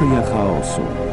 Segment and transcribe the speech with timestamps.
[0.00, 1.09] Teoria chaosu.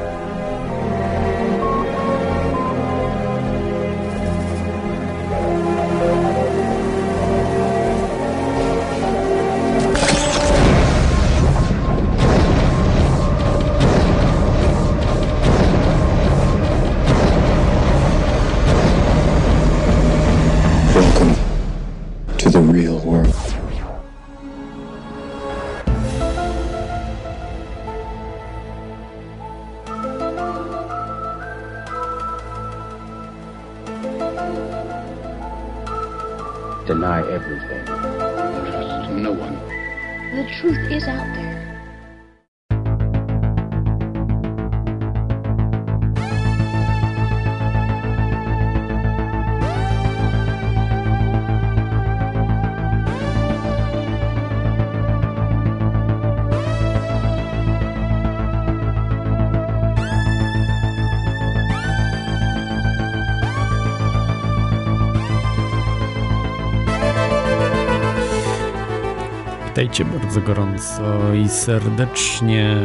[70.28, 72.76] Bardzo gorąco i serdecznie.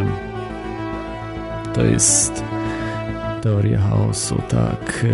[1.74, 2.44] To jest
[3.42, 5.06] Teoria Chaosu, tak.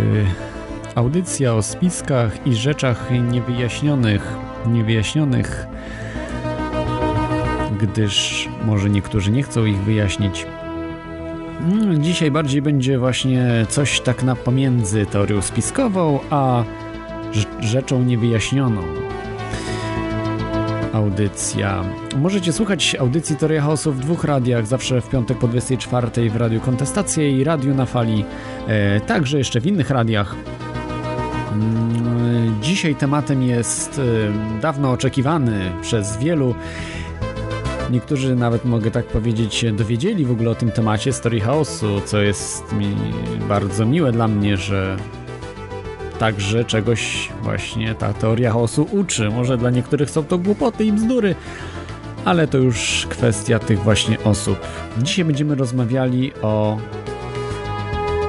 [0.95, 4.35] Audycja o spiskach i rzeczach niewyjaśnionych,
[4.67, 5.67] niewyjaśnionych,
[7.81, 10.45] gdyż może niektórzy nie chcą ich wyjaśnić.
[11.61, 16.63] Mm, Dzisiaj bardziej będzie właśnie coś tak na pomiędzy teorią spiskową, a
[17.33, 18.81] rz- rzeczą niewyjaśnioną
[20.93, 21.83] audycja.
[22.17, 26.61] Możecie słuchać audycji Teoria Chaosu w dwóch radiach, zawsze w piątek po 24 w Radiu
[26.61, 28.25] Kontestacja i Radiu na Fali,
[28.67, 30.35] e, także jeszcze w innych radiach.
[31.53, 33.99] Mm, Dzisiaj tematem jest
[34.57, 36.55] e, dawno oczekiwany przez wielu.
[37.91, 42.73] Niektórzy nawet, mogę tak powiedzieć, dowiedzieli w ogóle o tym temacie Story Chaosu, co jest
[42.73, 42.95] mi
[43.49, 44.97] bardzo miłe dla mnie, że
[46.19, 49.29] także czegoś właśnie ta teoria chaosu uczy.
[49.29, 51.35] Może dla niektórych są to głupoty i bzdury,
[52.25, 54.59] ale to już kwestia tych właśnie osób.
[54.97, 56.77] Dzisiaj będziemy rozmawiali o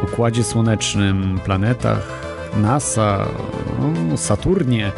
[0.02, 2.08] Układzie Słonecznym, planetach,
[2.56, 3.26] NASA,
[4.14, 4.92] o Saturnie.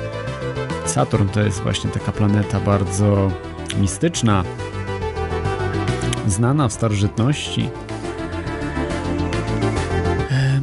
[0.86, 3.30] Saturn to jest właśnie taka planeta bardzo
[3.80, 4.44] mistyczna,
[6.26, 7.70] znana w starożytności.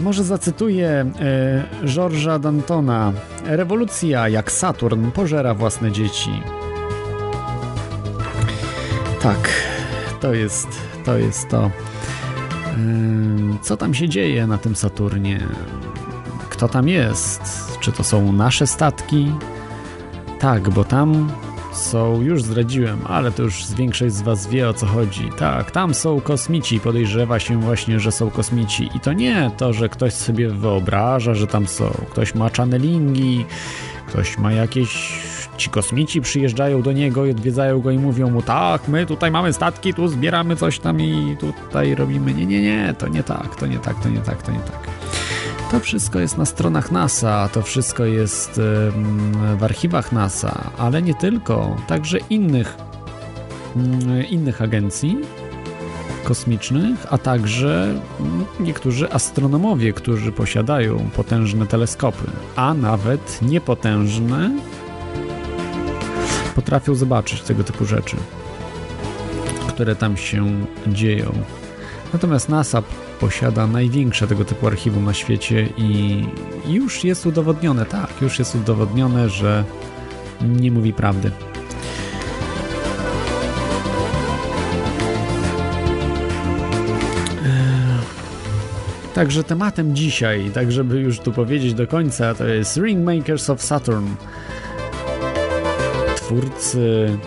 [0.10, 3.14] Może zacytuję e, Georgesa Dantona.
[3.46, 6.30] Rewolucja jak Saturn pożera własne dzieci.
[9.22, 9.50] Tak,
[10.22, 10.68] to jest
[11.06, 11.18] to.
[11.18, 11.72] Jest to.
[13.62, 15.48] Co tam się dzieje na tym Saturnie?
[16.50, 17.42] Kto tam jest?
[17.80, 19.32] Czy to są nasze statki?
[20.40, 21.32] Tak, bo tam
[21.72, 25.30] są, już zdradziłem, ale to już większość z Was wie o co chodzi.
[25.38, 28.90] Tak, tam są kosmici, podejrzewa się właśnie, że są kosmici.
[28.96, 31.92] I to nie to, że ktoś sobie wyobraża, że tam są.
[32.12, 33.46] Ktoś ma channelingi,
[34.08, 35.20] ktoś ma jakieś.
[35.58, 39.54] Ci kosmici przyjeżdżają do niego i odwiedzają go i mówią mu: Tak, my tutaj mamy
[39.54, 42.34] statki, tu zbieramy coś tam i tutaj robimy.
[42.34, 44.99] Nie, nie, nie, to nie tak, to nie tak, to nie tak, to nie tak.
[45.72, 48.62] To wszystko jest na stronach NASA, to wszystko jest
[49.58, 52.78] w archiwach NASA, ale nie tylko, także innych,
[53.76, 55.18] mm, innych agencji
[56.24, 57.84] kosmicznych, a także
[58.20, 64.52] mm, niektórzy astronomowie, którzy posiadają potężne teleskopy, a nawet niepotężne,
[66.56, 68.16] potrafią zobaczyć tego typu rzeczy,
[69.68, 70.46] które tam się
[70.88, 71.32] dzieją.
[72.14, 72.84] Natomiast NASA
[73.20, 76.24] posiada największe tego typu archiwum na świecie i
[76.68, 79.64] już jest udowodnione, tak, już jest udowodnione, że
[80.42, 81.32] nie mówi prawdy.
[87.46, 88.00] Eee,
[89.14, 94.08] Także tematem dzisiaj, tak żeby już tu powiedzieć do końca, to jest Ringmakers of Saturn.
[96.16, 97.18] Twórcy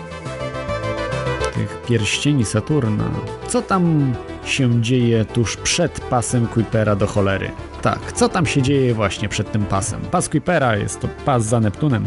[1.53, 3.11] tych pierścieni Saturna.
[3.47, 4.13] Co tam
[4.45, 7.51] się dzieje tuż przed pasem Kuipera do cholery?
[7.81, 10.01] Tak, co tam się dzieje właśnie przed tym pasem?
[10.11, 12.05] Pas Kuipera jest to pas za Neptunem.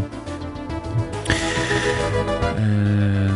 [2.59, 3.31] Eee,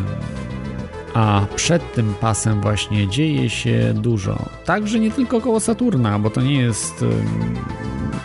[1.14, 4.38] A przed tym pasem właśnie dzieje się dużo.
[4.64, 7.04] Także nie tylko koło Saturna, bo to nie jest.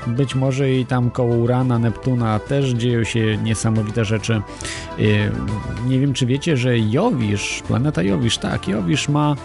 [0.07, 4.33] Być może i tam koło Urana, Neptuna też dzieją się niesamowite rzeczy.
[4.33, 5.45] Ym,
[5.87, 9.35] Nie wiem, czy wiecie, że Jowisz, planeta Jowisz, tak, Jowisz ma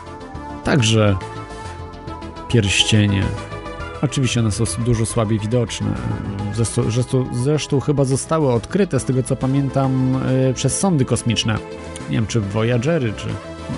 [0.64, 1.16] także
[2.48, 3.22] pierścienie.
[4.02, 5.86] Oczywiście one są dużo słabiej widoczne.
[6.54, 11.58] Zresztą, zresztą, zresztą chyba zostały odkryte, z tego co pamiętam, yy, przez sondy kosmiczne.
[12.10, 13.34] Nie wiem, czy Voyagery, czy no,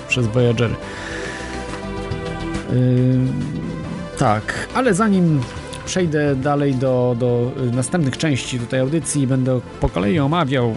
[0.07, 0.75] przez Voyagery.
[4.17, 5.41] tak, ale zanim
[5.85, 10.75] przejdę dalej do, do następnych części tutaj audycji, będę po kolei omawiał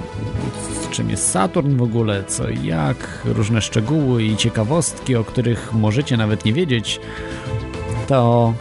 [0.96, 6.16] czym jest Saturn w ogóle, co i jak, różne szczegóły i ciekawostki, o których możecie
[6.16, 7.00] nawet nie wiedzieć,
[8.08, 8.52] to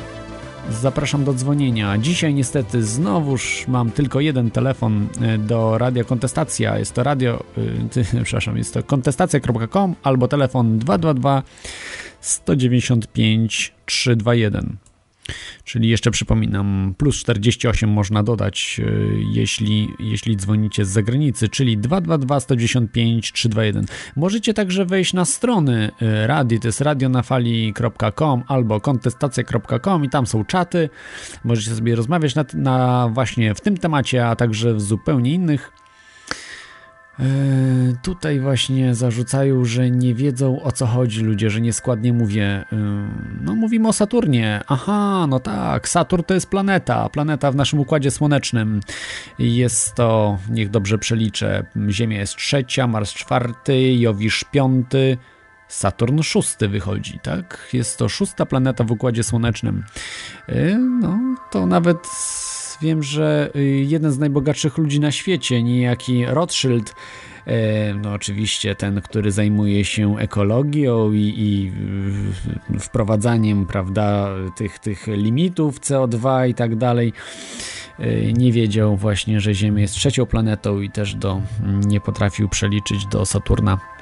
[0.71, 1.97] zapraszam do dzwonienia.
[1.97, 6.77] Dzisiaj niestety znowuż mam tylko jeden telefon e, do Radia Kontestacja.
[6.77, 7.43] Jest to radio,
[7.95, 11.43] yy, przepraszam, jest to kontestacja.com albo telefon 222
[12.21, 14.77] 195 321.
[15.63, 18.91] Czyli jeszcze przypominam, plus 48 można dodać, e,
[19.31, 23.85] jeśli, jeśli dzwonicie z zagranicy, czyli 222 195 321.
[24.15, 30.45] Możecie także wejść na strony e, radii, to jest radionafali.com albo kontestacja.com i tam są
[30.45, 30.89] czaty.
[31.43, 35.84] Możecie sobie rozmawiać na, na właśnie w tym temacie, a także w zupełnie innych.
[37.19, 37.23] E,
[38.01, 42.45] tutaj właśnie zarzucają, że nie wiedzą o co chodzi ludzie, że nieskładnie mówię.
[42.45, 42.65] E,
[43.41, 44.61] no mówimy o Saturnie.
[44.67, 48.79] Aha, no tak, Saturn to jest planeta, planeta w naszym Układzie Słonecznym.
[49.39, 55.17] Jest to, niech dobrze przeliczę, Ziemia jest trzecia, Mars czwarty, Jowisz piąty,
[55.67, 57.69] Saturn szósty wychodzi, tak?
[57.73, 59.83] Jest to szósta planeta w Układzie Słonecznym.
[60.47, 61.19] E, no,
[61.51, 61.97] to nawet
[62.81, 66.95] wiem, że y, jeden z najbogatszych ludzi na świecie, niejaki Rothschild,
[67.45, 71.71] e, no oczywiście ten, który zajmuje się ekologią i, i
[72.79, 77.13] wprowadzaniem, prawda, tych, tych limitów CO2 i tak dalej,
[77.99, 81.41] e, nie wiedział właśnie, że Ziemia jest trzecią planetą i też do,
[81.85, 83.94] nie potrafił przeliczyć do Saturna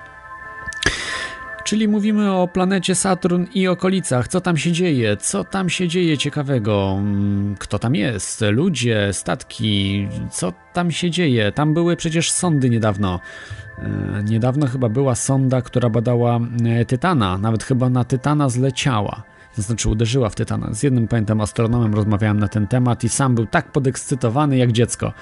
[1.64, 4.28] Czyli mówimy o planecie Saturn i okolicach.
[4.28, 5.18] Co tam się dzieje?
[5.18, 6.96] Co tam się dzieje ciekawego?
[7.00, 8.44] Mm, kto tam jest?
[8.52, 10.08] Ludzie, statki?
[10.32, 11.52] Co tam się dzieje?
[11.52, 13.20] Tam były przecież sondy niedawno.
[13.78, 17.38] E, niedawno chyba była sonda, która badała e, Tytana.
[17.38, 19.24] Nawet chyba na Tytana zleciała.
[19.56, 20.74] To znaczy uderzyła w Tytana.
[20.74, 25.14] Z jednym pamiętam astronomem rozmawiałem na ten temat i sam był tak podekscytowany jak dziecko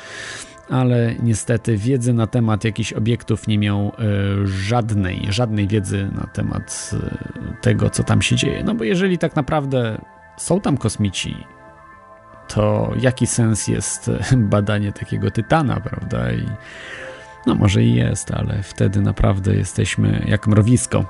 [0.72, 3.92] ale niestety wiedzy na temat jakichś obiektów nie miał e,
[4.48, 8.64] żadnej, żadnej wiedzy na temat e, tego, co tam się dzieje.
[8.64, 10.02] No bo jeżeli tak naprawdę
[10.38, 11.48] są tam kosmici,
[12.48, 16.32] to jaki sens jest e, badanie takiego tytana, prawda?
[16.32, 16.46] I
[17.46, 21.06] no może i jest, ale wtedy naprawdę jesteśmy jak mrowisko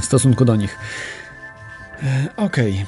[0.00, 0.78] w stosunku do nich.
[2.36, 2.72] Okej.
[2.72, 2.86] Okay.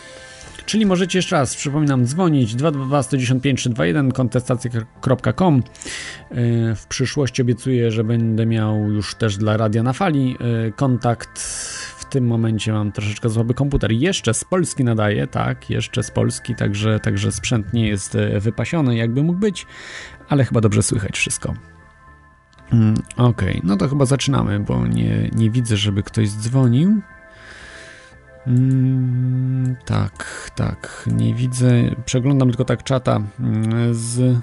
[0.66, 5.62] Czyli możecie jeszcze raz, przypominam, dzwonić 222 195 321 kontestacja.com.
[6.76, 11.38] W przyszłości obiecuję, że będę miał już też dla Radia na Fali e, kontakt.
[11.98, 13.92] W tym momencie mam troszeczkę słaby komputer.
[13.92, 18.96] Jeszcze z Polski nadaje, tak, jeszcze z Polski, także, także sprzęt nie jest e, wypasiony,
[18.96, 19.66] jakby mógł być,
[20.28, 21.54] ale chyba dobrze słychać wszystko.
[22.72, 27.00] Mm, okej, okay, no to chyba zaczynamy, bo nie, nie widzę, żeby ktoś dzwonił.
[28.46, 31.72] Mm, tak, tak, nie widzę.
[32.04, 34.38] Przeglądam tylko tak czata mm, z.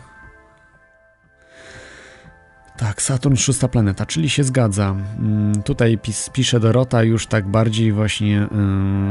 [2.77, 4.95] Tak, Saturn szósta planeta, czyli się zgadza.
[5.19, 8.43] Mm, tutaj pis, pisze Dorota już tak bardziej właśnie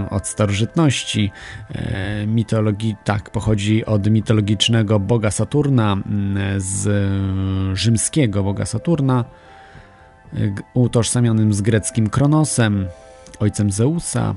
[0.06, 1.31] y, od starożytności.
[2.23, 6.88] Y, mitologii, tak, pochodzi od mitologicznego boga Saturna, y, z
[7.79, 9.25] rzymskiego boga Saturna,
[10.75, 12.87] utożsamianym z greckim Kronosem,
[13.40, 14.35] ojcem Zeusa,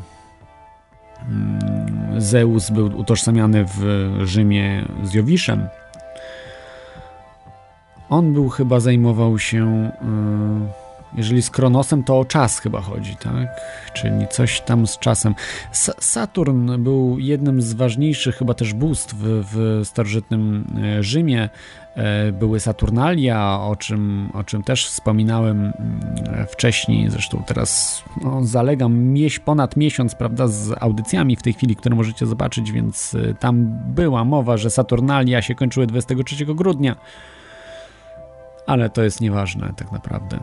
[2.17, 5.67] Zeus był utożsamiany w Rzymie z Jowiszem.
[8.10, 13.62] On był chyba zajmował się, y, jeżeli z Kronosem, to o czas chyba chodzi, tak?
[13.94, 15.36] Czyli coś tam z czasem.
[16.00, 21.50] Saturn był jednym z ważniejszych chyba też bóstw w starożytnym e, Rzymie.
[21.96, 28.98] E, były Saturnalia, o czym, o czym też wspominałem mm, wcześniej, zresztą teraz no, zalegam
[28.98, 33.80] mieś, ponad miesiąc prawda, z audycjami w tej chwili, które możecie zobaczyć, więc e, tam
[33.96, 36.96] była mowa, że Saturnalia się kończyły 23 grudnia,
[38.68, 40.39] ale to jest nieważne tak naprawdę.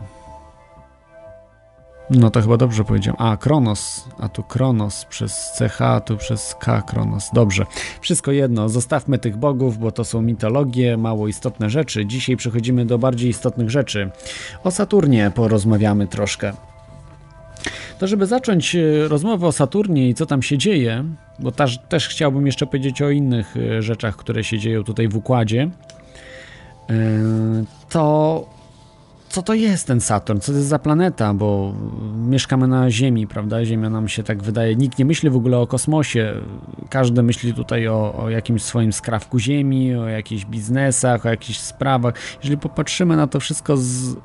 [2.09, 3.21] No to chyba dobrze powiedziałem.
[3.21, 7.29] A, Kronos, a tu Kronos przez CH, a tu przez K Kronos.
[7.33, 7.65] Dobrze.
[8.01, 8.69] Wszystko jedno.
[8.69, 12.05] Zostawmy tych bogów, bo to są mitologie, mało istotne rzeczy.
[12.05, 14.11] Dzisiaj przechodzimy do bardziej istotnych rzeczy.
[14.63, 16.53] O Saturnie porozmawiamy troszkę.
[17.99, 21.03] To żeby zacząć e, rozmowę o Saturnie i co tam się dzieje,
[21.39, 25.15] bo też, też chciałbym jeszcze powiedzieć o innych e, rzeczach, które się dzieją tutaj w
[25.15, 25.69] układzie,
[26.89, 26.93] e,
[27.89, 28.58] to
[29.29, 31.73] co to jest ten Saturn, co to jest za planeta, bo
[32.15, 33.65] mieszkamy na Ziemi, prawda?
[33.65, 36.33] Ziemia nam się tak wydaje, nikt nie myśli w ogóle o kosmosie,
[36.89, 42.13] każdy myśli tutaj o, o jakimś swoim skrawku Ziemi, o jakichś biznesach, o jakichś sprawach.
[42.37, 44.15] Jeżeli popatrzymy na to wszystko z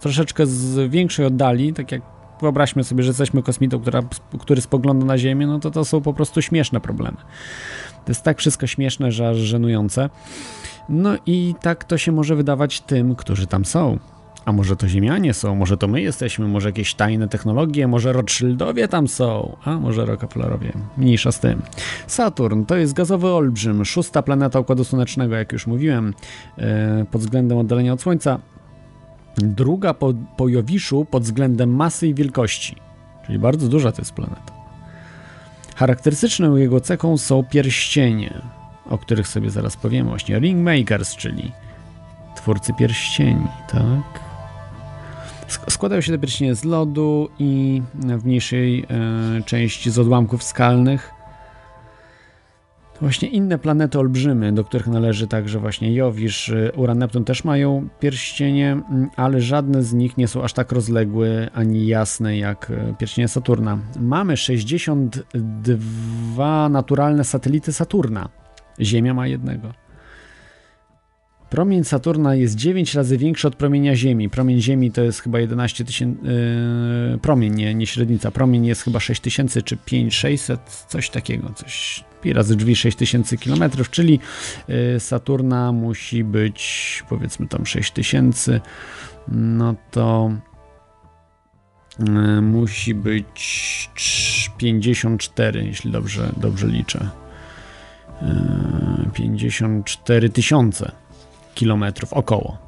[0.00, 2.02] troszeczkę z większej oddali, tak jak
[2.40, 4.02] wyobraźmy sobie, że jesteśmy kosmitą, która,
[4.40, 7.16] który spogląda na Ziemię, no to to są po prostu śmieszne problemy.
[8.04, 10.10] To jest tak wszystko śmieszne, że aż żenujące.
[10.88, 13.98] No i tak to się może wydawać tym, którzy tam są.
[14.44, 18.88] A może to Ziemianie są, może to my jesteśmy, może jakieś tajne technologie, może Rothschildowie
[18.88, 20.72] tam są, a może Rockefellerowie.
[20.96, 21.62] Mniejsza z tym.
[22.06, 26.14] Saturn to jest gazowy olbrzym, szósta planeta Układu Słonecznego, jak już mówiłem,
[26.58, 28.38] e, pod względem oddalenia od Słońca.
[29.36, 32.76] Druga po, po Jowiszu pod względem masy i wielkości,
[33.26, 34.52] czyli bardzo duża to jest planeta.
[35.76, 38.42] Charakterystyczną jego cechą są pierścienie,
[38.90, 41.52] o których sobie zaraz powiemy, właśnie Ringmakers, czyli
[42.36, 44.23] twórcy pierścieni, tak?
[45.68, 51.10] Składają się te pierścienie z lodu i w mniejszej e, części z odłamków skalnych.
[53.00, 57.88] Właśnie inne planety olbrzymy, do których należy także właśnie Jowisz, e, Uran, Neptun też mają
[58.00, 58.80] pierścienie,
[59.16, 63.78] ale żadne z nich nie są aż tak rozległe ani jasne jak e, pierścienie Saturna.
[64.00, 68.28] Mamy 62 naturalne satelity Saturna.
[68.80, 69.83] Ziemia ma jednego.
[71.54, 74.30] Promień Saturna jest 9 razy większy od promienia Ziemi.
[74.30, 76.20] Promień Ziemi to jest chyba 11 tysięcy.
[77.12, 78.30] Yy, promień, nie, nie średnica.
[78.30, 81.50] Promień jest chyba 6000 czy 5600, coś takiego.
[81.54, 84.20] Coś pi razy drzwi 6000 km, czyli
[84.68, 88.60] yy, Saturna musi być powiedzmy tam 6000.
[89.28, 90.30] No to
[91.98, 93.90] yy, musi być
[94.56, 97.08] 54, jeśli dobrze, dobrze liczę.
[99.14, 101.03] 54 yy, tysiące
[101.54, 102.64] kilometrów około.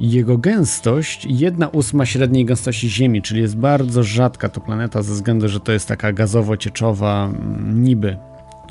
[0.00, 5.48] Jego gęstość 1 ósma średniej gęstości Ziemi, czyli jest bardzo rzadka to planeta ze względu,
[5.48, 8.16] że to jest taka gazowo-cieczowa, mm, niby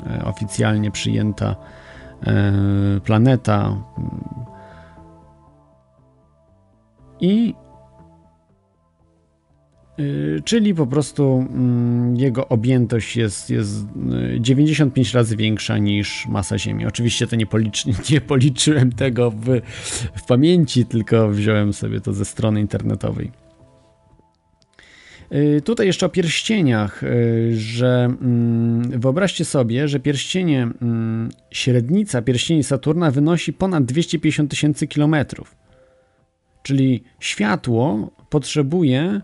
[0.06, 1.56] e, oficjalnie przyjęta
[2.26, 2.52] e,
[3.04, 3.76] planeta.
[7.20, 7.54] I
[10.44, 13.86] czyli po prostu mm, jego objętość jest, jest
[14.40, 16.86] 95 y, razy większa niż masa Ziemi.
[16.86, 19.60] Oczywiście to nie, policz, nie policzyłem tego w,
[20.16, 23.30] w pamięci, tylko wziąłem sobie to ze strony internetowej.
[25.32, 27.02] Y, tutaj jeszcze o pierścieniach,
[27.52, 35.56] że mm, wyobraźcie sobie, że pierścienie, mm, średnica pierścieni Saturna wynosi ponad 250 tysięcy kilometrów.
[36.62, 39.20] Czyli światło potrzebuje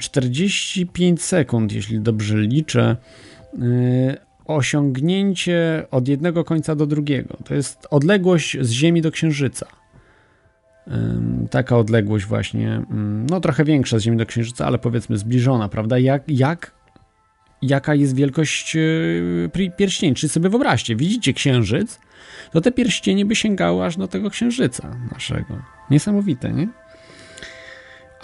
[0.00, 2.96] 45 sekund, jeśli dobrze liczę,
[3.54, 7.36] y, osiągnięcie od jednego końca do drugiego.
[7.44, 9.66] To jest odległość z Ziemi do Księżyca.
[11.50, 12.82] Taka odległość właśnie,
[13.30, 15.98] no trochę większa z Ziemi do Księżyca, ale powiedzmy zbliżona, prawda?
[15.98, 16.74] Jak, jak,
[17.62, 20.14] jaka jest wielkość y, pierścieni?
[20.14, 22.00] Czy sobie wyobraźcie, widzicie Księżyc,
[22.52, 25.58] to te pierścienie by sięgały aż do tego Księżyca naszego.
[25.90, 26.68] Niesamowite, nie?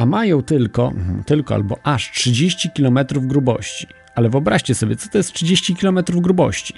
[0.00, 3.87] A mają tylko, mhm, tylko albo aż 30 km grubości.
[4.14, 6.75] Ale wyobraźcie sobie, co to jest 30 km grubości.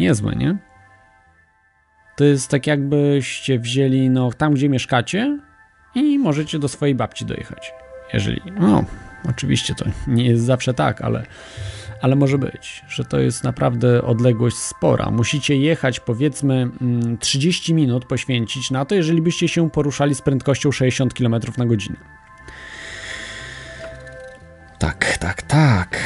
[0.00, 0.56] Niezłe, nie?
[2.16, 5.38] To jest tak jakbyście wzięli, no, tam gdzie mieszkacie
[5.94, 7.72] i możecie do swojej babci dojechać.
[8.12, 8.84] Jeżeli, no,
[9.30, 11.26] oczywiście to nie jest zawsze tak, ale,
[12.02, 15.10] ale może być, że to jest naprawdę odległość spora.
[15.10, 16.70] Musicie jechać powiedzmy
[17.20, 21.66] 30 mm, minut poświęcić na to, jeżeli byście się poruszali z prędkością 60 km na
[21.66, 22.18] godzinę.
[24.78, 25.98] Tak, tak, tak.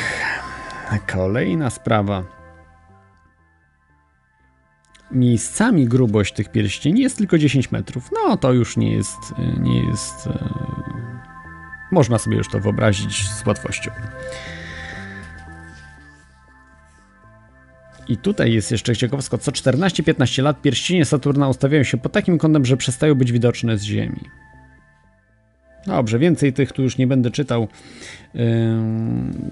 [1.12, 2.25] Kolejna sprawa.
[5.11, 8.11] Miejscami grubość tych pierścieni jest tylko 10 metrów.
[8.12, 9.19] No to już nie jest,
[9.59, 10.26] nie jest.
[10.26, 10.49] E,
[11.93, 13.91] można sobie już to wyobrazić z łatwością.
[18.09, 19.38] I tutaj jest jeszcze ciekawostka.
[19.38, 23.83] Co 14-15 lat pierścienie Saturna ustawiają się pod takim kątem, że przestają być widoczne z
[23.83, 24.21] Ziemi.
[25.87, 27.69] Dobrze, więcej tych tu już nie będę czytał,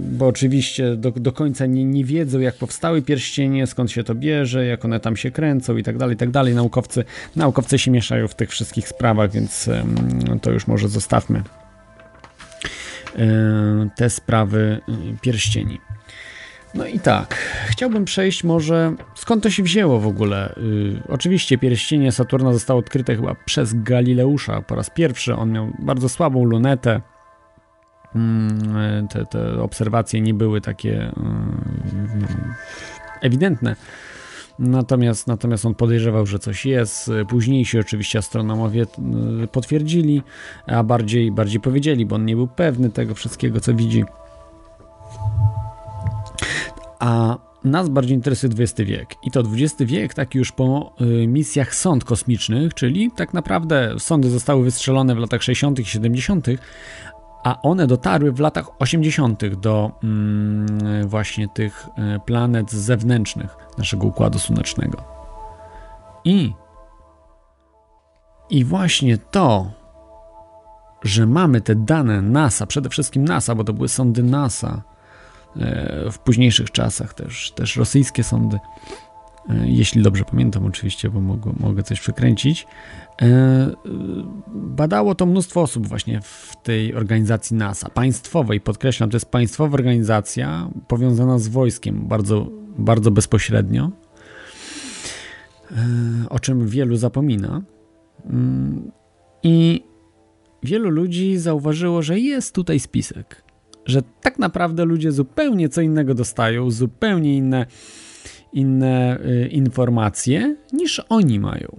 [0.00, 4.66] bo oczywiście do, do końca nie, nie wiedzą, jak powstały pierścienie, skąd się to bierze,
[4.66, 6.54] jak one tam się kręcą i tak dalej, i tak dalej.
[6.54, 7.04] Naukowcy,
[7.37, 9.70] naukowcy się mieszają w tych wszystkich sprawach, więc
[10.42, 11.42] to już może zostawmy
[13.96, 14.80] te sprawy
[15.20, 15.78] pierścieni.
[16.74, 17.34] No i tak,
[17.68, 20.54] chciałbym przejść może skąd to się wzięło w ogóle.
[20.56, 25.36] Yy, oczywiście pierścienie Saturna zostało odkryte chyba przez Galileusza po raz pierwszy.
[25.36, 27.00] On miał bardzo słabą lunetę.
[28.14, 28.20] Yy,
[29.10, 32.26] te, te, obserwacje nie były takie yy,
[33.20, 33.76] ewidentne.
[34.58, 37.10] Natomiast, natomiast on podejrzewał, że coś jest.
[37.28, 38.86] Późniejsi oczywiście astronomowie
[39.44, 40.22] y, potwierdzili,
[40.66, 44.04] a bardziej, bardziej powiedzieli, bo on nie był pewny tego wszystkiego, co widzi.
[46.99, 49.14] A nas bardziej interesuje XX wiek.
[49.23, 54.30] I to XX wiek, tak już po y, misjach sąd kosmicznych, czyli tak naprawdę sądy
[54.30, 55.78] zostały wystrzelone w latach 60.
[55.78, 56.47] i 70.,
[57.44, 59.54] a one dotarły w latach 80.
[59.54, 65.04] do mm, właśnie tych y, planet zewnętrznych naszego układu słonecznego.
[66.25, 66.52] I,
[68.50, 69.70] I właśnie to,
[71.02, 74.82] że mamy te dane NASA, przede wszystkim NASA, bo to były sądy NASA
[76.12, 78.59] w późniejszych czasach, też, też rosyjskie sądy,
[79.49, 82.66] e, jeśli dobrze pamiętam oczywiście, bo mogę, mogę coś przekręcić.
[83.23, 83.71] E,
[84.54, 90.71] badało to mnóstwo osób właśnie w tej organizacji NASA, państwowej, podkreślam, to jest państwowa organizacja
[90.88, 92.47] powiązana z wojskiem bardzo,
[92.78, 93.90] bardzo bezpośrednio,
[96.30, 97.62] o czym wielu zapomina.
[98.25, 98.90] Mm,
[99.42, 99.85] I
[100.62, 103.50] wielu ludzi zauważyło, że jest tutaj spisek.
[103.90, 107.66] Że tak naprawdę ludzie zupełnie co innego dostają, zupełnie inne,
[108.52, 111.76] inne y, informacje niż oni mają.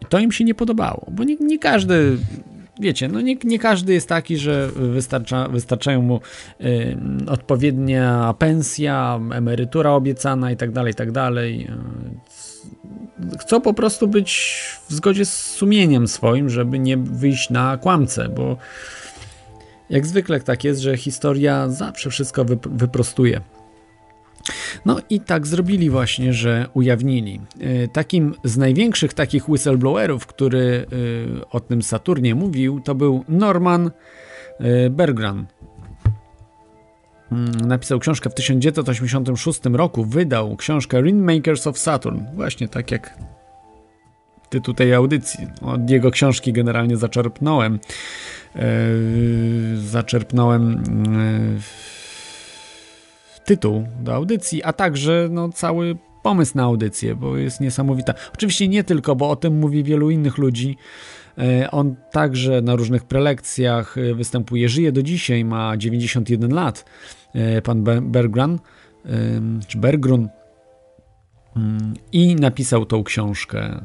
[0.00, 2.16] I to im się nie podobało, bo nie, nie każdy
[2.80, 6.20] wiecie, no nie, nie, każdy jest taki, że wystarcza, wystarczają mu
[6.60, 6.96] y,
[7.28, 11.68] odpowiednia pensja, emerytura obiecana i tak dalej, i tak dalej.
[13.40, 18.56] Chcą po prostu być w zgodzie z sumieniem swoim, żeby nie wyjść na kłamce, bo
[19.90, 23.40] jak zwykle tak jest, że historia zawsze wszystko wyprostuje.
[24.86, 27.40] No i tak zrobili właśnie, że ujawnili.
[27.60, 30.86] E, takim z największych takich whistleblowerów, który
[31.40, 33.90] e, o tym Saturnie mówił, to był Norman
[34.58, 35.46] e, Bergran.
[37.32, 42.20] Mm, napisał książkę w 1986 roku, wydał książkę Ringmakers of Saturn.
[42.34, 43.18] Właśnie tak jak
[44.52, 45.46] tytuł tej audycji.
[45.62, 47.78] Od jego książki generalnie zaczerpnąłem.
[49.74, 50.82] zaczerpnąłem
[53.44, 58.14] tytuł do audycji, a także no, cały pomysł na audycję, bo jest niesamowita.
[58.34, 60.76] Oczywiście nie tylko, bo o tym mówi wielu innych ludzi.
[61.38, 66.84] E, on także na różnych prelekcjach występuje, żyje do dzisiaj, ma 91 lat.
[67.64, 68.58] Pan Bergran,
[69.66, 70.28] czy Bergrun,
[71.56, 73.80] mm, i napisał tą książkę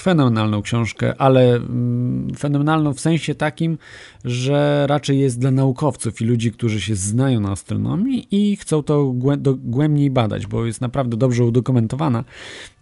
[0.00, 3.78] fenomenalną książkę, ale mm, fenomenalną w sensie takim,
[4.24, 9.12] że raczej jest dla naukowców i ludzi, którzy się znają na astronomii i chcą to
[9.56, 12.24] głębiej badać, bo jest naprawdę dobrze udokumentowana.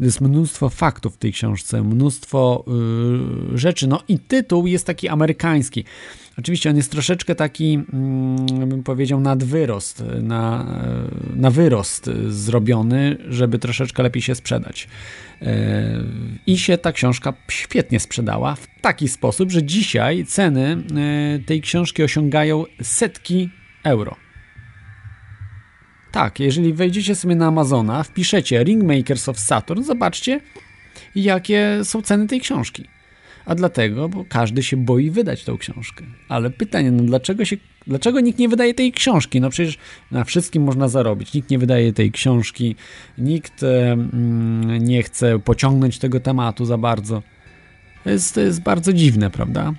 [0.00, 2.64] Jest mnóstwo faktów w tej książce, mnóstwo
[3.50, 3.86] yy, rzeczy.
[3.86, 5.84] No i tytuł jest taki amerykański.
[6.38, 10.66] Oczywiście on jest troszeczkę taki, mm, bym powiedział, nadwyrost, na,
[11.36, 14.88] na wyrost zrobiony, żeby troszeczkę lepiej się sprzedać.
[15.42, 16.04] E,
[16.46, 22.02] I się ta książka świetnie sprzedała w taki sposób, że dzisiaj ceny e, tej książki
[22.02, 23.50] osiągają setki
[23.84, 24.16] euro.
[26.12, 30.40] Tak, jeżeli wejdziecie sobie na Amazona, wpiszecie Ringmakers of Saturn, zobaczcie,
[31.14, 32.91] jakie są ceny tej książki.
[33.46, 36.04] A dlatego, bo każdy się boi wydać tą książkę.
[36.28, 39.40] Ale pytanie, no dlaczego, się, dlaczego nikt nie wydaje tej książki?
[39.40, 39.78] No przecież
[40.10, 41.34] na wszystkim można zarobić.
[41.34, 42.76] Nikt nie wydaje tej książki,
[43.18, 43.64] nikt
[44.80, 47.22] nie chce pociągnąć tego tematu za bardzo.
[48.04, 49.72] To jest, to jest bardzo dziwne, prawda?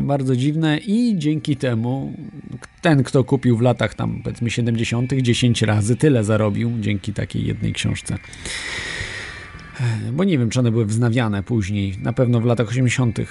[0.00, 2.12] Bardzo dziwne i dzięki temu
[2.82, 7.72] ten, kto kupił w latach tam powiedzmy 70., 10 razy tyle zarobił dzięki takiej jednej
[7.72, 8.18] książce.
[10.12, 11.94] Bo nie wiem, czy one były wznawiane później.
[12.02, 13.18] Na pewno w latach 80.
[13.18, 13.24] E,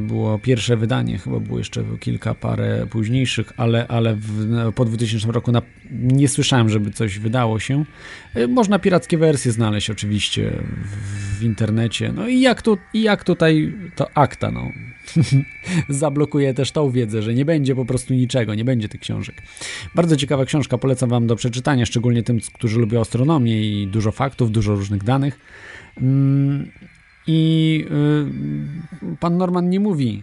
[0.00, 5.52] było pierwsze wydanie, chyba było jeszcze kilka parę późniejszych, ale, ale w, po 2000 roku
[5.52, 7.84] na, nie słyszałem, żeby coś wydało się.
[8.34, 10.52] E, można pirackie wersje znaleźć oczywiście
[10.84, 12.12] w, w internecie.
[12.12, 14.62] No i jak, tu, i jak tutaj to akta, no.
[15.88, 19.42] Zablokuje też tą wiedzę, że nie będzie po prostu niczego, nie będzie tych książek.
[19.94, 24.52] Bardzo ciekawa książka, polecam Wam do przeczytania, szczególnie tym, którzy lubią astronomię i dużo faktów,
[24.52, 25.38] dużo różnych danych.
[27.26, 27.84] I
[29.02, 30.22] y, pan Norman nie mówi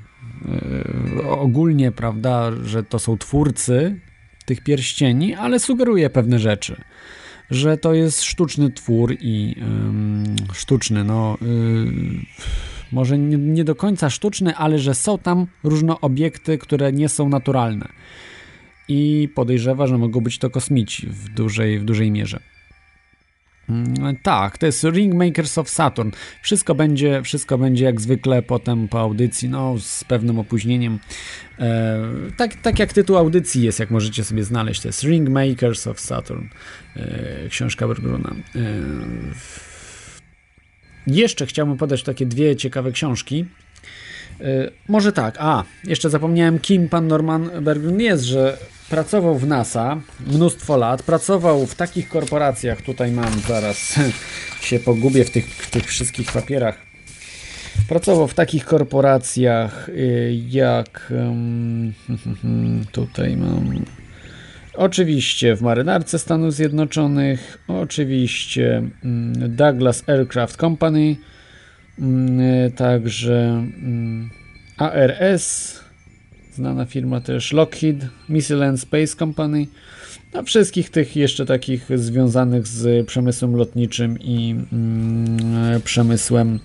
[1.20, 4.00] y, ogólnie, prawda, że to są twórcy
[4.46, 6.82] tych pierścieni, ale sugeruje pewne rzeczy.
[7.50, 9.56] Że to jest sztuczny twór i
[10.54, 11.46] sztuczny, no y,
[12.92, 17.30] może nie, nie, do końca sztuczny, ale że są tam różne obiekty, które nie są
[17.30, 17.90] naturalne.
[18.88, 22.40] I podejrzewa, że mogą być to kosmici w dużej, w dużej mierze.
[23.70, 26.10] Mm, tak, to jest Ringmakers of Saturn.
[26.42, 31.00] Wszystko będzie, wszystko będzie jak zwykle potem po audycji, no z pewnym opóźnieniem.
[31.60, 32.00] E,
[32.38, 36.44] tak, tak jak tytuł audycji jest, jak możecie sobie znaleźć, to jest Ringmakers of Saturn,
[36.96, 38.36] e, książka Bergruna.
[38.56, 38.60] E,
[41.08, 43.46] jeszcze chciałbym podać takie dwie ciekawe książki.
[44.42, 48.58] E, może tak, a, jeszcze zapomniałem, kim pan Norman Bergrun jest, że
[48.90, 54.00] pracował w NASA mnóstwo lat, pracował w takich korporacjach, tutaj mam zaraz
[54.62, 56.78] się pogubię w tych, w tych wszystkich papierach.
[57.88, 61.14] Pracował w takich korporacjach y, jak
[62.92, 63.86] tutaj mam.
[64.74, 71.16] Oczywiście w marynarce Stanów Zjednoczonych, oczywiście mm, Douglas Aircraft Company,
[72.00, 74.30] mm, także mm,
[74.78, 75.80] ARS,
[76.56, 79.68] znana firma też Lockheed, Missile and Space Company,
[80.34, 86.60] a wszystkich tych jeszcze takich związanych z przemysłem lotniczym i mm, przemysłem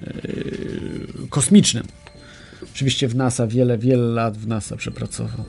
[0.00, 1.84] yy, kosmicznym.
[2.74, 5.44] Oczywiście w NASA, wiele, wiele lat w NASA przepracował.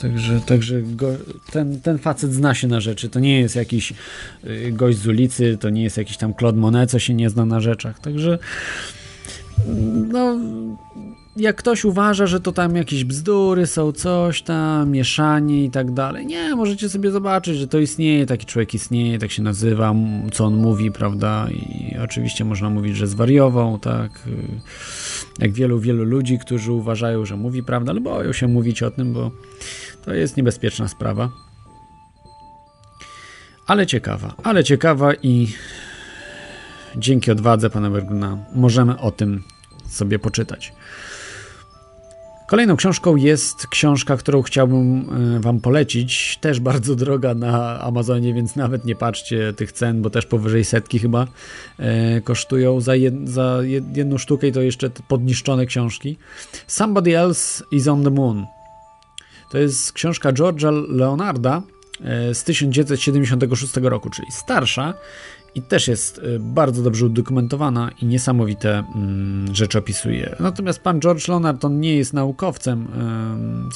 [0.00, 1.08] Także, także go,
[1.52, 3.08] ten, ten facet zna się na rzeczy.
[3.08, 3.92] To nie jest jakiś
[4.44, 7.46] yy, gość z ulicy, to nie jest jakiś tam Claude Monet, co się nie zna
[7.46, 8.00] na rzeczach.
[8.00, 8.38] Także
[10.12, 10.38] no,
[11.36, 16.26] jak ktoś uważa, że to tam jakieś bzdury są, coś tam, mieszanie i tak dalej,
[16.26, 19.94] nie, możecie sobie zobaczyć, że to istnieje, taki człowiek istnieje, tak się nazywa,
[20.32, 24.10] co on mówi, prawda, i oczywiście można mówić, że zwariował, tak,
[25.38, 29.12] jak wielu, wielu ludzi, którzy uważają, że mówi prawdę, ale boją się mówić o tym,
[29.12, 29.30] bo
[30.04, 31.30] to jest niebezpieczna sprawa.
[33.66, 35.48] Ale ciekawa, ale ciekawa i
[36.96, 39.42] dzięki odwadze pana Berguna możemy o tym
[39.88, 40.72] sobie poczytać.
[42.46, 46.38] Kolejną książką jest książka, którą chciałbym e, Wam polecić.
[46.40, 50.98] Też bardzo droga na Amazonie, więc nawet nie patrzcie tych cen, bo też powyżej setki
[50.98, 51.26] chyba
[51.78, 53.58] e, kosztują za, jed, za
[53.94, 56.18] jedną sztukę i to jeszcze podniszczone książki.
[56.66, 58.46] Somebody Else is on the Moon.
[59.50, 61.62] To jest książka George'a Leonarda
[62.00, 64.94] e, z 1976 roku, czyli starsza
[65.54, 70.36] i też jest y, bardzo dobrze udokumentowana i niesamowite mm, rzeczy opisuje.
[70.40, 72.88] Natomiast pan George Leonard on nie jest naukowcem,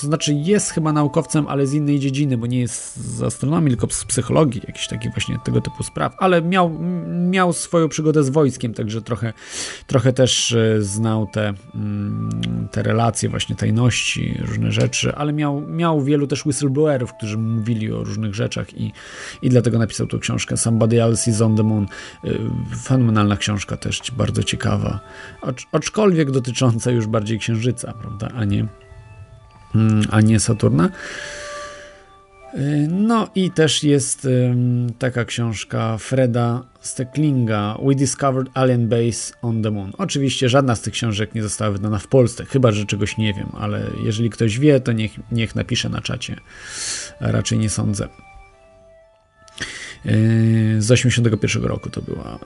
[0.01, 3.95] to znaczy jest chyba naukowcem, ale z innej dziedziny, bo nie jest z astronomii, tylko
[3.95, 6.79] z psychologii, jakichś takich właśnie tego typu spraw, ale miał,
[7.31, 9.33] miał swoją przygodę z wojskiem, także trochę,
[9.87, 16.03] trochę też y, znał te, mm, te relacje, właśnie tajności, różne rzeczy, ale miał, miał
[16.03, 18.93] wielu też whistleblowerów, którzy mówili o różnych rzeczach i,
[19.43, 21.87] i dlatego napisał tę książkę Somebody Else is on the Moon.
[22.25, 22.39] Y,
[22.83, 25.01] fenomenalna książka też, bardzo ciekawa.
[25.73, 28.67] Aczkolwiek dotycząca już bardziej Księżyca, prawda, a nie,
[29.75, 30.91] mm, a nie Saturna.
[32.55, 34.29] Y, no i też jest
[34.99, 39.93] taka książka Freda Stecklinga We Discovered Alien Base on the Moon.
[39.99, 43.49] Oczywiście żadna z tych książek nie została wydana w Polsce, chyba że czegoś nie wiem,
[43.59, 46.37] ale jeżeli ktoś wie, to niech, niech napisze na czacie.
[47.21, 48.09] Raczej nie sądzę.
[50.05, 52.39] Yy, z 81 roku to była.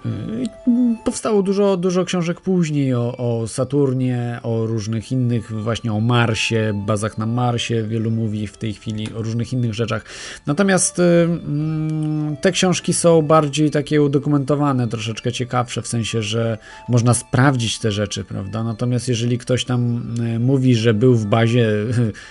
[1.05, 7.19] Powstało dużo, dużo książek później o, o Saturnie, o różnych innych, właśnie o Marsie, bazach
[7.19, 10.05] na Marsie, wielu mówi w tej chwili o różnych innych rzeczach.
[10.47, 17.15] Natomiast yy, mm, te książki są bardziej takie udokumentowane, troszeczkę ciekawsze, w sensie, że można
[17.15, 18.65] sprawdzić te rzeczy, prawda?
[18.65, 20.03] Natomiast jeżeli ktoś tam
[20.41, 21.69] mówi, że był w bazie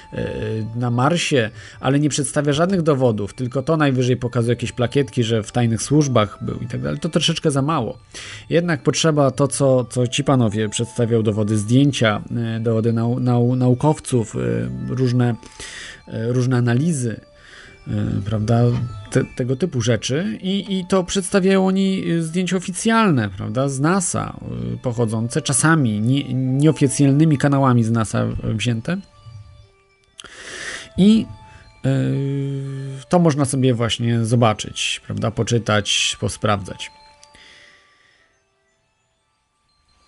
[0.75, 5.51] na Marsie, ale nie przedstawia żadnych dowodów, tylko to najwyżej pokazuje jakieś plakietki, że w
[5.51, 7.97] tajnych służbach był i tak dalej, to troszeczkę za mało.
[8.51, 12.21] Jednak potrzeba to, co, co ci panowie przedstawiał, dowody zdjęcia,
[12.55, 14.39] e, dowody nau, nau, naukowców, e,
[14.95, 15.35] różne,
[16.07, 17.21] e, różne analizy,
[18.25, 18.61] prawda,
[19.11, 24.39] Te, tego typu rzeczy i, i to przedstawiają oni zdjęcia oficjalne, prawda, z NASA
[24.81, 28.97] pochodzące, czasami nie, nieoficjalnymi kanałami z NASA wzięte
[30.97, 31.25] i
[33.09, 36.91] to można sobie właśnie zobaczyć, prawda, poczytać, posprawdzać.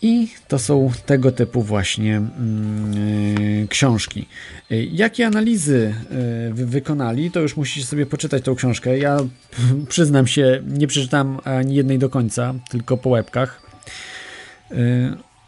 [0.04, 2.22] I to są tego typu właśnie
[3.60, 4.28] yy, książki.
[4.70, 5.96] Yy, jakie analizy
[6.56, 8.98] yy, wykonali, to już musicie sobie poczytać tą książkę.
[8.98, 9.18] Ja
[9.90, 13.62] przyznam się, nie przeczytam ani jednej do końca, tylko po łebkach.
[14.72, 14.78] Yy,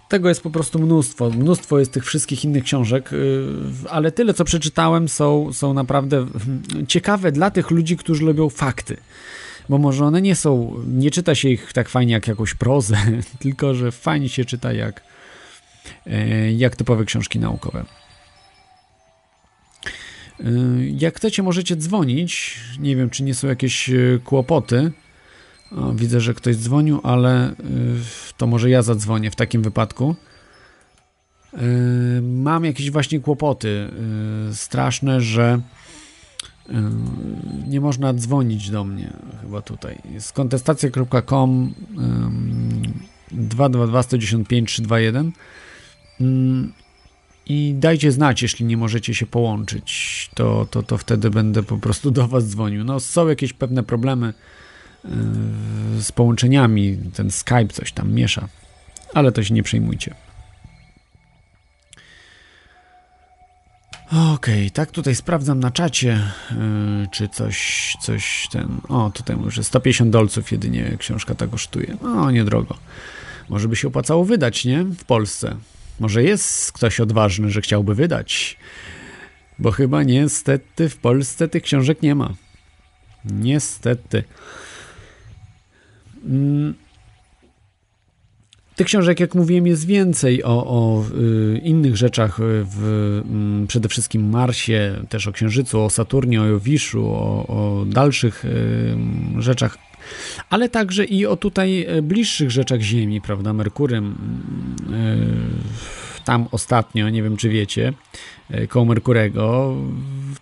[0.10, 1.30] tego jest po prostu mnóstwo.
[1.30, 3.10] Mnóstwo jest tych wszystkich innych książek,
[3.89, 6.26] ale tyle, co przeczytałem, są, są naprawdę
[6.88, 8.98] ciekawe dla tych ludzi, którzy lubią fakty.
[9.69, 12.97] Bo może one nie są, nie czyta się ich tak fajnie jak jakąś prozę,
[13.39, 15.01] tylko że fajnie się czyta jak,
[16.08, 17.86] e, jak typowe książki naukowe.
[20.39, 20.43] E,
[20.97, 22.60] jak chcecie, możecie dzwonić.
[22.80, 24.91] Nie wiem, czy nie są jakieś e, kłopoty.
[25.95, 27.56] Widzę, że ktoś dzwonił, ale
[28.38, 30.15] to może ja zadzwonię w takim wypadku.
[32.21, 33.89] Mam jakieś właśnie kłopoty
[34.54, 35.62] straszne, że
[37.67, 39.97] nie można dzwonić do mnie chyba tutaj.
[40.19, 41.73] Z kontestacja.com
[43.32, 45.32] 222 195 321
[47.45, 52.12] i dajcie znać, jeśli nie możecie się połączyć, to, to, to wtedy będę po prostu
[52.12, 52.84] do Was dzwonił.
[52.84, 54.34] No, są jakieś pewne problemy
[55.99, 58.47] z połączeniami, ten Skype coś tam miesza,
[59.13, 60.15] ale to się nie przejmujcie.
[64.08, 68.82] Okej, okay, tak tutaj sprawdzam na czacie, yy, czy coś, coś ten.
[68.89, 71.98] O, tutaj może 150 dolców jedynie książka ta kosztuje.
[72.02, 72.78] O, niedrogo.
[73.50, 74.84] Może by się opłacało wydać, nie?
[74.84, 75.56] W Polsce.
[76.00, 78.58] Może jest ktoś odważny, że chciałby wydać.
[79.60, 82.34] Bo chyba niestety w Polsce tych książek nie ma.
[83.26, 84.24] Niestety.
[86.26, 86.85] Mm.
[88.75, 91.03] Tych książek, jak mówiłem, jest więcej o, o
[91.55, 92.83] y, innych rzeczach, w,
[93.63, 99.41] y, przede wszystkim Marsie, też o Księżycu, o Saturnie, o Jowiszu, o, o dalszych y,
[99.41, 99.77] rzeczach,
[100.49, 104.15] ale także i o tutaj bliższych rzeczach Ziemi, prawda, Merkurym.
[106.25, 107.93] Tam ostatnio, nie wiem czy wiecie,
[108.49, 109.75] e, koło Merkurego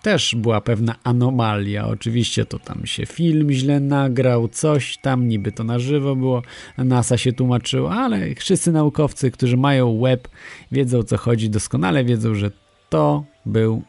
[0.01, 1.87] też była pewna anomalia.
[1.87, 6.41] Oczywiście to tam się film źle nagrał, coś tam, niby to na żywo było,
[6.77, 10.27] NASA się tłumaczyło, ale wszyscy naukowcy, którzy mają web,
[10.71, 12.51] wiedzą o co chodzi, doskonale wiedzą, że
[12.89, 13.83] to był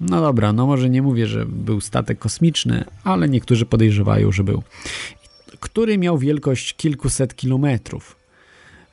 [0.00, 4.62] no dobra, no może nie mówię, że był statek kosmiczny, ale niektórzy podejrzewają, że był.
[5.60, 8.16] Który miał wielkość kilkuset kilometrów.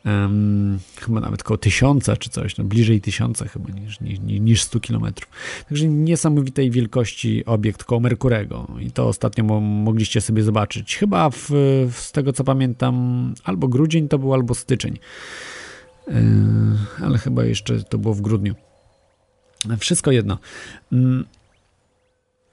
[0.06, 4.80] Um, chyba nawet około tysiąca czy coś, no bliżej tysiąca chyba niż, niż, niż 100
[4.80, 5.32] kilometrów.
[5.70, 10.98] Także niesamowitej wielkości obiekt koło Merkurego i to ostatnio mo mogliście sobie zobaczyć.
[10.98, 11.50] Chyba w,
[11.92, 15.00] w, z tego co pamiętam albo grudzień to był, albo styczeń.
[17.04, 18.56] Ale chyba jeszcze to było w grudniu.
[19.80, 20.38] Wszystko jedno.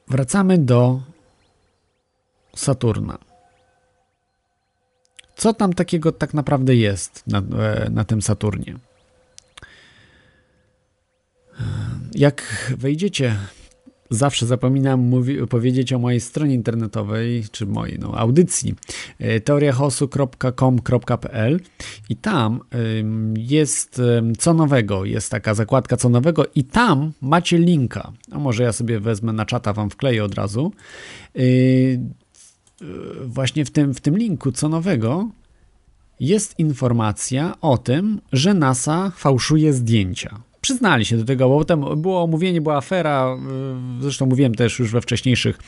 [0.08, 1.00] Wracamy do
[2.56, 3.29] Saturna.
[5.40, 8.74] Co tam takiego tak naprawdę jest na, e, na tym Saturnie?
[12.14, 13.36] Jak wejdziecie
[14.12, 18.74] Zawsze zapominam mówi, powiedzieć o mojej stronie internetowej, czy mojej no, audycji
[19.18, 21.60] e, teoriahosu.com.pl
[22.08, 22.60] i tam
[23.36, 24.02] jest
[24.38, 28.12] co nowego, jest taka zakładka co nowego i tam macie linka.
[28.30, 30.72] A może ja sobie wezmę na czata, wam wkleję od razu.
[32.82, 32.84] E,
[33.26, 35.28] właśnie w tym, w tym linku co nowego
[36.20, 42.22] jest informacja o tym, że NASA fałszuje zdjęcia przyznali się do tego, bo potem było
[42.22, 43.36] omówienie, była afera,
[43.98, 45.58] y, zresztą mówiłem też już we wcześniejszych,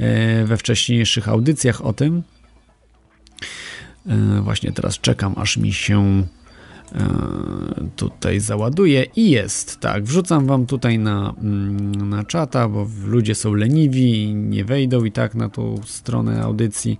[0.00, 2.22] y, we wcześniejszych audycjach o tym.
[4.06, 6.26] Y, właśnie teraz czekam, aż mi się
[7.96, 13.54] tutaj załaduje i jest, tak, wrzucam wam tutaj na, mm, na czata, bo ludzie są
[13.54, 16.98] leniwi i nie wejdą i tak na tą stronę audycji,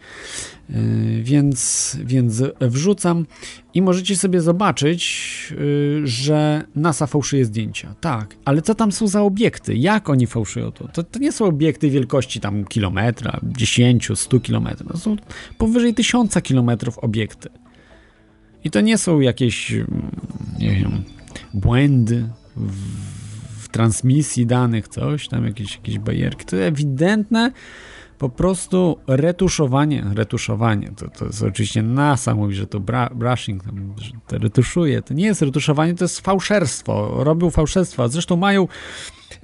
[1.23, 3.27] więc, więc wrzucam
[3.75, 5.55] i możecie sobie zobaczyć,
[6.05, 10.89] że NASA fałszuje zdjęcia, tak, ale co tam są za obiekty, jak oni fałszują to,
[10.89, 15.17] to, to nie są obiekty wielkości tam kilometra, 10, 100 kilometrów, to są
[15.59, 17.49] powyżej 1000 kilometrów obiekty.
[18.65, 19.73] I to nie są jakieś,
[20.59, 21.05] nie wiem,
[21.55, 22.77] błędy w,
[23.63, 26.45] w transmisji danych, coś tam, jakieś, jakieś bajerki.
[26.45, 27.53] To ewidentne
[28.21, 33.63] po prostu retuszowanie, retuszowanie, to, to jest oczywiście NASA mówi, że to bra, brushing,
[33.97, 38.69] że to retuszuje, to nie jest retuszowanie, to jest fałszerstwo, robią fałszerstwa, zresztą mają,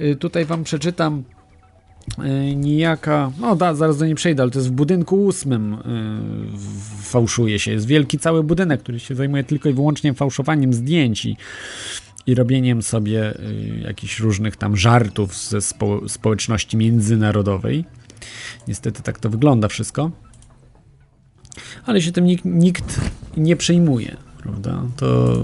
[0.01, 1.25] y, tutaj wam przeczytam,
[2.19, 6.59] E, nijaka, no da, zaraz do niej przejdę, ale to jest w budynku ósmym yy,
[7.03, 7.71] fałszuje się.
[7.71, 11.37] Jest wielki cały budynek, który się zajmuje tylko i wyłącznie fałszowaniem zdjęć i,
[12.27, 13.35] i robieniem sobie
[13.71, 17.85] yy, jakichś różnych tam żartów ze spo, społeczności międzynarodowej.
[18.69, 20.11] Niestety tak to wygląda wszystko.
[21.87, 23.01] Ale się tym nikt, nikt
[23.37, 24.83] nie przejmuje, prawda?
[24.97, 25.37] To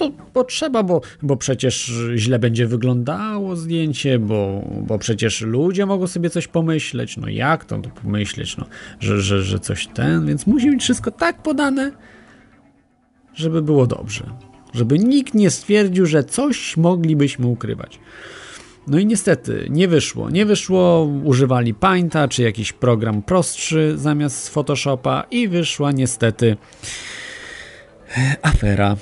[0.00, 6.30] to potrzeba, bo, bo przecież źle będzie wyglądało zdjęcie, bo, bo przecież ludzie mogą sobie
[6.30, 7.16] coś pomyśleć.
[7.16, 8.66] No jak to, to pomyśleć, no,
[9.00, 11.92] że, że, że coś ten, więc musi być wszystko tak podane,
[13.34, 14.24] żeby było dobrze.
[14.74, 18.00] Żeby nikt nie stwierdził, że coś moglibyśmy ukrywać.
[18.86, 20.30] No i niestety nie wyszło.
[20.30, 26.56] Nie wyszło, używali Painta czy jakiś program prostszy zamiast Photoshopa i wyszła niestety
[28.42, 28.96] afera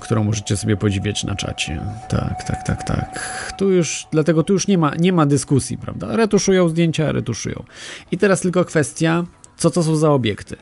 [0.00, 1.80] którą możecie sobie podziwiać na czacie.
[2.08, 3.52] Tak, tak, tak, tak.
[3.58, 6.16] Tu już, dlatego tu już nie ma, nie ma dyskusji, prawda?
[6.16, 7.64] Retuszują zdjęcia, retuszują.
[8.10, 9.24] I teraz tylko kwestia,
[9.56, 10.56] co to są za obiekty.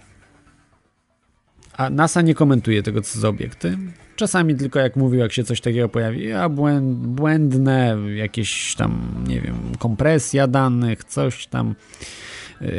[1.77, 3.79] A NASA nie komentuje tego, co za obiekty.
[4.17, 9.57] Czasami tylko jak mówił, jak się coś takiego pojawi, a błędne, jakieś tam, nie wiem,
[9.79, 11.75] kompresja danych, coś tam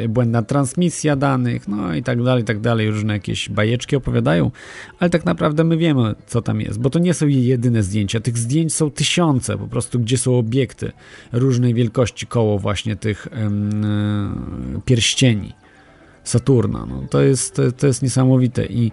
[0.08, 2.90] błędna transmisja danych, no i tak dalej, tak dalej.
[2.90, 4.50] Różne jakieś bajeczki opowiadają,
[4.98, 8.20] ale tak naprawdę my wiemy, co tam jest, bo to nie są jedyne zdjęcia.
[8.20, 10.92] Tych zdjęć są tysiące, po prostu, gdzie są obiekty
[11.32, 13.28] różnej wielkości koło właśnie tych
[14.74, 15.52] yy, pierścieni
[16.24, 16.86] Saturna.
[16.86, 18.92] No, to, jest, to, jest niesamowite i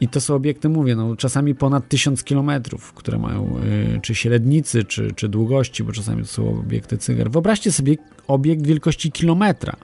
[0.00, 3.60] i to są obiekty, mówię, no, czasami ponad 1000 kilometrów, które mają
[3.96, 7.30] y, czy średnicy, czy, czy długości, bo czasami to są obiekty cygar.
[7.30, 7.96] Wyobraźcie sobie
[8.28, 9.76] obiekt wielkości kilometra.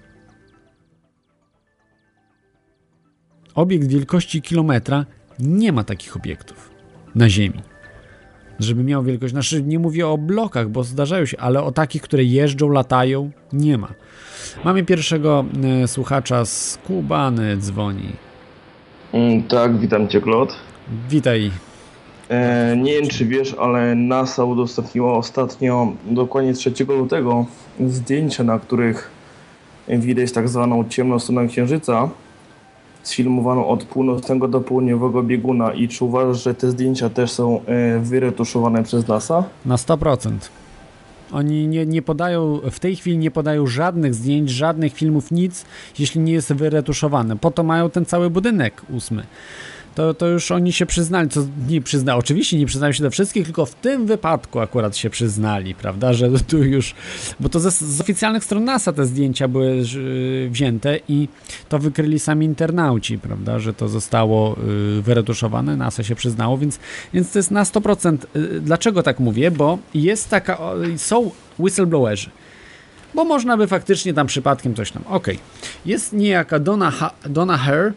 [3.54, 5.06] Obiekt wielkości kilometra
[5.38, 6.70] nie ma takich obiektów
[7.14, 7.60] na Ziemi.
[8.58, 12.24] Żeby miał wielkość, znaczy nie mówię o blokach, bo zdarzają się, ale o takich, które
[12.24, 13.88] jeżdżą, latają, nie ma.
[14.64, 15.44] Mamy pierwszego
[15.84, 18.12] y, słuchacza z Kubany, dzwoni.
[19.12, 20.56] Mm, tak, witam Cię, Klot.
[21.10, 21.50] Witaj.
[22.28, 27.46] E, nie wiem, czy wiesz, ale NASA udostępniła ostatnio, dokładnie 3 lutego,
[27.86, 29.10] zdjęcia, na których
[29.88, 32.08] widać tak zwaną ciemną stronę Księżyca,
[33.02, 35.72] sfilmowaną od północnego do południowego bieguna.
[35.72, 39.44] I czy uważasz, że te zdjęcia też są e, wyretuszowane przez NASA?
[39.66, 40.30] Na 100%.
[41.32, 45.64] Oni nie, nie podają, w tej chwili nie podają żadnych zdjęć, żadnych filmów, nic,
[45.98, 47.36] jeśli nie jest wyretuszowane.
[47.36, 49.22] Po to mają ten cały budynek ósmy
[49.94, 53.44] to, to już oni się przyznali, co nie przyznali, oczywiście nie przyznają się do wszystkich,
[53.44, 56.94] tylko w tym wypadku akurat się przyznali, prawda, że tu już,
[57.40, 59.82] bo to z, z oficjalnych stron NASA te zdjęcia były
[60.50, 61.28] wzięte i
[61.68, 64.56] to wykryli sami internauci, prawda, że to zostało
[64.98, 66.78] y, wyretuszowane, NASA się przyznało, więc,
[67.14, 68.18] więc to jest na 100%.
[68.36, 69.50] Y, dlaczego tak mówię?
[69.50, 70.58] Bo jest taka,
[70.96, 72.30] są whistleblowerzy,
[73.14, 75.36] bo można by faktycznie tam przypadkiem coś tam, okej, okay.
[75.86, 77.92] jest niejaka Donna, ha Donna E,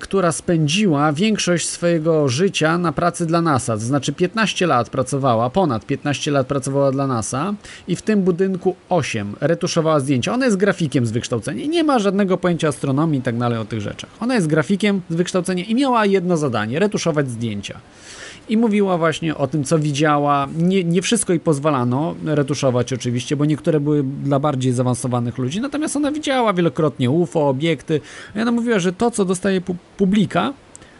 [0.00, 3.74] która spędziła większość swojego życia na pracy dla NASA.
[3.74, 7.54] To znaczy 15 lat pracowała, ponad 15 lat pracowała dla NASA
[7.88, 10.34] i w tym budynku 8 retuszowała zdjęcia.
[10.34, 13.80] Ona jest grafikiem z wykształcenia, nie ma żadnego pojęcia astronomii i tak dalej o tych
[13.80, 14.10] rzeczach.
[14.20, 17.80] Ona jest grafikiem z wykształcenia i miała jedno zadanie retuszować zdjęcia
[18.50, 20.48] i mówiła właśnie o tym, co widziała.
[20.56, 25.96] Nie, nie wszystko jej pozwalano retuszować oczywiście, bo niektóre były dla bardziej zaawansowanych ludzi, natomiast
[25.96, 28.00] ona widziała wielokrotnie UFO, obiekty.
[28.36, 30.52] I ona mówiła, że to, co dostaje pu publika,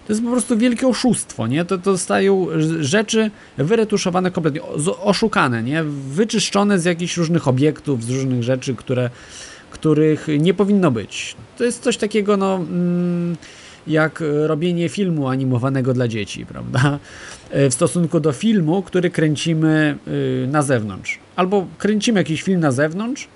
[0.07, 1.65] to jest po prostu wielkie oszustwo, nie?
[1.65, 2.47] To, to dostają
[2.81, 4.63] rzeczy wyretuszowane kompletnie,
[5.03, 5.85] oszukane, nie?
[6.11, 9.11] Wyczyszczone z jakichś różnych obiektów, z różnych rzeczy, które,
[9.71, 11.37] których nie powinno być.
[11.59, 12.55] To jest coś takiego, no...
[12.55, 13.37] Mm,
[13.87, 16.99] jak robienie filmu animowanego dla dzieci, prawda?
[17.51, 21.19] E, w stosunku do filmu, który kręcimy y, na zewnątrz.
[21.37, 23.29] Albo kręcimy jakiś film na zewnątrz,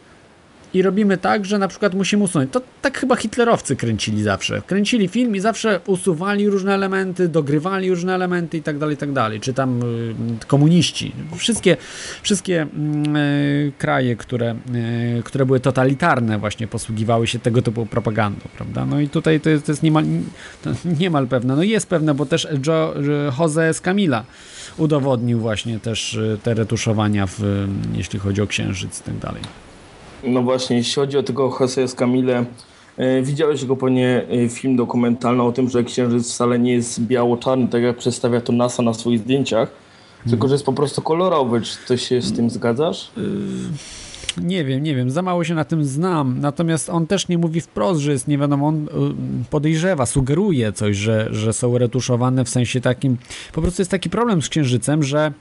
[0.75, 2.51] i robimy tak, że na przykład musimy usunąć.
[2.53, 4.63] To tak chyba hitlerowcy kręcili zawsze.
[4.67, 9.13] Kręcili film i zawsze usuwali różne elementy, dogrywali różne elementy i tak dalej, i tak
[9.13, 9.41] dalej.
[9.41, 10.15] Czy tam y,
[10.47, 11.13] komuniści.
[11.37, 11.77] Wszystkie,
[12.23, 14.57] wszystkie y, kraje, które,
[15.19, 18.87] y, które były totalitarne właśnie posługiwały się tego typu propagandą, prawda?
[18.87, 20.05] No i tutaj to jest, to jest niemal,
[20.63, 21.57] to niemal pewne.
[21.57, 22.95] No jest pewne, bo też Joe,
[23.39, 24.25] Jose Camila
[24.77, 29.43] udowodnił właśnie też te retuszowania, w, jeśli chodzi o księżyc i tak dalej.
[30.27, 32.45] No właśnie, jeśli chodzi o tego Jose Camille,
[32.97, 37.69] e, widziałeś go pewnie e, film dokumentalny o tym, że księżyc wcale nie jest biało-czarny,
[37.69, 39.71] tak jak przedstawia to NASA na swoich zdjęciach,
[40.31, 41.61] tylko że jest po prostu kolorowy.
[41.61, 43.11] Czy ty się z tym zgadzasz?
[43.17, 43.23] Yy,
[44.43, 46.41] nie wiem, nie wiem, za mało się na tym znam.
[46.41, 48.87] Natomiast on też nie mówi wprost, że jest nie wiadomo, on
[49.51, 53.17] podejrzewa, sugeruje coś, że, że są retuszowane w sensie takim.
[53.53, 55.33] Po prostu jest taki problem z księżycem, że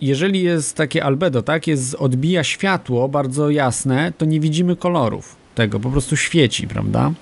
[0.00, 5.80] jeżeli jest takie albedo, tak, jest, odbija światło bardzo jasne, to nie widzimy kolorów tego,
[5.80, 7.12] po prostu świeci, prawda?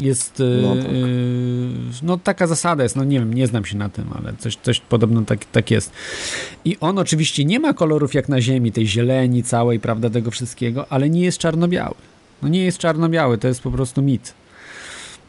[0.00, 0.84] Jest, y, no, tak.
[2.02, 4.80] no, taka zasada jest, no nie wiem, nie znam się na tym, ale coś, coś
[4.80, 5.92] podobno tak, tak jest.
[6.64, 10.86] I on oczywiście nie ma kolorów jak na Ziemi, tej zieleni całej, prawda, tego wszystkiego,
[10.92, 11.94] ale nie jest czarno-biały.
[12.42, 14.34] No nie jest czarno-biały, to jest po prostu mit.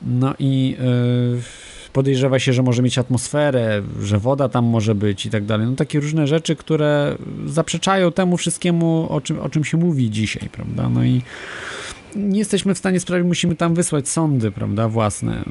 [0.02, 0.76] No i...
[1.34, 5.68] Yy podejrzewa się, że może mieć atmosferę, że woda tam może być i tak dalej.
[5.68, 10.50] No takie różne rzeczy, które zaprzeczają temu wszystkiemu, o czym, o czym się mówi dzisiaj,
[10.52, 10.90] prawda?
[10.90, 11.22] No i
[12.16, 15.44] nie jesteśmy w stanie sprawić, musimy tam wysłać sądy, prawda, własne.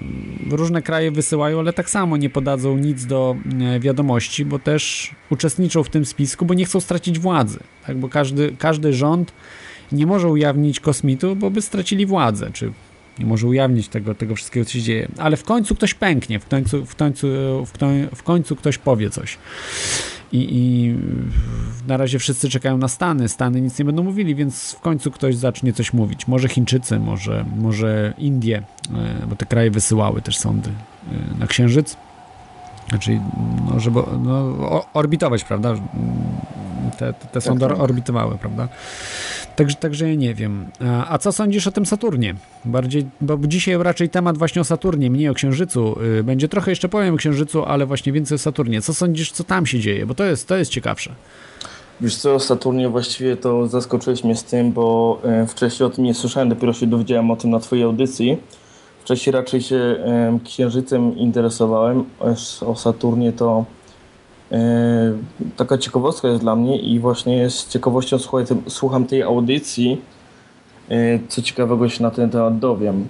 [0.50, 5.82] Różne kraje wysyłają, ale tak samo nie podadzą nic do e, wiadomości, bo też uczestniczą
[5.82, 9.32] w tym spisku, bo nie chcą stracić władzy, tak, bo każdy, każdy rząd
[9.92, 12.72] nie może ujawnić kosmitu, bo by stracili władzę, czy
[13.18, 16.48] nie może ujawnić tego, tego wszystkiego, co się dzieje, ale w końcu ktoś pęknie, w
[16.48, 17.26] końcu, w końcu,
[18.14, 19.38] w końcu ktoś powie coś.
[20.32, 20.94] I, I,
[21.88, 23.28] na razie wszyscy czekają na Stany.
[23.28, 26.28] Stany nic nie będą mówili, więc w końcu ktoś zacznie coś mówić.
[26.28, 28.62] Może Chińczycy, może, może Indie,
[28.94, 31.96] e, bo te kraje wysyłały też sądy e, na Księżyc.
[32.88, 33.20] Znaczy,
[33.70, 35.74] no, żeby no, orbitować, prawda?
[36.98, 37.80] Te, te, te sądy tak, tak.
[37.80, 38.68] orbitowały, prawda?
[39.56, 40.66] Także, także ja nie wiem.
[40.86, 42.34] A, a co sądzisz o tym Saturnie?
[42.64, 45.96] Bardziej, bo dzisiaj raczej temat właśnie o Saturnie, mniej o Księżycu.
[46.18, 48.82] Y, Będzie trochę jeszcze powiem o Księżycu, ale właśnie więcej o Saturnie.
[48.82, 50.06] Co sądzisz, co tam się dzieje?
[50.06, 51.14] Bo to jest, to jest ciekawsze.
[52.00, 56.04] Wiesz co, o Saturnie właściwie to zaskoczyłeś mnie z tym, bo e, wcześniej o tym
[56.04, 58.38] nie słyszałem, dopiero się dowiedziałem o tym na twojej audycji.
[59.04, 59.96] Wcześniej raczej się
[60.44, 62.04] Księżycem interesowałem,
[62.66, 63.64] o Saturnie to
[64.52, 64.58] e,
[65.56, 68.16] taka ciekawostka jest dla mnie i właśnie z ciekawością
[68.68, 70.02] słucham tej audycji,
[70.88, 73.08] e, co ciekawego się na ten temat dowiem.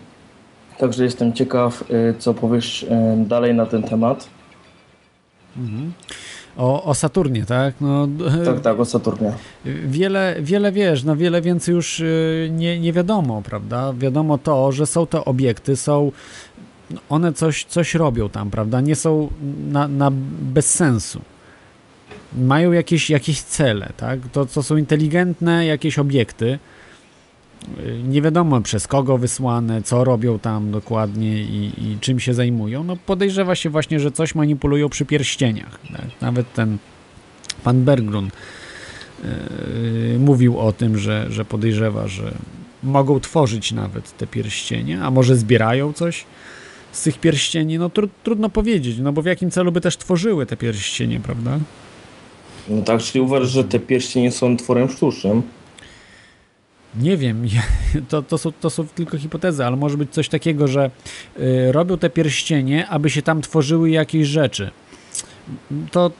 [0.78, 2.86] Także jestem ciekaw, e, co powiesz
[3.16, 4.28] dalej na ten temat.
[6.56, 7.74] O, o Saturnie, tak?
[7.80, 8.08] No,
[8.44, 9.32] Tak, tak, o Saturnie.
[9.64, 13.92] Wiele, wiele wiesz, no wiele więcej już y, nie, nie wiadomo, prawda?
[13.92, 16.12] Wiadomo to, że są te obiekty, są
[17.08, 18.80] one coś, coś robią tam, prawda?
[18.80, 19.28] Nie są
[19.70, 21.20] na, na bez sensu.
[22.38, 24.20] Mają jakieś, jakieś cele, tak?
[24.32, 26.58] To, to są inteligentne jakieś obiekty.
[27.78, 32.84] Y, Nie wiadomo przez kogo wysłane, co robią tam dokładnie i, i czym się zajmują.
[32.84, 35.80] No podejrzewa się właśnie, że coś manipulują przy pierścieniach.
[35.92, 36.06] Tak?
[36.20, 36.78] Nawet ten
[37.64, 38.30] pan Bergrun
[39.24, 42.34] yy, mówił o tym, że, że podejrzewa, że
[42.82, 46.24] mogą tworzyć nawet te pierścienie, a może zbierają coś
[46.92, 47.78] z tych pierścieni.
[47.78, 51.58] No tru, trudno powiedzieć, no bo w jakim celu by też tworzyły te pierścienie, prawda?
[52.68, 55.42] No tak, czyli uważasz, że te pierścienie są tworem sztucznym?
[57.00, 57.46] Nie wiem,
[58.08, 60.90] to, to, są, to są tylko hipotezy, ale może być coś takiego, że
[61.38, 64.70] y, robią te pierścienie, aby się tam tworzyły jakieś rzeczy.
[65.90, 66.10] To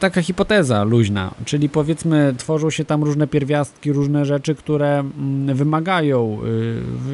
[0.00, 6.38] taka hipoteza luźna, czyli powiedzmy tworzą się tam różne pierwiastki, różne rzeczy, które mm, wymagają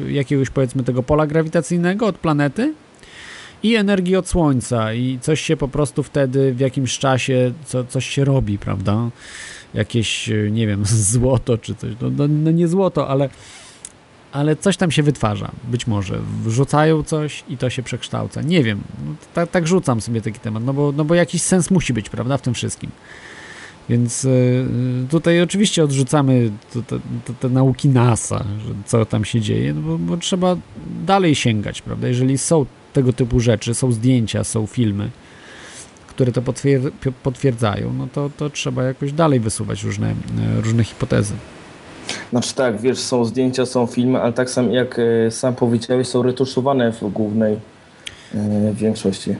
[0.05, 2.73] y, jakiegoś powiedzmy tego pola grawitacyjnego od planety
[3.63, 8.09] i energii od Słońca i coś się po prostu wtedy w jakimś czasie, co, coś
[8.09, 9.09] się robi, prawda?
[9.73, 13.29] Jakieś, y, nie wiem, złoto czy coś, no, no, no nie złoto, ale
[14.31, 16.19] ale coś tam się wytwarza, być może.
[16.43, 18.41] Wrzucają coś i to się przekształca.
[18.41, 21.71] Nie wiem, no, tak, tak rzucam sobie taki temat, no bo, no bo jakiś sens
[21.71, 22.89] musi być, prawda, w tym wszystkim.
[23.89, 24.65] Więc y,
[25.09, 28.45] tutaj oczywiście odrzucamy to- to- te nauki NASA,
[28.85, 30.55] co tam się dzieje, no bo, bo trzeba
[31.05, 32.07] dalej sięgać, prawda?
[32.07, 35.09] Jeżeli są tego typu rzeczy, są zdjęcia, są filmy,
[36.19, 36.91] które to potwier-
[37.23, 41.33] potwierdzają, no to, to trzeba jakoś dalej wysuwać różne, e, różne hipotezy.
[42.29, 46.23] Znaczy tak, wiesz, są zdjęcia, są filmy, ale tak samo jak e, sam powiedziałeś, są
[46.23, 47.57] retuszowane w głównej
[48.35, 49.35] e, większości.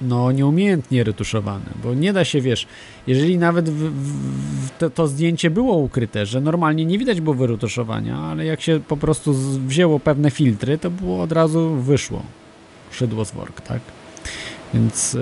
[0.00, 2.66] no nieumiejętnie retuszowane, bo nie da się, wiesz,
[3.06, 7.34] jeżeli nawet w, w, w to, to zdjęcie było ukryte, że normalnie nie widać było
[7.36, 9.34] wyretuszowania, ale jak się po prostu
[9.66, 12.22] wzięło pewne filtry, to było od razu wyszło
[12.90, 13.80] szydło z work, tak?
[14.74, 15.18] Więc e,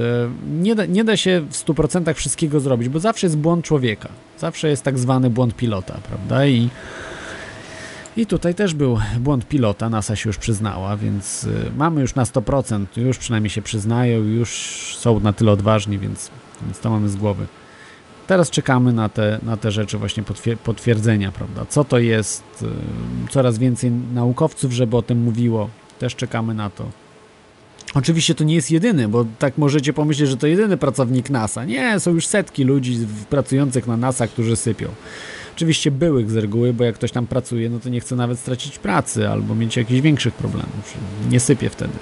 [0.62, 4.08] nie, da, nie da się w 100% wszystkiego zrobić, bo zawsze jest błąd człowieka.
[4.38, 6.46] Zawsze jest tak zwany błąd pilota, prawda?
[6.46, 6.68] I,
[8.16, 12.24] i tutaj też był błąd pilota, NASA się już przyznała, więc y, mamy już na
[12.24, 14.50] 100%, już przynajmniej się przyznają, już
[14.98, 16.30] są na tyle odważni, więc,
[16.62, 17.46] więc to mamy z głowy.
[18.26, 21.64] Teraz czekamy na te, na te rzeczy właśnie potwier- potwierdzenia, prawda?
[21.68, 22.42] Co to jest?
[22.62, 22.66] y,
[23.30, 25.68] Coraz więcej naukowców, żeby o tym mówiło.
[25.98, 26.84] Też czekamy na to.
[27.94, 31.64] Oczywiście to nie jest jedyny, bo tak możecie pomyśleć, że to jedyny pracownik NASA.
[31.64, 32.98] Nie, są już setki ludzi
[33.30, 34.88] pracujących na NASA, którzy sypią.
[35.56, 38.78] Oczywiście byłych z reguły, bo jak ktoś tam pracuje, no to nie chce nawet stracić
[38.78, 40.94] pracy albo mieć jakichś większych problemów.
[41.30, 41.92] Nie sypie wtedy.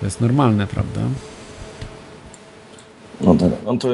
[0.00, 1.00] To jest normalne, prawda?
[3.20, 3.88] No, tak, no to,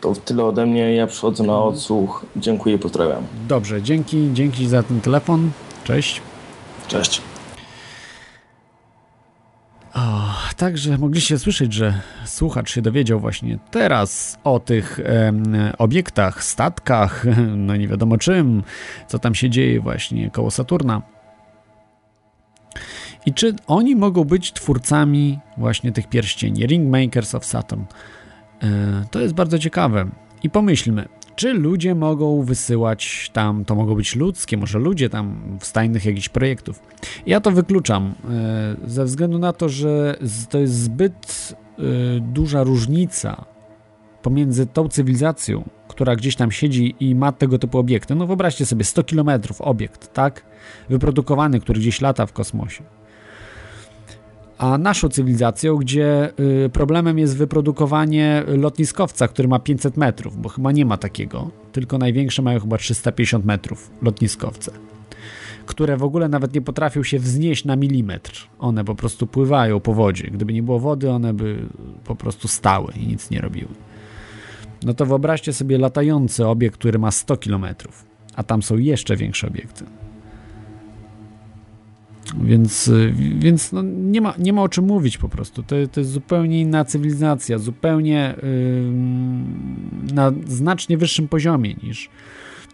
[0.00, 2.26] to tyle ode mnie, ja przychodzę na odsłuch.
[2.36, 3.22] Dziękuję, pozdrawiam.
[3.48, 5.50] Dobrze, dzięki, dzięki za ten telefon.
[5.84, 6.20] Cześć.
[6.88, 7.20] Cześć.
[9.94, 10.00] O,
[10.56, 15.44] także mogliście słyszeć, że słuchacz się dowiedział właśnie teraz o tych em,
[15.78, 17.24] obiektach, statkach,
[17.56, 18.62] no nie wiadomo czym,
[19.08, 21.02] co tam się dzieje właśnie koło Saturna.
[23.26, 27.82] I czy oni mogą być twórcami właśnie tych pierścieni, Ringmakers of Saturn?
[28.62, 28.66] E,
[29.10, 30.06] To jest bardzo ciekawe.
[30.42, 35.66] I pomyślmy, czy ludzie mogą wysyłać tam, to mogą być ludzkie, może ludzie tam w
[35.66, 36.82] stajnych jakichś projektów.
[37.26, 40.16] Ja to wykluczam e, ze względu na to, że
[40.50, 41.82] to jest zbyt e,
[42.20, 43.44] duża różnica
[44.22, 48.14] pomiędzy tą cywilizacją, która gdzieś tam siedzi i ma tego typu obiekty.
[48.14, 50.44] No wyobraźcie sobie 100 km obiekt, tak?
[50.88, 52.84] Wyprodukowany, który gdzieś lata w kosmosie.
[54.58, 56.32] A naszą cywilizacją, gdzie
[56.64, 61.98] y, problemem jest wyprodukowanie lotniskowca, który ma 500 metrów, bo chyba nie ma takiego, tylko
[61.98, 64.72] największe mają chyba 350 metrów lotniskowce
[65.66, 68.48] które w ogóle nawet nie potrafią się wznieść na milimetr.
[68.58, 70.30] One po prostu pływają po wodzie.
[70.30, 71.66] Gdyby nie było wody, one by
[72.04, 73.70] po prostu stały i nic nie robiły.
[74.82, 77.66] No to wyobraźcie sobie latający obiekt, który ma 100 km.
[78.34, 79.84] a tam są jeszcze większe obiekty.
[82.42, 85.62] Więc, y, więc no nie, ma, nie ma o czym mówić po prostu.
[85.62, 92.10] To, to jest zupełnie inna cywilizacja, zupełnie yy, na znacznie wyższym poziomie niż,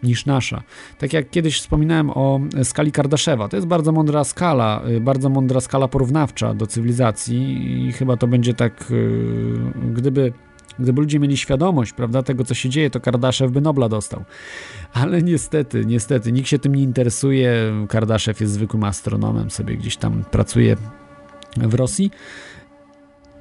[0.02, 0.62] niż nasza.
[0.98, 5.60] Tak jak kiedyś wspominałem o skali Kardaszewa, to jest bardzo mądra skala, y, bardzo mądra
[5.60, 10.32] skala porównawcza do cywilizacji i chyba to będzie tak, yy, gdyby
[10.78, 14.24] Gdyby ludzie mieli świadomość, prawda, tego, co się dzieje, to Kardaszew by Nobla dostał.
[14.92, 17.52] Ale niestety, niestety, nikt się tym nie interesuje.
[17.88, 20.76] Kardaszew jest zwykłym astronomem, sobie gdzieś tam pracuje
[21.56, 22.10] w Rosji.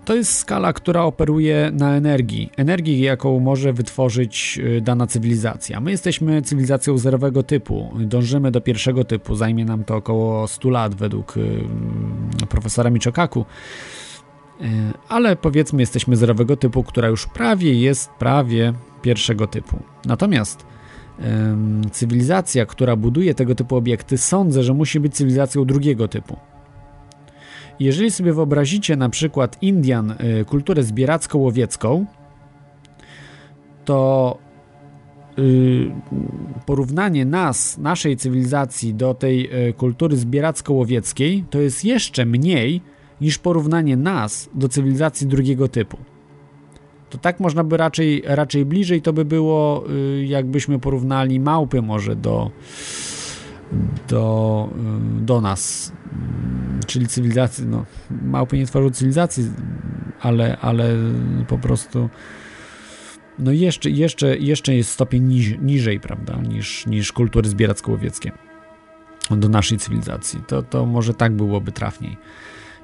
[0.05, 2.49] To jest skala, która operuje na energii.
[2.57, 5.79] Energii, jaką może wytworzyć y, dana cywilizacja.
[5.79, 7.93] My jesteśmy cywilizacją zerowego typu.
[7.99, 9.35] Dążymy do pierwszego typu.
[9.35, 13.45] Zajmie nam to około 100 lat według y, profesora Michokaku.
[14.61, 14.65] E,
[15.09, 19.79] ale powiedzmy jesteśmy zerowego typu, która już prawie jest prawie pierwszego typu.
[20.05, 20.65] Natomiast
[21.91, 26.37] cywilizacja, która buduje tego typu obiekty, sądzę, że musi być cywilizacją drugiego typu.
[27.79, 32.05] Jeżeli sobie wyobrazicie na przykład Indian, y, kulturę zbieracko-łowiecką,
[33.85, 34.37] to
[35.39, 35.91] y,
[36.65, 42.81] porównanie nas, naszej cywilizacji do tej y, kultury zbieracko-łowieckiej to jest jeszcze mniej
[43.21, 45.97] niż porównanie nas do cywilizacji drugiego typu.
[47.09, 52.15] To tak można by raczej, raczej bliżej to by było, y, jakbyśmy porównali małpy może
[52.15, 52.51] do,
[54.07, 54.69] do,
[55.19, 57.85] y, do nas, mm, czyli cywilizacji, no
[58.23, 59.51] małpy nie tworzą cywilizacji,
[60.21, 60.95] ale, ale
[61.47, 62.09] po prostu
[63.39, 68.31] no jeszcze, jeszcze, jeszcze jest stopień niż, niżej, prawda, niż, niż kultury zbieracko-łowieckie
[69.31, 70.41] do naszej cywilizacji.
[70.47, 72.17] To, to może tak byłoby trafniej.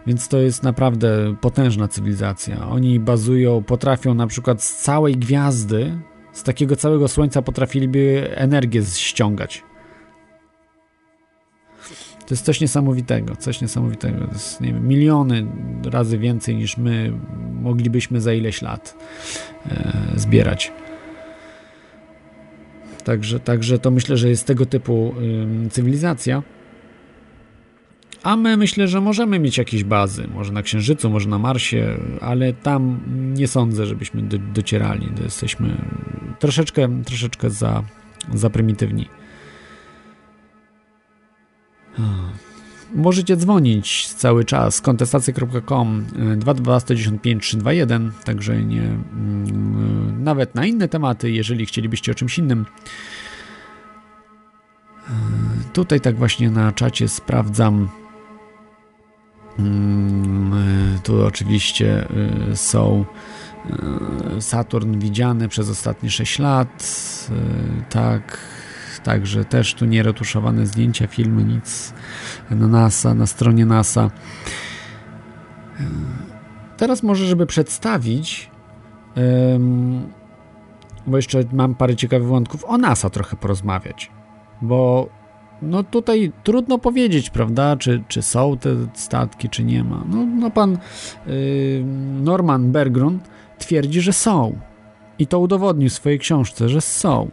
[0.07, 2.69] Więc to jest naprawdę potężna cywilizacja.
[2.69, 5.99] Oni bazują, potrafią na przykład z całej gwiazdy,
[6.33, 9.63] z takiego całego słońca potrafiliby energię ściągać.
[12.19, 14.27] To jest coś niesamowitego, coś niesamowitego.
[14.27, 15.47] To jest, nie wiem, miliony
[15.91, 17.13] razy więcej niż my
[17.61, 18.97] moglibyśmy za ileś lat
[19.67, 20.71] e, zbierać.
[23.03, 25.13] Także, także to myślę, że jest tego typu
[25.65, 26.43] y, cywilizacja.
[28.25, 32.53] A my myślę, że możemy mieć jakieś bazy, może na Księżycu, może na Marsie, ale
[32.53, 32.99] tam
[33.33, 35.09] nie sądzę, żebyśmy do, docierali.
[35.23, 35.77] Jesteśmy
[36.39, 37.83] troszeczkę, troszeczkę za,
[38.33, 39.09] za prymitywni.
[42.95, 46.05] Możecie dzwonić cały czas kontestacja.com
[46.37, 52.65] 222 195 321, także nie, mm, nawet na inne tematy, jeżeli chcielibyście o czymś innym.
[55.73, 58.04] Tutaj tak właśnie na czacie sprawdzam e,
[61.03, 62.07] tu oczywiście
[62.51, 63.05] e, są
[64.35, 66.89] e, Saturn widziany przez ostatnie 6 lat.
[67.89, 68.37] Tak,
[69.03, 71.93] także też tu nieretuszowane zdjęcia, filmy, nic
[72.51, 74.11] na NASA, na stronie NASA.
[76.77, 78.51] Teraz może, żeby przedstawić,
[81.07, 84.11] bo jeszcze mam parę ciekawych wątków, o NASA trochę porozmawiać,
[84.61, 85.09] bo
[85.61, 90.03] no tutaj trudno powiedzieć, prawda, czy, czy są te statki, czy nie ma.
[90.09, 90.77] No, no pan
[91.27, 91.33] yy,
[92.21, 94.59] Norman Bergrund twierdzi, że są.
[95.19, 97.29] I to udowodnił w swojej książce, że są.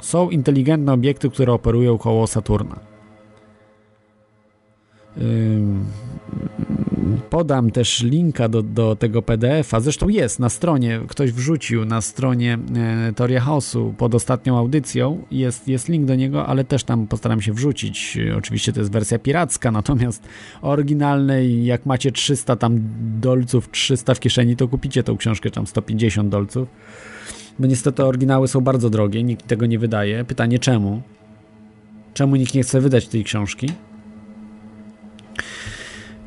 [0.00, 2.95] Są inteligentne obiekty, które operują koło Saturna.
[7.30, 9.80] Podam też linka do, do tego PDF-a.
[9.80, 15.24] Zresztą jest na stronie, ktoś wrzucił na stronie e, Teoria Chaosu pod ostatnią audycją.
[15.30, 18.18] Jest, jest link do niego, ale też tam postaram się wrzucić.
[18.38, 20.28] Oczywiście to jest wersja piracka, natomiast
[20.62, 22.80] oryginalnej, jak macie 300 tam
[23.20, 26.68] dolców, 300 w kieszeni, to kupicie tą książkę tam 150 dolców.
[27.58, 30.24] Bo niestety oryginały są bardzo drogie, nikt tego nie wydaje.
[30.24, 31.02] Pytanie czemu?
[32.14, 33.68] Czemu nikt nie chce wydać tej książki?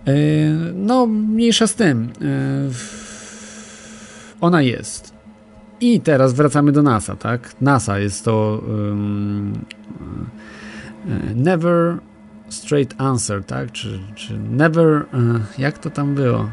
[0.08, 0.14] E,
[0.74, 2.10] no, mniejsza z tym.
[2.22, 2.30] E,
[4.42, 5.14] ona jest.
[5.82, 7.62] I teraz wracamy do NASA, tak?
[7.62, 9.54] NASA jest to um,
[11.36, 11.98] Never
[12.50, 13.72] Straight Answer, tak?
[13.72, 15.06] Czy, czy Never.
[15.58, 16.50] Jak to tam było?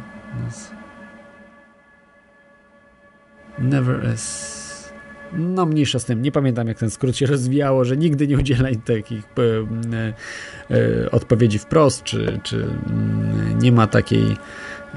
[3.58, 4.65] Never is
[5.32, 8.76] no mniejsza z tym, nie pamiętam jak ten skrót się rozwijało, że nigdy nie udzielaj
[8.76, 10.14] takich e,
[10.74, 14.36] e, odpowiedzi wprost, czy, czy mm, nie ma takiej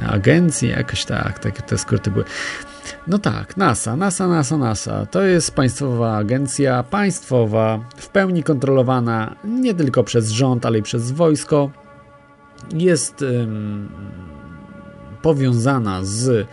[0.08, 2.26] agencji, jakoś tak, takie te skróty były.
[3.08, 9.74] No tak, NASA, NASA, NASA, NASA to jest państwowa agencja, państwowa, w pełni kontrolowana nie
[9.74, 11.72] tylko przez rząd, ale i przez wojsko.
[12.74, 13.26] Jest
[15.22, 16.46] powiązana z y,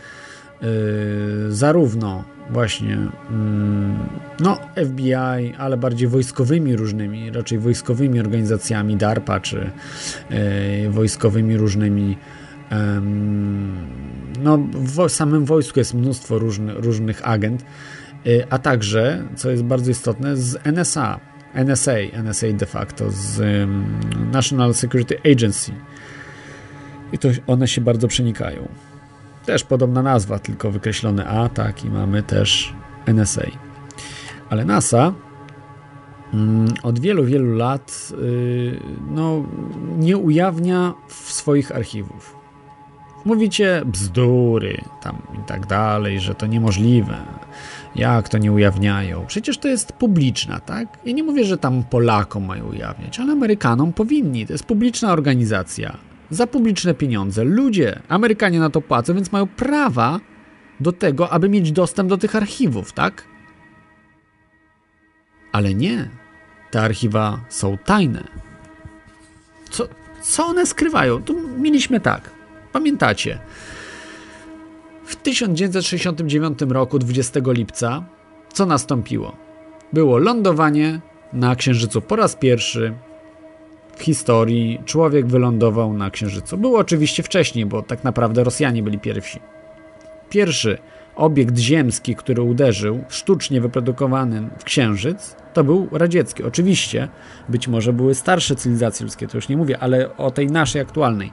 [1.49, 2.99] zarówno właśnie
[3.31, 3.99] mm,
[4.41, 9.71] no FBI, ale bardziej wojskowymi różnymi, raczej wojskowymi organizacjami DARPA czy
[10.31, 12.17] e, wojskowymi różnymi
[14.43, 17.65] no w samym wojsku jest mnóstwo różny, różnych agent,
[18.27, 21.21] e, a także, co jest bardzo istotne, z NSA,
[21.55, 21.93] NSA,
[22.23, 23.43] NSA de facto, z
[24.33, 25.73] National Security Agency.
[27.13, 28.69] I to one się bardzo przenikają.
[29.47, 32.75] Też podobna nazwa, tylko wykreślone A, tak, i mamy też
[33.07, 33.47] NSA.
[34.51, 35.13] Ale NASA
[36.35, 38.81] mm, od wielu, wielu lat yy,
[39.11, 39.45] no,
[39.99, 42.37] nie ujawnia w swoich archiwów.
[43.25, 47.17] Mówicie bzdury tam i tak dalej, że to niemożliwe.
[47.95, 49.27] Jak to nie ujawniają?
[49.27, 50.99] Przecież to jest publiczna, tak?
[51.05, 54.47] Ja nie mówię, że tam Polakom mają ujawniać, ale Amerykanom powinni.
[54.47, 55.97] To jest publiczna organizacja
[56.31, 57.45] za publiczne pieniądze.
[57.45, 60.21] Ludzie, Amerykanie na to płacą, więc mają prawa
[60.81, 63.25] do tego, aby mieć dostęp do tych archiwów, tak?
[65.53, 66.11] Ale nie.
[66.71, 68.25] Te archiwa są tajne.
[69.71, 69.89] Co,
[70.23, 71.23] co one skrywają?
[71.23, 72.31] Tu mieliśmy tak.
[72.73, 73.39] Pamiętacie?
[75.05, 78.05] W 1969 roku, 20 lipca,
[78.53, 79.37] co nastąpiło?
[79.93, 81.01] Było lądowanie
[81.33, 82.95] na Księżycu po raz pierwszy
[83.97, 86.59] w historii człowiek wylądował na Księżycu.
[86.59, 89.41] Było oczywiście wcześniej, bo tak naprawdę Rosjanie byli pierwsi.
[90.31, 90.79] Pierwszy
[91.17, 96.43] obiekt ziemski, który uderzył, sztucznie wyprodukowany w Księżyc, to był radziecki.
[96.43, 97.09] Oczywiście,
[97.49, 101.33] być może były starsze cywilizacje ludzkie, to już nie mówię, ale o tej naszej aktualnej.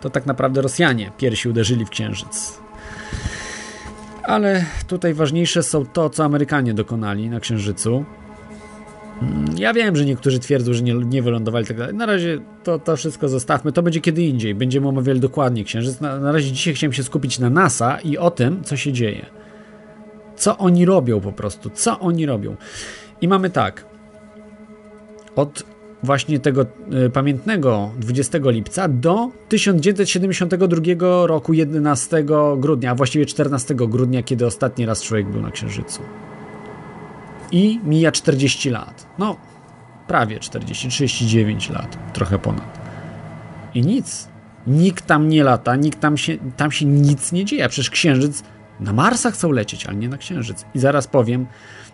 [0.00, 2.58] To tak naprawdę Rosjanie pierwsi uderzyli w Księżyc.
[4.22, 8.04] Ale tutaj ważniejsze są to, co Amerykanie dokonali na Księżycu.
[9.56, 11.94] Ja wiem, że niektórzy twierdzą, że nie, nie wylądowali tak dalej.
[11.94, 13.72] Na razie to, to wszystko zostawmy.
[13.72, 14.54] To będzie kiedy indziej.
[14.54, 16.00] Będziemy omawiali dokładnie księżyc.
[16.00, 19.26] Na, na razie dzisiaj chciałem się skupić na NASA i o tym, co się dzieje.
[20.36, 21.70] Co oni robią po prostu.
[21.70, 22.56] Co oni robią.
[23.20, 23.84] I mamy tak.
[25.36, 25.62] Od
[26.02, 26.66] właśnie tego
[27.06, 32.24] y, pamiętnego 20 lipca do 1972 roku 11
[32.56, 36.02] grudnia, a właściwie 14 grudnia, kiedy ostatni raz człowiek był na Księżycu
[37.54, 39.03] i mija 40 lat.
[39.18, 39.36] No,
[40.06, 42.78] prawie 40, 39 lat, trochę ponad.
[43.74, 44.28] I nic.
[44.66, 47.68] Nikt tam nie lata, nikt tam się, tam się nic nie dzieje.
[47.68, 48.44] Przecież księżyc
[48.80, 50.64] na Marsa chcą lecieć, ale nie na księżyc.
[50.74, 51.46] I zaraz powiem,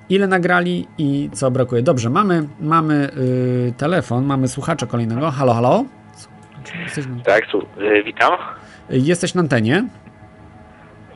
[0.08, 1.82] ile nagrali i co brakuje.
[1.82, 3.10] Dobrze, mamy, mamy
[3.66, 5.30] yy, telefon, mamy słuchacza kolejnego.
[5.30, 5.84] Halo, halo?
[6.84, 8.32] Jesteś na, Tak, tu, y, witam.
[8.90, 9.88] jesteś na antenie?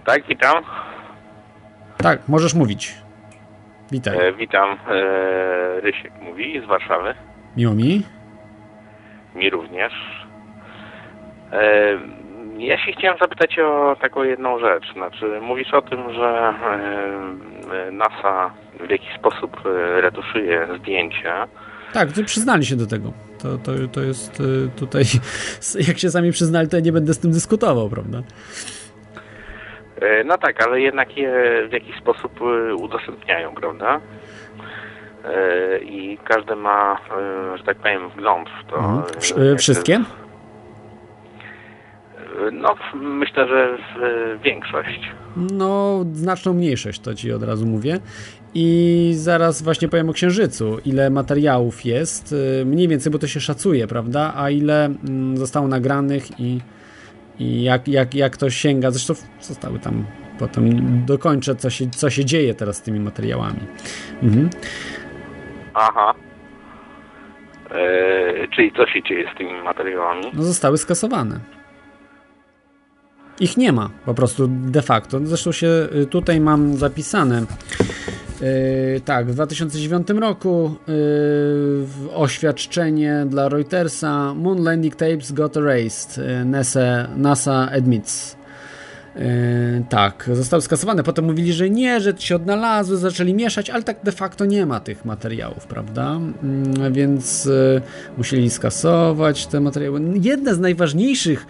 [0.07, 0.65] Tak, witam.
[1.97, 2.95] Tak, możesz mówić.
[3.93, 4.19] Witaj.
[4.19, 4.77] E, witam.
[4.89, 7.15] E, Rysiek mówi z Warszawy.
[7.57, 8.03] Miło mi.
[9.35, 9.93] Mi również.
[11.53, 11.99] E,
[12.59, 14.93] ja się chciałem zapytać o taką jedną rzecz.
[14.93, 16.55] Znaczy, mówisz o tym, że
[17.73, 18.51] e, NASA
[18.87, 21.49] w jakiś sposób e, retuszuje zdjęcia.
[21.93, 23.13] Tak, to przyznali się do tego.
[23.39, 25.05] To, to, to jest y, tutaj,
[25.89, 28.23] jak się sami przyznali, to ja nie będę z tym dyskutował, prawda?
[30.01, 31.33] E, no tak, ale jednak je
[31.69, 34.01] w jakiś sposób e, udostępniają, prawda?
[35.25, 37.01] E, I każdy ma,
[37.57, 38.77] że tak powiem, wgląd w to.
[38.77, 39.59] Mhm.
[39.59, 40.01] wszystkie?
[42.53, 43.79] No, myślę, że
[44.45, 45.11] większość.
[45.37, 47.99] No, znaczną mniejszość, to ci od razu mówię.
[48.55, 50.79] I zaraz właśnie powiem o Księżycu.
[50.85, 52.35] Ile materiałów jest,
[52.65, 54.33] mniej więcej, bo to się szacuje, prawda?
[54.37, 56.61] A ile mm, zostało nagranych i,
[57.39, 58.91] i jak, jak, jak to sięga.
[58.91, 60.05] Zresztą zostały tam,
[60.39, 60.65] potem
[61.07, 63.61] dokończę, co się, co się dzieje teraz z tymi materiałami.
[64.23, 64.51] Mhm.
[65.75, 66.15] Aha.
[67.71, 70.23] E, czyli co się dzieje z tymi materiałami?
[70.35, 71.41] no, zostały skasowane.
[73.41, 75.21] Ich nie ma po prostu de facto.
[75.23, 77.43] Zresztą się y, tutaj mam zapisane.
[78.45, 86.17] Yy, tak, w 2009 roku yy, oświadczenie dla Reutersa Moon Landing Tapes got erased.
[86.19, 88.37] Yy, NASA, NASA admits.
[89.17, 89.23] Yy,
[89.89, 91.03] tak, zostały skasowane.
[91.03, 94.81] Potem mówili, że nie, że się odnalazły, zaczęli mieszać, ale tak de facto nie ma
[94.81, 96.21] tych materiałów, prawda?
[96.83, 97.83] Yy, więc yy,
[98.17, 100.01] musieli skasować te materiały.
[100.21, 101.47] Jedne z najważniejszych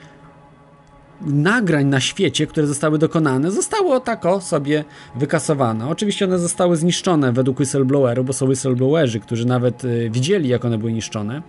[1.21, 4.85] nagrań na świecie, które zostały dokonane, zostało tako sobie
[5.17, 5.89] wykasowane.
[5.89, 10.79] Oczywiście one zostały zniszczone według whistleblowerów, bo są whistleblowerzy, którzy nawet y, widzieli, jak one
[10.79, 11.43] były niszczone.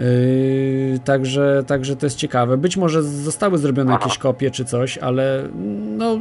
[0.00, 2.56] Yy, także, także to jest ciekawe.
[2.56, 5.48] Być może zostały zrobione jakieś kopie czy coś, ale
[5.96, 6.18] no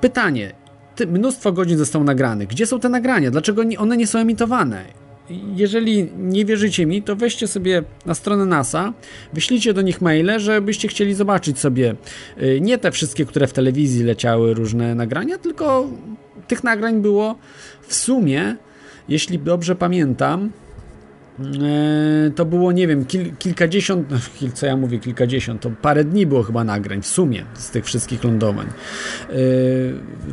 [0.00, 0.52] pytanie.
[0.94, 2.48] Ty, mnóstwo godzin zostało nagranych.
[2.48, 3.30] Gdzie są te nagrania?
[3.30, 4.84] Dlaczego nie, one nie są emitowane?
[5.56, 8.92] Jeżeli nie wierzycie mi, to weźcie sobie na stronę NASA,
[9.32, 11.94] wyślijcie do nich maile, żebyście chcieli zobaczyć sobie
[12.42, 15.88] y, nie te wszystkie, które w telewizji leciały, różne nagrania, tylko
[16.48, 17.38] tych nagrań było
[17.82, 18.56] w sumie,
[19.08, 20.50] jeśli dobrze pamiętam,
[21.40, 24.16] e, to było, nie wiem, kil, kilkadziesiąt, no,
[24.54, 28.24] co ja mówię, kilkadziesiąt, to parę dni było chyba nagrań w sumie z tych wszystkich
[28.24, 28.66] lądowań.
[28.66, 29.34] E,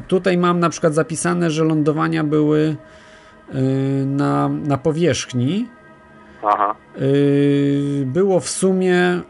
[0.07, 2.75] tutaj mam na przykład zapisane, że lądowania były
[4.05, 5.67] na, na powierzchni.
[6.43, 6.75] Aha.
[6.99, 9.21] Yy, było w sumie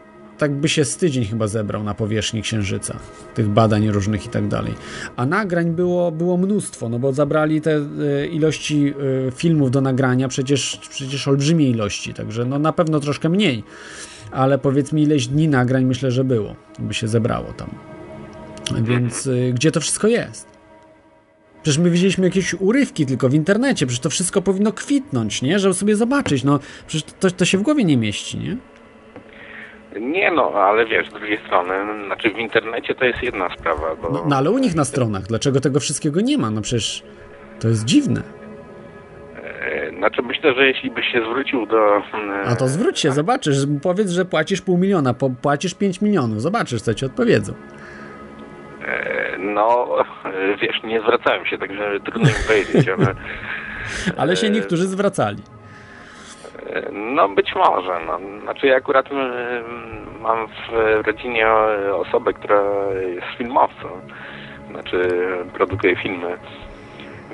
[0.42, 2.96] tak by się z tydzień chyba zebrał na powierzchni Księżyca,
[3.34, 4.74] tych badań różnych i tak dalej.
[5.16, 8.94] A nagrań było, było mnóstwo, no bo zabrali te y, ilości
[9.28, 13.64] y, filmów do nagrania, przecież, przecież olbrzymie ilości, także no na pewno troszkę mniej,
[14.30, 17.70] ale powiedzmy ileś dni nagrań myślę, że było, by się zebrało tam.
[18.82, 20.51] Więc y, gdzie to wszystko jest?
[21.62, 25.58] Przecież my widzieliśmy jakieś urywki tylko w internecie, przecież to wszystko powinno kwitnąć, nie?
[25.58, 28.56] Żeby sobie zobaczyć, no przecież to, to się w głowie nie mieści, nie?
[30.00, 31.74] Nie no, ale wiesz, z drugiej strony,
[32.06, 34.10] znaczy w internecie to jest jedna sprawa, bo...
[34.10, 36.50] No, no ale u nich na stronach, dlaczego tego wszystkiego nie ma?
[36.50, 37.02] No przecież
[37.60, 38.22] to jest dziwne.
[39.42, 41.96] e, Znaczy myślę, że jeśli byś się zwrócił do...
[41.96, 42.02] e,
[42.46, 46.94] A to zwróć się, zobaczysz, powiedz, że płacisz pół miliona, płacisz 5 milionów, zobaczysz, co
[46.94, 47.52] ci odpowiedzą.
[48.88, 53.14] e, No, e, wiesz, nie zwracałem się, także trudno mi powiedzieć, ale...
[54.18, 55.42] Ale się niektórzy zwracali.
[56.66, 58.18] e, No być może, no.
[58.42, 59.64] Znaczy ja akurat mm,
[60.20, 60.72] mam w
[61.06, 61.46] rodzinie
[61.94, 62.62] osobę, która
[63.14, 63.90] jest filmowcem.
[64.70, 65.08] Znaczy
[65.54, 66.36] produkuje filmy,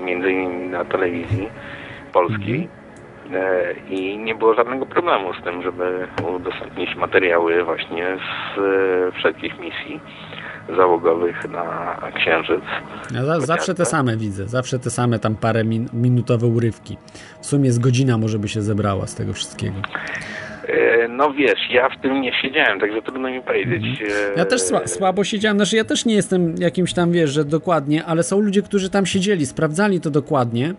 [0.01, 1.49] między innymi na telewizji
[2.13, 2.69] polskiej.
[3.35, 9.59] E, I nie było żadnego problemu z tym, żeby udostępnić materiały właśnie z e, wszelkich
[9.59, 10.01] misji
[10.77, 12.63] załogowych na Księżyc.
[13.15, 16.97] Ja za, zawsze te same widzę, zawsze te same tam parę min, minutowe urywki.
[17.41, 19.77] W sumie z godzina może by się zebrała z tego wszystkiego.
[20.69, 23.85] E, No wiesz, ja w tym nie siedziałem, także trudno mi powiedzieć.
[24.37, 27.45] Ja też E, sła, słabo siedziałem, znaczy ja też nie jestem jakimś tam, wiesz, że
[27.45, 30.75] dokładnie, ale są ludzie, którzy tam siedzieli, sprawdzali to dokładnie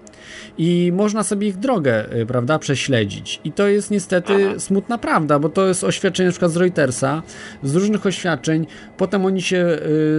[0.57, 3.39] i można sobie ich drogę, y, prawda, prześledzić.
[3.43, 7.21] I to jest niestety smutna prawda, bo to jest oświadczenie na przykład z Reutersa,
[7.63, 8.67] z różnych oświadczeń,
[8.97, 9.57] potem oni się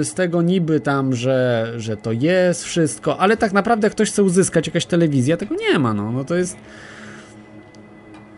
[0.01, 4.09] y, z tego niby tam, że, że to jest wszystko, ale tak naprawdę jak ktoś
[4.11, 6.57] chce uzyskać jakaś telewizja, tego nie ma, no, no to jest...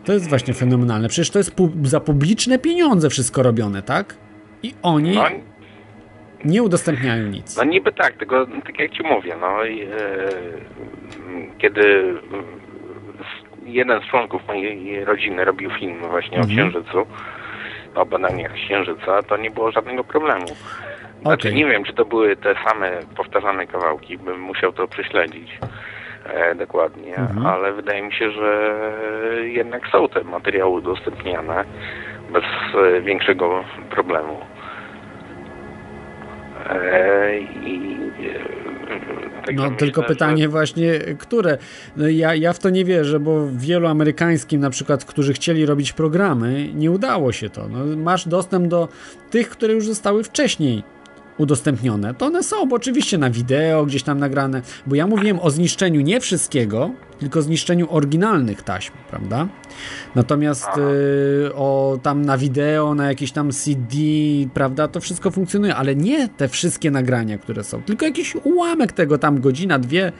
[0.05, 1.07] To jest właśnie fenomenalne.
[1.09, 4.15] Przecież to jest pu- za publiczne pieniądze wszystko robione, tak?
[4.63, 5.25] I oni No,
[6.45, 7.57] nie udostępniają nic.
[7.57, 9.87] no niby tak, tylko tak jak ci mówię, no i, e,
[11.57, 12.13] kiedy
[13.65, 16.43] jeden z członków mojej rodziny robił film właśnie Mhm.
[16.67, 17.05] o Księżycu,
[17.95, 20.45] o badaniach Księżyca, to nie było żadnego problemu.
[21.21, 21.55] Znaczy Okej.
[21.59, 25.57] nie wiem, czy to były te same powtarzane kawałki, bym musiał to prześledzić
[26.55, 27.45] dokładnie, Mhm.
[27.45, 28.73] ale wydaje mi się, że
[29.43, 31.63] jednak są te materiały udostępniane
[32.33, 32.43] bez
[32.97, 34.37] e, większego problemu.
[36.69, 41.57] E, I, e, także No myślę, tylko że- pytanie właśnie, które?
[41.97, 45.93] No, ja, ja w to nie wierzę, bo wielu amerykańskim na przykład, którzy chcieli robić
[45.93, 47.67] programy, nie udało się to.
[47.67, 48.87] No, masz dostęp do
[49.31, 50.83] tych, które już zostały wcześniej
[51.37, 52.13] udostępnione.
[52.13, 56.01] To one są, bo oczywiście na wideo gdzieś tam nagrane, bo ja mówiłem o zniszczeniu
[56.01, 59.47] nie wszystkiego, tylko zniszczeniu oryginalnych taśm, prawda?
[60.15, 60.69] Natomiast
[61.47, 63.97] y, o tam na wideo, na jakieś tam CD,
[64.53, 69.17] prawda, to wszystko funkcjonuje, ale nie te wszystkie nagrania, które są, tylko jakiś ułamek tego,
[69.17, 70.11] tam godzina, dwie,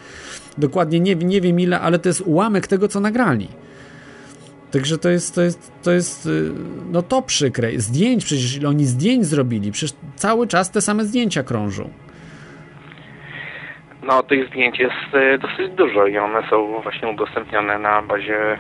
[0.58, 3.48] dokładnie nie, nie wiem ile, ale to jest ułamek tego, co nagrali.
[4.74, 6.52] Także to jest, to jest, to jest, y,
[6.92, 7.72] no to przykre.
[7.72, 11.90] Zdjęć, przecież oni zdjęć zrobili, przecież cały czas te same zdjęcia krążą.
[14.04, 18.58] No, tych zdjęć jest e, dosyć dużo i one są właśnie udostępnione na bazie e,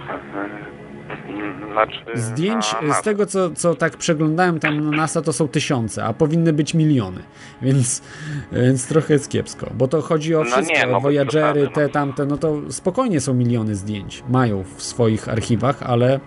[1.71, 6.13] znaczy Zdjęć z tego, co, co tak przeglądałem tam na NASA, to są tysiące, a
[6.13, 7.19] powinny być miliony.
[7.61, 8.03] Więc,
[8.51, 11.89] więc trochę jest kiepsko, bo to chodzi o No wszystko, nie, no, Voyagery, te, no.
[11.89, 14.23] tamte, no to spokojnie są miliony zdjęć.
[14.29, 16.19] Mają w swoich archiwach, ale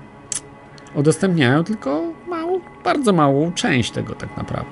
[0.94, 4.70] udostępniają tylko małą, bardzo małą część tego tak naprawdę.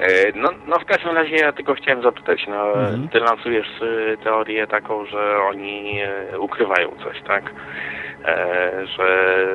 [0.00, 3.08] E, No, no w każdym razie ja tylko chciałem zapytać, no Mhm.
[3.08, 7.44] ty lansujesz e, teorię taką, że oni e, ukrywają coś, tak?
[8.24, 9.46] E, że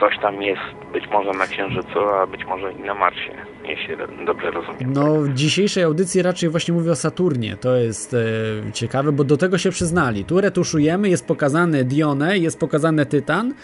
[0.00, 0.60] coś tam jest
[0.92, 3.32] być może na Księżycu, a być może i na Marsie,
[3.64, 3.96] jeśli
[4.26, 4.92] dobrze rozumiem.
[4.92, 7.56] No, w dzisiejszej audycji raczej właśnie mówię o Saturnie.
[7.56, 10.24] To jest e, ciekawe, bo do tego się przyznali.
[10.24, 13.54] Tu retuszujemy, jest pokazane Dione, jest pokazane Tytan.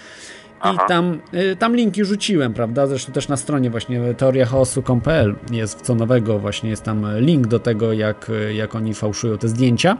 [0.74, 2.86] I tam, e, tam linki rzuciłem, prawda?
[2.86, 7.92] Zresztą też na stronie właśnie teoriachaosu.pl jest co nowego, właśnie jest tam link do tego,
[7.92, 9.96] jak, jak oni fałszują te zdjęcia.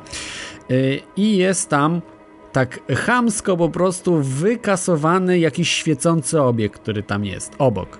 [0.71, 0.75] E,
[1.17, 2.01] I jest tam
[2.55, 7.99] tak chamsko po prostu wykasowany jakiś świecący obiekt, który tam jest, obok.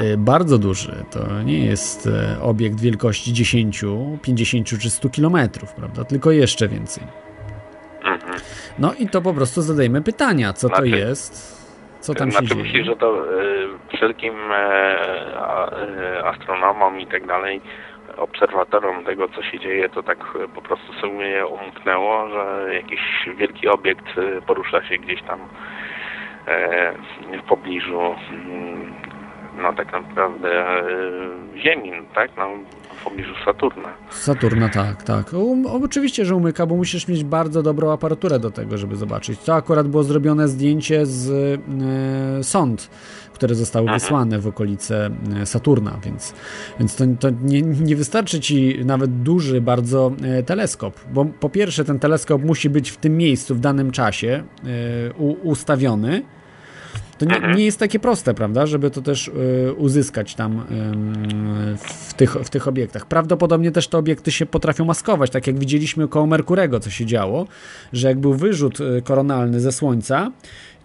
[0.00, 1.04] y, bardzo duży.
[1.10, 3.84] To nie jest e, obiekt wielkości 10,
[4.22, 6.04] 50 czy 100 kilometrów, prawda?
[6.04, 7.04] Tylko jeszcze więcej.
[8.04, 8.32] Mhm.
[8.78, 11.64] No i to po prostu zadajmy pytania, co to Znaczy- jest,
[12.00, 12.62] co tam się znaczy dzieje.
[12.62, 17.60] myślisz, że to y, wszelkim e, astronomom i tak dalej,
[18.16, 23.00] obserwatorom tego, co się dzieje, to tak e, po prostu sobie umknęło, że jakiś
[23.36, 25.40] wielki obiekt e, porusza się gdzieś tam
[26.46, 26.92] e,
[27.38, 28.94] w pobliżu mm,
[29.62, 30.64] no tak naprawdę
[31.56, 32.30] Ziemi, tak?
[32.36, 32.48] No,
[33.00, 33.88] w pobliżu Saturna.
[34.10, 35.32] Saturna, tak, tak.
[35.32, 39.40] Um, oczywiście, że umyka, bo musisz mieć bardzo dobrą aparaturę do tego, żeby zobaczyć.
[39.40, 41.30] To akurat było zrobione zdjęcie z
[42.40, 42.90] e, sond,
[43.34, 45.10] które zostały wysłane w okolice
[45.42, 46.34] e, Saturna, więc,
[46.78, 51.84] więc to, to nie, nie wystarczy ci nawet duży bardzo e, teleskop, bo po pierwsze
[51.84, 55.12] ten teleskop musi być w tym miejscu w danym czasie e,
[55.42, 56.22] ustawiony,
[57.18, 62.14] to nie, nie jest takie proste, prawda, żeby to też y, uzyskać tam ym, w,
[62.14, 63.06] tych, w tych obiektach.
[63.06, 67.46] Prawdopodobnie też te obiekty się potrafią maskować, tak jak widzieliśmy koło Merkurego, co się działo,
[67.92, 70.32] że jak był wyrzut y, koronalny ze Słońca,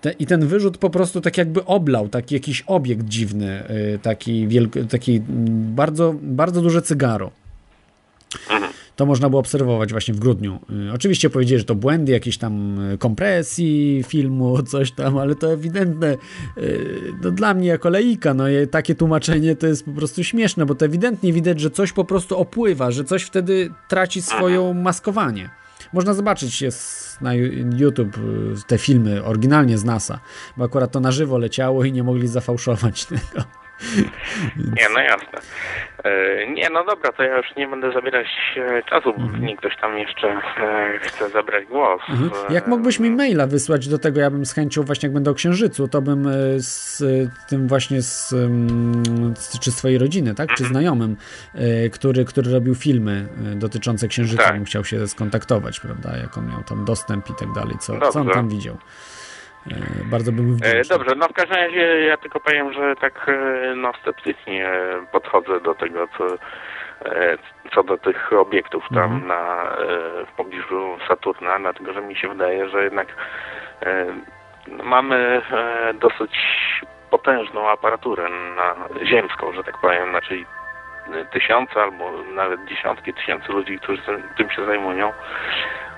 [0.01, 3.63] te, I ten wyrzut po prostu tak jakby oblał taki jakiś obiekt dziwny,
[3.95, 5.21] y, taki, wielk, taki
[5.75, 7.31] bardzo, bardzo duże cygaro.
[8.95, 10.59] To można było obserwować właśnie w grudniu.
[10.89, 15.53] Y, Oczywiście powiedzieli, że to błędy jakieś tam y, kompresji filmu, coś tam, ale to
[15.53, 16.17] ewidentne.
[17.23, 20.85] No dla mnie jako laika, no takie tłumaczenie to jest po prostu śmieszne, bo to
[20.85, 25.58] ewidentnie widać, że coś po prostu opływa, że coś wtedy traci swoją maskowanie.
[25.93, 27.33] Można zobaczyć jest na
[27.77, 30.19] YouTube y, te filmy oryginalnie z NASA,
[30.57, 33.45] bo akurat to na żywo leciało i nie mogli zafałszować tego.
[34.57, 35.39] Nie, no jasne.
[36.03, 38.27] E, Nie, no dobra, to ja już nie będę zabierać
[38.57, 42.01] e, czasu, bo pewnie ktoś tam jeszcze e, chce zabrać głos.
[42.09, 42.31] Mhm.
[42.53, 45.33] Jak mógłbyś mi maila wysłać do tego, ja bym z chęcią właśnie jak będę o
[45.33, 46.27] Księżycu, to bym
[46.57, 47.03] z
[47.49, 50.57] tym właśnie z, mm, z czy swojej rodziny, tak, Mhm.
[50.57, 51.15] czy znajomym,
[51.55, 54.53] e, który, który robił filmy dotyczące Księżyca, Tak.
[54.55, 58.19] bym chciał się skontaktować, prawda, jak on miał tam dostęp i tak dalej, co, co
[58.19, 58.77] on tam widział.
[59.67, 60.97] E, Bardzo bym E, wdzięczny.
[60.97, 64.71] Dobrze, no w każdym razie ja tylko powiem, że tak e, no sceptycznie
[65.11, 66.25] podchodzę do tego, co,
[67.73, 69.27] co do tych obiektów tam Mhm.
[69.27, 69.63] na,
[70.27, 73.07] w pobliżu Saturna, dlatego że mi się wydaje, że jednak
[74.67, 75.41] no, mamy
[75.93, 76.31] dosyć
[77.11, 80.45] potężną aparaturę na ziemską, że tak powiem, znaczy
[81.31, 84.01] tysiące albo nawet dziesiątki tysięcy ludzi, którzy
[84.37, 85.13] tym się zajmują.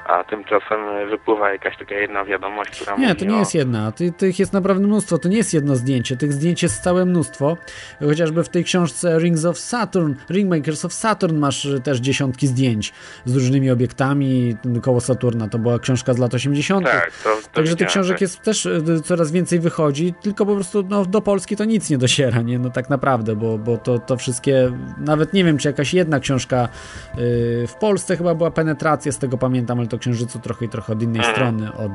[0.06, 3.39] A tymczasem wypływa jakaś taka jedna wiadomość, która Nie, to nie o...
[3.39, 3.91] jest jedna.
[3.91, 5.18] Ty, tych jest naprawdę mnóstwo.
[5.18, 6.18] To nie jest jedno zdjęcie.
[6.18, 7.58] Tych zdjęć jest całe mnóstwo.
[7.99, 12.93] Chociażby w tej książce Rings of Saturn, Ringmakers of Saturn masz y, też dziesiątki zdjęć
[13.26, 15.47] z różnymi obiektami koło Saturna.
[15.47, 16.86] To była książka z lat 80.
[16.86, 18.22] Tak, to, to Także tych książek tak.
[18.22, 21.97] jest też y, coraz więcej wychodzi, tylko po prostu no, do Polski to nic nie
[21.97, 22.60] dociera, nie?
[22.60, 26.70] No tak naprawdę, bo, bo to, to wszystkie, nawet nie wiem, czy jakaś jedna książka
[27.18, 30.94] y, w Polsce chyba była penetracja, z tego pamiętam, ale to Księżycu trochę i trochę
[30.94, 31.36] od innej Mhm.
[31.36, 31.92] strony, od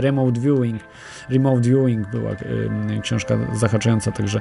[0.00, 0.82] Remote Viewing,
[1.30, 2.30] Remote Viewing była
[3.02, 4.40] książka zahaczająca, także,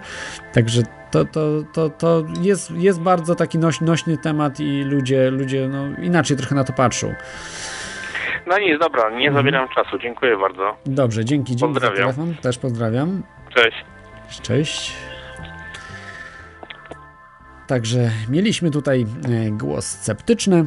[0.54, 0.82] także
[1.12, 1.42] to, to,
[1.74, 6.56] to, to jest, jest bardzo taki noś, nośny temat i ludzie, ludzie no, inaczej trochę
[6.56, 7.14] na to patrzą.
[8.48, 9.34] No nic, dobra, nie Mhm.
[9.36, 9.98] zabieram czasu.
[10.00, 10.78] Dziękuję bardzo.
[10.86, 11.98] Dobrze, dzięki, dzięki za Pozdrawiam.
[12.16, 13.24] telefon, też pozdrawiam.
[13.56, 13.78] Cześć.
[14.42, 14.94] Cześć.
[17.68, 19.06] Także mieliśmy tutaj
[19.48, 20.66] e, głos sceptyczny,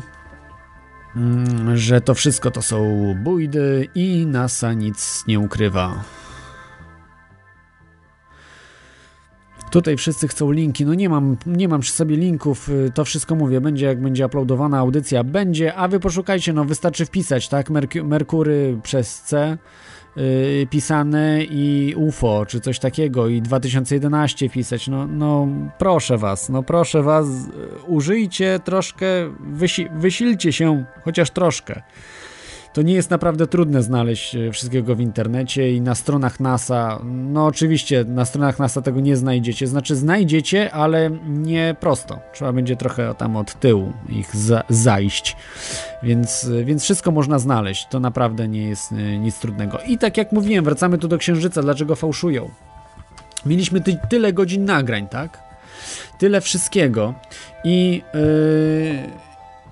[1.75, 6.05] że to wszystko to są bójdy i NASA nic nie ukrywa.
[9.71, 10.85] Tutaj wszyscy chcą linki.
[10.87, 12.69] No nie mam, nie mam przy sobie linków.
[12.69, 13.61] y, To wszystko mówię.
[13.61, 15.25] Będzie jak będzie uploadowana audycja.
[15.25, 16.53] Będzie, a wy poszukajcie.
[16.53, 17.71] No wystarczy wpisać, tak?
[17.71, 19.59] Merk- Merkury przez C
[20.17, 25.49] yy, pisane i UFO, czy coś takiego i 2011 pisać, no, no
[25.79, 29.07] proszę was, no proszę was, yy, użyjcie troszkę,
[29.53, 31.83] wysi- wysilcie się chociaż troszkę.
[32.77, 37.01] To nie jest naprawdę trudne znaleźć e, wszystkiego w internecie i na stronach NASA.
[37.05, 39.67] No oczywiście na stronach NASA tego nie znajdziecie.
[39.67, 42.21] Znaczy znajdziecie, ale nie prosto.
[42.33, 45.37] Trzeba będzie trochę tam od tyłu ich za zajść.
[46.03, 47.87] Więc, więc wszystko można znaleźć.
[47.91, 49.79] To naprawdę nie jest e, nic trudnego.
[49.87, 51.63] I tak jak mówiłem, wracamy tu do Księżyca.
[51.63, 52.51] Dlaczego fałszują?
[53.47, 55.43] Mieliśmy ty tyle godzin nagrań, tak?
[56.19, 57.15] Tyle wszystkiego.
[57.65, 58.03] I...
[58.15, 59.26] Yy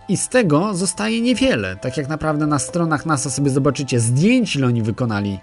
[0.09, 1.77] i z tego zostaje niewiele.
[1.77, 5.39] Tak jak naprawdę na stronach NASA sobie zobaczycie zdjęć, ile oni wykonali,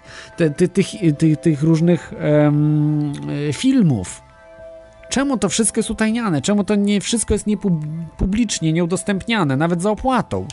[0.72, 0.88] tych,
[1.42, 3.12] tych różnych em,
[3.48, 4.22] e, filmów.
[5.08, 6.42] Czemu to wszystko jest utajniane?
[6.42, 10.46] Czemu to nie wszystko jest niepublicznie, nieudostępniane, nawet za opłatą?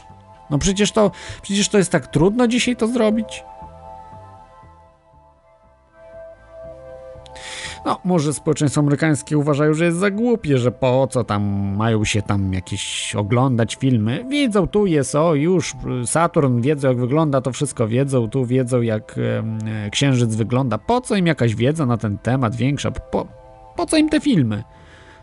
[0.50, 3.44] No przecież to, przecież to jest tak trudno dzisiaj to zrobić.
[7.86, 11.44] No, może społeczeństwo amerykańskie uważają, że jest za głupie, że po co tam
[11.76, 14.26] mają się tam jakieś oglądać filmy.
[14.30, 15.74] Wiedzą, tu jest, o już,
[16.06, 20.78] Saturn, wiedzą jak wygląda, to wszystko wiedzą, tu wiedzą jak e, księżyc wygląda.
[20.78, 22.92] Po co im jakaś wiedza na ten temat większa?
[22.92, 23.28] Po,
[23.76, 24.64] po co im te filmy?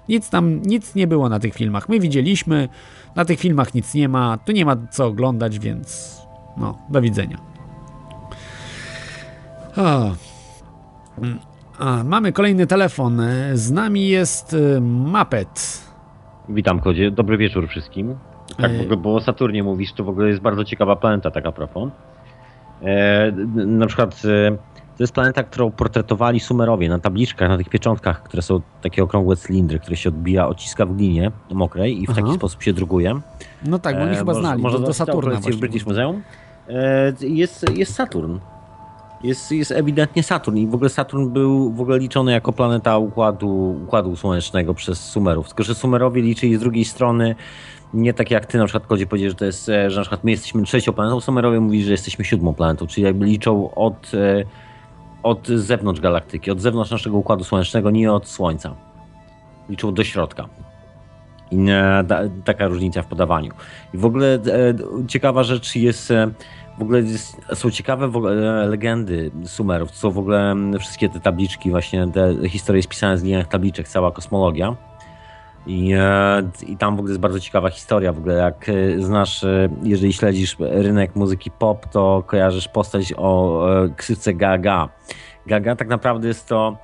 [0.08, 1.88] Nic tam, nic nie było na tych filmach.
[1.88, 2.68] My widzieliśmy,
[3.16, 6.16] na tych filmach nic nie ma, tu nie ma co oglądać, więc
[6.56, 7.38] no, do widzenia.
[9.76, 10.10] O.
[11.78, 13.22] A, mamy kolejny telefon.
[13.54, 15.82] Z nami jest y, Mapet.
[16.48, 18.14] Witam Kodzie, dobry wieczór wszystkim.
[18.56, 21.52] Tak, ogóle, bo o Saturnie mówisz, to w ogóle jest bardzo ciekawa planeta, tak a
[21.52, 21.90] propos.
[22.82, 24.50] E, na przykład e,
[24.96, 29.36] to jest planeta, którą portretowali Sumerowie na tabliczkach, na tych pieczątkach, które są takie okrągłe
[29.36, 32.22] cylindry, które się odbija, ociska w glinie mokrej i w Aha.
[32.22, 33.20] taki sposób się druguje.
[33.66, 35.54] No tak, bo oni E, chyba może- znali, może do, do dostał Saturna kolekcję w
[35.54, 35.60] właśnie.
[35.68, 36.22] British Museum.
[36.68, 38.38] E, jest, jest Saturn.
[39.22, 43.80] Jest, jest ewidentnie Saturn i w ogóle Saturn był w ogóle liczony jako planeta układu,
[43.84, 45.48] układu słonecznego przez Sumerów.
[45.48, 47.34] Tylko, że Sumerowie liczyli z drugiej strony
[47.94, 50.24] nie tak jak ty na przykład Kodzie powiedział, że to jest, e, że na przykład
[50.24, 54.44] my jesteśmy trzecią planetą, Sumerowie mówili, że jesteśmy siódmą planetą, czyli jakby liczą od, e,
[55.22, 58.74] od zewnątrz galaktyki, od zewnątrz naszego układu słonecznego, nie od Słońca.
[59.68, 60.48] Liczą do środka.
[61.50, 61.58] I
[62.08, 63.52] ta, taka różnica w podawaniu.
[63.94, 64.38] I w ogóle e,
[65.08, 66.12] ciekawa rzecz jest,
[66.78, 67.02] w ogóle
[67.54, 69.90] są ciekawe ogóle legendy Sumerów.
[69.90, 74.12] Są w ogóle m, wszystkie te tabliczki, właśnie te historie spisane z liniach tabliczek, cała
[74.12, 74.76] kosmologia.
[75.66, 78.12] I, e, I tam w ogóle jest bardzo ciekawa historia.
[78.12, 83.62] W ogóle jak e, znasz, e, jeżeli śledzisz rynek muzyki pop, to kojarzysz postać o
[83.96, 84.88] ksywce Gaga.
[85.46, 86.76] Gaga tak naprawdę jest to,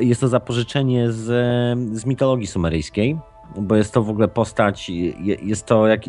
[0.00, 1.24] jest to zapożyczenie z,
[1.98, 3.18] z mitologii sumeryjskiej,
[3.56, 6.00] bo jest to w ogóle postać, je- jest to jak,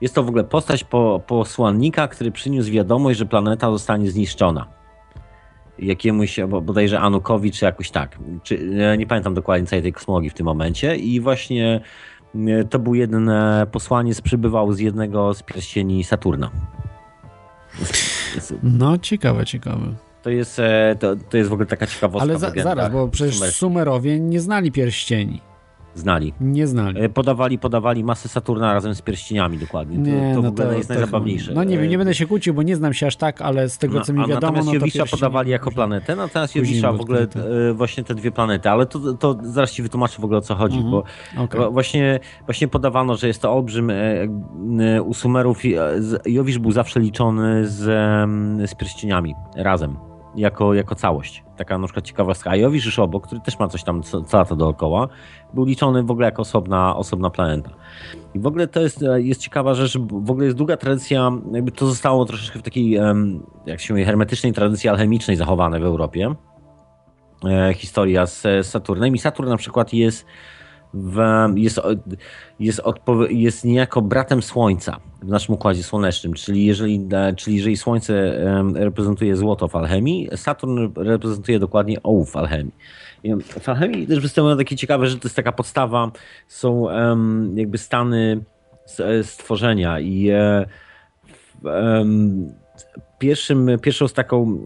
[0.00, 4.66] jest to w ogóle postać po, posłannika, który przyniósł wiadomość, że planeta zostanie zniszczona.
[5.78, 8.18] Jakiemuś, bo- bodajże Anukowi, czy jakoś tak.
[8.42, 10.96] Czy, nie pamiętam dokładnie całej tej kosmologii w tym momencie.
[10.96, 11.80] I właśnie
[12.34, 16.50] e, to był jeden e, posłaniec, przybywał z jednego z pierścieni Saturna.
[18.62, 19.94] No, ciekawe, ciekawe.
[20.22, 22.22] To jest, e, to, to jest w ogóle taka ciekawostka.
[22.30, 23.56] Ale za, zaraz, bo przecież.
[23.56, 25.40] Sumerowie nie znali pierścieni.
[25.94, 26.32] Znali.
[26.40, 27.00] Nie znali.
[27.00, 29.96] E, Podawali, podawali masę Saturna razem z pierścieniami dokładnie.
[29.96, 31.52] To, Nie, to w no ogóle to, jest to najzabawniejsze.
[31.54, 33.68] No nie wiem, nie E, będę się kłócił, bo nie znam się aż tak, ale
[33.68, 37.20] z tego co mi wiadomo, natomiast no Jowisza podawali jako planetę, natomiast Jowisza w ogóle
[37.70, 40.54] e, właśnie te dwie planety, ale to, to zaraz ci wytłumaczę w ogóle o co
[40.54, 40.90] chodzi, Mhm.
[40.92, 41.04] bo
[41.58, 43.94] wa- właśnie, właśnie podawano, że jest to olbrzym e,
[44.96, 45.58] e, u Sumerów
[46.26, 50.09] Jowisz był zawsze liczony z, em, z pierścieniami razem.
[50.36, 51.44] Jako, jako całość.
[51.56, 52.50] Taka na przykład ciekawostka.
[52.50, 55.08] A Jowisz który też ma coś tam co lata dookoła,
[55.54, 57.70] był liczony w ogóle jako osobna, osobna planeta.
[58.34, 61.72] I w ogóle to jest, e, jest ciekawa rzecz, w ogóle jest długa tradycja, jakby
[61.72, 62.98] to zostało troszeczkę w takiej,
[63.66, 66.34] jak się mówi, hermetycznej tradycji alchemicznej zachowane w Europie.
[67.44, 69.14] E, historia z Saturnem.
[69.14, 70.26] I Saturn na przykład jest,
[70.94, 71.18] w,
[71.54, 71.80] jest,
[72.60, 76.32] jest, odpow- jest niejako bratem Słońca w naszym układzie słonecznym.
[76.32, 78.40] Czyli jeżeli, e, czyli jeżeli Słońce
[78.74, 82.74] reprezentuje złoto w alchemii, Saturn reprezentuje dokładnie ołów w alchemii.
[83.60, 86.10] W alchemii też występują takie ciekawe, że to jest taka podstawa,
[86.48, 86.86] są
[87.54, 88.44] jakby stany
[88.98, 90.66] e, stworzenia i e,
[93.18, 94.58] pierwszym, pierwszą z taką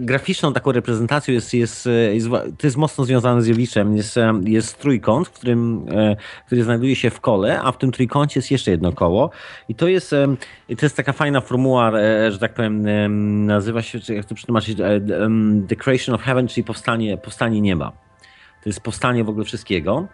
[0.00, 5.28] graficzną taką reprezentacją jest, jest, jest, to jest mocno związane z Jowiczem, jest, jest trójkąt,
[5.28, 6.16] w którym, e,
[6.46, 9.30] który znajduje się w kole, a w tym trójkącie jest jeszcze jedno koło
[9.68, 10.14] i to jest,
[10.68, 14.34] i to jest taka fajna formuła, e, że tak powiem, em, nazywa się, jak to
[14.34, 15.00] przetłumaczyć, e,
[15.68, 17.92] The Creation of Heaven, czyli powstanie, powstanie nieba.
[18.62, 20.08] To jest powstanie w ogóle wszystkiego.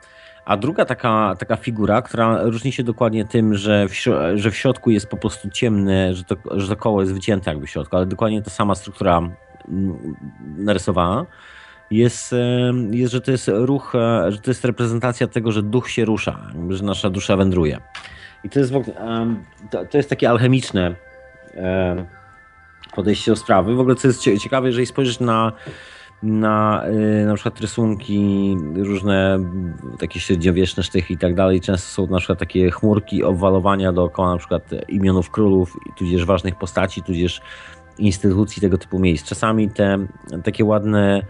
[0.45, 3.95] A druga taka, taka figura, która różni się dokładnie tym, że w,
[4.35, 7.67] że w środku jest po prostu ciemne, że to, że to koło jest wycięte jakby
[7.67, 9.23] w środku, ale dokładnie ta sama struktura
[9.69, 10.17] mm,
[10.57, 11.27] narysowana,
[11.91, 12.35] jest,
[12.91, 16.39] jest, że to jest ruch, e, że to jest reprezentacja tego, że duch się rusza,
[16.69, 17.79] że nasza dusza wędruje.
[18.45, 18.73] I to jest,
[19.91, 20.95] to, jest takie alchemiczne
[21.55, 22.05] em,
[22.95, 23.75] podejście do sprawy.
[23.75, 25.53] W ogóle co jest cie- ciekawe, jeżeli spojrzysz na
[26.23, 26.85] na
[27.23, 29.39] y, na przykład rysunki, różne
[29.99, 31.61] takie średniowieczne sztychy i tak dalej.
[31.61, 37.03] Często są na przykład takie chmurki, obwalowania dookoła na przykład imionów królów, tudzież ważnych postaci,
[37.03, 37.41] tudzież
[37.99, 39.29] instytucji tego typu miejsc.
[39.29, 39.99] Czasami te
[40.45, 41.23] takie ładne,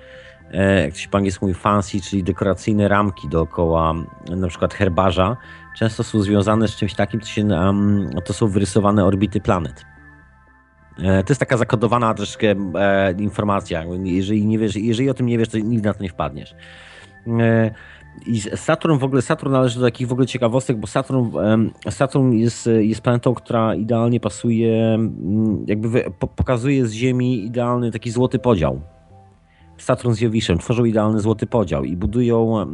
[0.53, 3.95] e, jak to się po angielsku mówi, fancy, czyli dekoracyjne ramki dookoła
[4.37, 5.37] na przykład herbarza,
[5.77, 7.49] często są związane z czymś takim, co się,
[8.25, 9.85] to są wyrysowane orbity planet.
[10.99, 13.85] E, To jest taka zakodowana troszkę e, informacja.
[14.05, 16.55] Jeżeli, nie wiesz, jeżeli o tym nie wiesz, to nigdy na to nie wpadniesz.
[18.27, 21.31] I Saturn w ogóle, Saturn należy do takich w ogóle ciekawostek, bo Saturn,
[21.91, 26.05] Saturn jest, jest planetą, która idealnie pasuje, mm, jakby
[26.37, 28.81] pokazuje z Ziemi idealny taki złoty podział.
[29.79, 32.67] Saturn z Jowiszem tworzą idealny złoty podział i budują, e,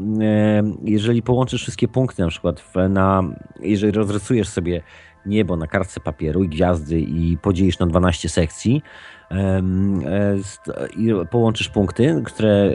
[0.85, 3.23] jeżeli połączysz wszystkie punkty, na przykład na,
[3.61, 4.83] jeżeli rozrysujesz sobie
[5.27, 8.83] niebo na kartce papieru i gwiazdy i podzielisz na 12 sekcji
[10.97, 12.71] i połączysz punkty, które,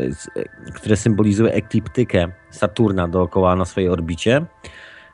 [0.73, 4.45] które symbolizują ekliptykę Saturna dookoła na swojej orbicie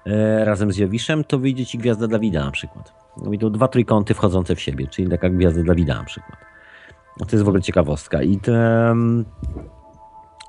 [0.05, 2.93] e, razem z Jowiszem, to wyjdzie ci gwiazda Dawida na przykład.
[3.17, 6.37] No i to dwa trójkąty wchodzące w siebie, czyli taka gwiazda Dawida na przykład.
[7.19, 8.21] No To jest w ogóle ciekawostka.
[8.21, 8.95] I te,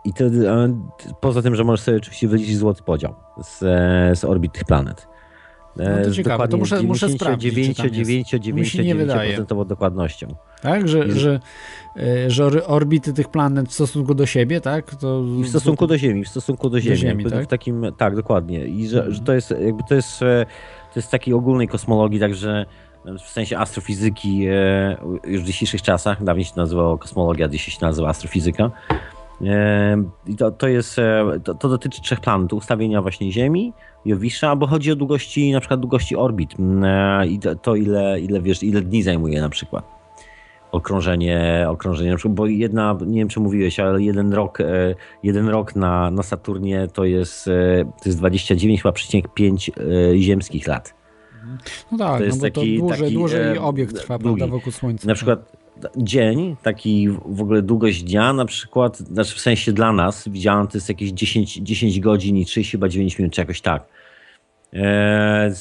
[0.05, 4.25] i te, e, poza tym, że możesz sobie oczywiście wyliczyć złoty podział z, e, z
[4.25, 5.09] orbit tych planet.
[5.81, 7.95] E, No to Z ciekawe, to muszę- muszę sprawdzić, czy tam jest.
[7.95, 9.31] 99, Mi się nie wydaje.
[9.37, 10.27] 99% dokładnością.
[10.63, 11.41] Tak, że, Jest- że,
[11.97, 14.95] e, że or- orbity tych planet w stosunku do siebie, tak?
[14.95, 16.97] To I w stosunku do Ziemi, w stosunku do Ziemi.
[16.97, 17.45] Ziemi, jakby tak?
[17.45, 18.65] W takim, tak, dokładnie.
[18.67, 20.47] I że, że to jest jakby to jest, e,
[20.95, 22.67] to jest takiej ogólnej kosmologii, także
[23.19, 28.09] w sensie astrofizyki e, już w dzisiejszych czasach, dawniej się nazywało kosmologia, dzisiaj się nazywa
[28.09, 28.71] astrofizyka.
[29.45, 33.73] E, I to, to jest, e, to, to dotyczy trzech planet, ustawienia właśnie Ziemi,
[34.05, 38.41] Jowisza, bo chodzi o długości, na przykład długości orbit mm, e, i to, ile, ile,
[38.41, 40.01] wiesz, ile dni zajmuje na przykład
[40.73, 45.49] okrążenie, okrążenie, na przykład, bo jedna, nie wiem czy mówiłeś, ale jeden rok, e, jeden
[45.49, 50.95] rok na, na Saturnie to jest, e, to jest 29,5 e, ziemskich lat.
[51.93, 54.39] No tak, to jest no bo taki- to dłużej, taki, dłużej obiekt trwa, długi.
[54.39, 55.09] prawda, wokół Słońca.
[55.09, 55.53] Na przykład
[55.97, 60.79] dzień, taki w ogóle długość dnia, na przykład, znaczy w sensie dla nas, widziałem, to
[60.79, 63.85] jest jakieś 10, 10 godzin i 30 chyba 9 minut, czy jakoś tak.
[64.73, 65.53] E,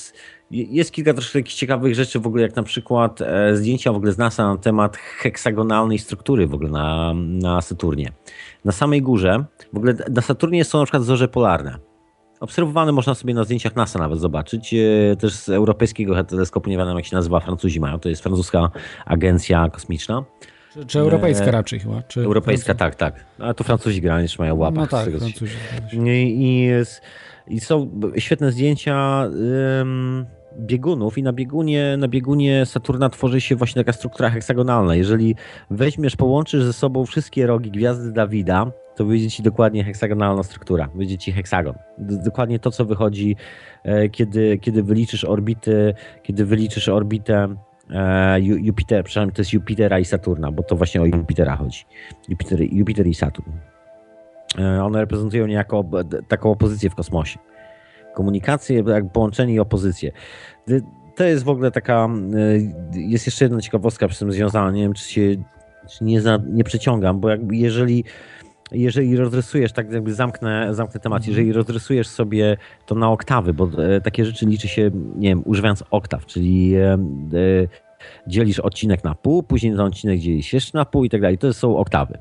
[0.52, 4.18] Jest kilka troszkę ciekawych rzeczy w ogóle, jak na przykład e, zdjęcia w ogóle z
[4.18, 8.12] NASA na temat heksagonalnej struktury w ogóle na, na Saturnie.
[8.66, 11.89] Na samej górze, w ogóle na Saturnie są na przykład zorze polarne.
[12.40, 14.74] Obserwowane można sobie na zdjęciach NASA nawet zobaczyć.
[14.74, 18.00] E, Też z europejskiego teleskopu, nie wiadomo jak się nazywa, Francuzi mają.
[18.00, 18.72] To jest francuska
[19.06, 20.24] agencja kosmiczna.
[20.74, 22.02] Czy, czy europejska raczej chyba?
[22.02, 23.26] Czy Europejska, tak, tak.
[23.40, 24.76] A to Francuzi już mają łapach.
[24.76, 25.56] No tak, tego, Francuzi.
[25.94, 27.02] i, i, jest,
[27.48, 29.26] I są świetne zdjęcia
[29.82, 30.26] ym,
[30.60, 34.96] biegunów i na biegunie, na biegunie Saturna tworzy się właśnie taka struktura heksagonalna.
[34.96, 35.36] Jeżeli
[35.72, 40.90] weźmiesz, połączysz ze sobą wszystkie rogi gwiazdy Dawida, to wyjdzie ci dokładnie heksagonalna struktura.
[40.96, 41.74] Wyjdzie ci heksagon.
[41.98, 43.36] Dokładnie to, co wychodzi,
[43.84, 45.94] e, kiedy, kiedy wyliczysz orbity,
[46.24, 47.56] kiedy wyliczysz orbitę
[47.90, 47.96] e,
[48.42, 51.86] Ju- Jupiter, przepraszam, to jest Jupitera i Saturna, bo to właśnie o Jupitera chodzi.
[52.30, 53.52] Jupiter, Jupiter i Saturn.
[54.60, 55.86] E, One reprezentują niejako
[56.28, 57.40] taką opozycję w kosmosie.
[58.16, 58.84] Komunikację,
[59.14, 60.12] połączenie i opozycję.
[61.16, 62.10] To jest w ogóle taka.
[62.94, 64.72] Jest jeszcze jedna ciekawostka przy tym związana.
[64.72, 65.22] Nie wiem, czy się
[65.90, 68.04] czy nie, za, nie przeciągam, bo jakby jeżeli.
[68.72, 74.02] Jeżeli rozrysujesz, tak jakby zamknę, zamknę temat, jeżeli rozrysujesz sobie to na oktawy, bo e,
[74.02, 76.98] takie rzeczy liczy się, nie wiem, używając oktaw, czyli e, e,
[78.28, 81.38] dzielisz odcinek na pół, później ten odcinek dzielisz jeszcze na pół i tak dalej.
[81.38, 82.18] To są oktawy.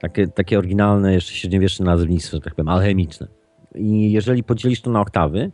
[0.00, 3.26] Takie, takie oryginalne, jeszcze średniowieczne nazewnictwo, że tak powiem, alchemiczne.
[3.74, 5.52] I jeżeli podzielisz to na oktawy,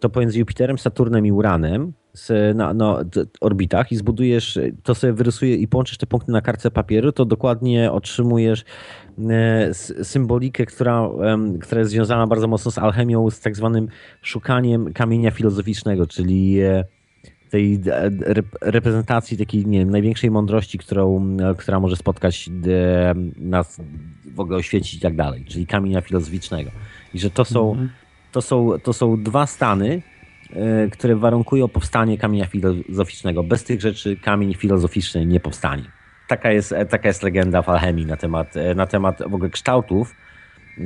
[0.00, 5.12] to pomiędzy Jupiterem, Saturnem i Uranem z, na, na d- orbitach i zbudujesz, to sobie
[5.12, 8.64] wyrysuje i połączysz te punkty na kartce papieru, to dokładnie otrzymujesz
[9.30, 11.08] e, symbolikę, która,
[11.60, 13.88] która jest związana bardzo mocno z alchemią, z tak zwanym
[14.22, 16.84] szukaniem kamienia filozoficznego, czyli e,
[17.50, 22.50] tej e, rep- reprezentacji takiej, nie wiem, największej mądrości, którą, która może spotkać
[23.36, 23.80] nas,
[24.34, 26.70] w ogóle oświecić i tak dalej, czyli kamienia filozoficznego.
[27.14, 27.88] I że to są,
[28.32, 30.02] to są, to są dwa stany,
[30.92, 33.42] które warunkują powstanie kamienia filozoficznego.
[33.42, 35.84] Bez tych rzeczy kamień filozoficzny nie powstanie.
[36.28, 39.50] Taka jest, e, taka jest legenda w alchemii na temat, e, na temat w ogóle
[39.50, 40.14] kształtów,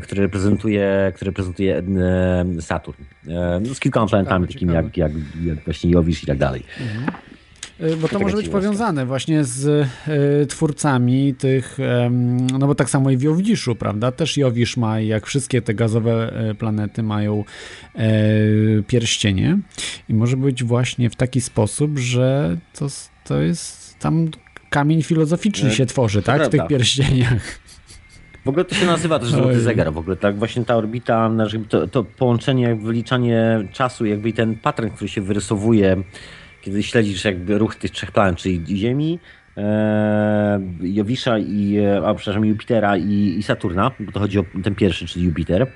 [0.02, 3.02] który reprezentuje, który reprezentuje e, Saturn.
[3.28, 4.88] E, no, Z kilkoma planetami takimi ciekawe.
[4.88, 5.12] jak, jak,
[5.44, 6.62] jak właśnie Jowisz i tak dalej.
[6.80, 7.35] Y,
[8.00, 9.66] Bo to może być powiązane właśnie z
[10.08, 11.78] y, twórcami tych,
[12.58, 14.12] no bo tak samo i w Jowiszu, prawda?
[14.12, 17.44] Też Jowisz ma, jak wszystkie te gazowe e, planety mają
[17.94, 18.08] e,
[18.86, 19.58] pierścienie
[20.08, 22.86] i może być właśnie w taki sposób, że to,
[23.24, 24.28] to jest tam
[24.70, 26.44] kamień filozoficzny E, się tworzy, tak?
[26.44, 27.58] W tych pierścieniach.
[28.44, 29.92] W ogóle to się nazywa też złoty zegar.
[29.92, 34.90] W ogóle tak właśnie ta orbita, znaczy to, to połączenie, wyliczanie czasu, jakby ten pattern,
[34.90, 36.02] który się wyrysowuje,
[36.66, 39.18] kiedy śledzisz jakby ruch tych trzech planet, czyli Ziemi,
[39.56, 44.74] e, Jowisza i, e, a przepraszam, Jupitera i, i Saturna, bo to chodzi o ten
[44.74, 45.66] pierwszy, czyli Jupiter,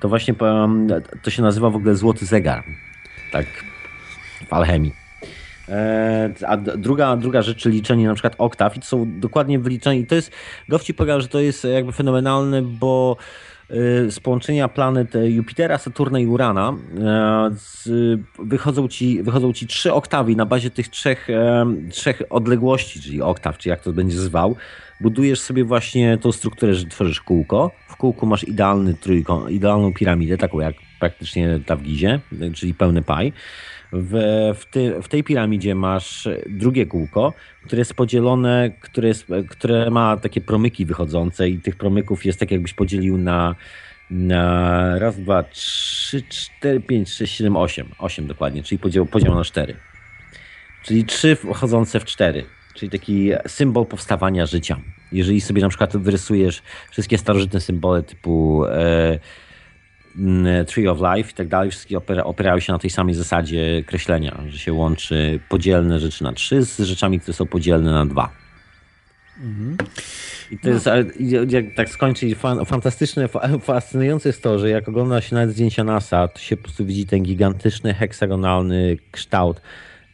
[0.00, 0.34] to właśnie
[1.22, 2.64] to się nazywa w ogóle złoty zegar.
[3.32, 3.46] Tak
[4.48, 4.92] w alchemii.
[5.68, 10.00] E, A druga, druga rzecz, czyli liczenie na przykład oktaw i to są dokładnie wyliczenia
[10.00, 10.32] i to jest,
[10.68, 13.16] dowcip polega, że to jest jakby fenomenalne, bo
[14.08, 17.88] z połączenia planet e, Jupitera, Saturna i Urana e, z,
[18.38, 21.28] wychodzą, ci, wychodzą ci trzy oktawy na bazie tych trzech,
[21.90, 24.56] trzech odległości, czyli oktaw, czy jak to będzie zwał,
[25.00, 27.70] budujesz sobie właśnie tą strukturę, że tworzysz kółko.
[27.88, 32.20] W kółku masz idealny trójkąt, idealną piramidę, taką jak praktycznie ta w Gizie,
[32.54, 33.32] czyli pełny paj.
[33.92, 34.14] W,
[34.58, 37.32] w, ty, w tej piramidzie masz drugie kółko,
[37.66, 42.50] które jest podzielone, które, jest, które ma takie promyki wychodzące i tych promyków jest tak
[42.50, 43.54] jakbyś podzielił na,
[44.10, 47.88] na raz, dwa, trzy, cztery, pięć, sześć, siedem, osiem.
[47.98, 49.76] Osiem dokładnie, czyli podział, podział na cztery.
[50.82, 52.44] Czyli trzy wchodzące w cztery.
[52.74, 54.80] Czyli taki symbol powstawania życia.
[55.12, 59.18] Jeżeli sobie na przykład wyrysujesz wszystkie starożytne symbole typu e,
[60.66, 64.42] Tree of Life i tak dalej, wszystkie opera, opierają się na tej samej zasadzie kreślenia,
[64.48, 68.30] że się łączy podzielne rzeczy na trzy z rzeczami, które są podzielne na dwa.
[70.50, 71.04] I to jest, ale
[71.48, 75.84] jak tak skończyć, fan, fantastyczne, fa- fascynujące jest to, że jak ogląda się nawet zdjęcia
[75.84, 79.60] NASA, to się po prostu widzi ten gigantyczny, heksagonalny kształt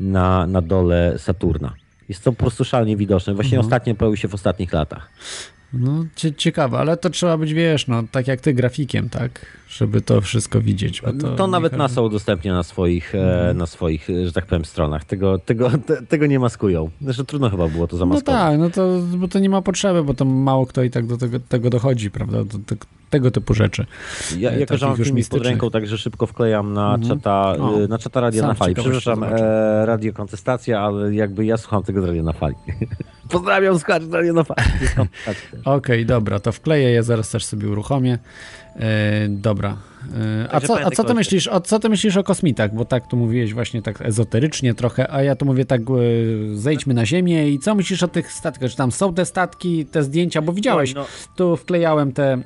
[0.00, 1.74] na, na dole Saturna.
[2.08, 3.34] Jest to po prostu szalenie widoczne.
[3.34, 5.10] Właśnie ostatnio pojawił się w ostatnich latach.
[5.78, 9.46] No, cie, ciekawe, ale to trzeba być, wiesz, no, tak jak ty grafikiem, tak?
[9.68, 11.02] Żeby to wszystko widzieć.
[11.20, 15.04] To, to nawet NASA udostępnia na swoich, e, na swoich, że tak powiem, stronach.
[15.04, 16.90] Tego, tego, te, tego nie maskują.
[17.00, 18.40] Zresztą trudno chyba było to No zamaskować.
[18.40, 21.16] tak, no to, bo to nie ma potrzeby, bo to mało kto i tak do
[21.16, 22.44] tego, tego dochodzi, prawda?
[22.44, 22.76] Do, do,
[23.14, 23.86] tego typu rzeczy.
[24.38, 27.02] Ja, jako, że mam filmik pod ręką, także szybko wklejam na Mhm.
[27.18, 28.74] czata, O, y, na czata Radia na z Fali.
[28.74, 32.54] Przepraszam, e, Radio Kontestacja, ale jakby ja słucham tego z Radia na Fali.
[33.30, 34.62] Pozdrawiam słuchaczy Radio na Fali.
[35.24, 35.36] Też.
[35.64, 38.18] Okej, dobra, to wkleję je, zaraz też sobie uruchomię.
[38.76, 39.76] E, dobra.
[40.44, 42.74] E, a, co, a co, ty myślisz, o, co ty myślisz o kosmitach?
[42.74, 45.84] Bo tak tu mówiłeś właśnie tak ezoterycznie trochę, a ja tu mówię tak, e,
[46.54, 48.70] zejdźmy na ziemię i co myślisz o tych statkach?
[48.70, 50.42] Czy tam są te statki, te zdjęcia?
[50.42, 51.06] Bo widziałeś, No,
[51.36, 52.38] tu wklejałem te,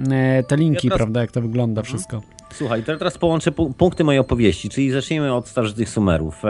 [0.49, 2.23] te linki, Ja teraz- prawda, jak to wygląda wszystko.
[2.53, 6.43] Słuchaj, teraz połączę pu- punkty mojej opowieści, czyli zacznijmy od starożytnych Sumerów.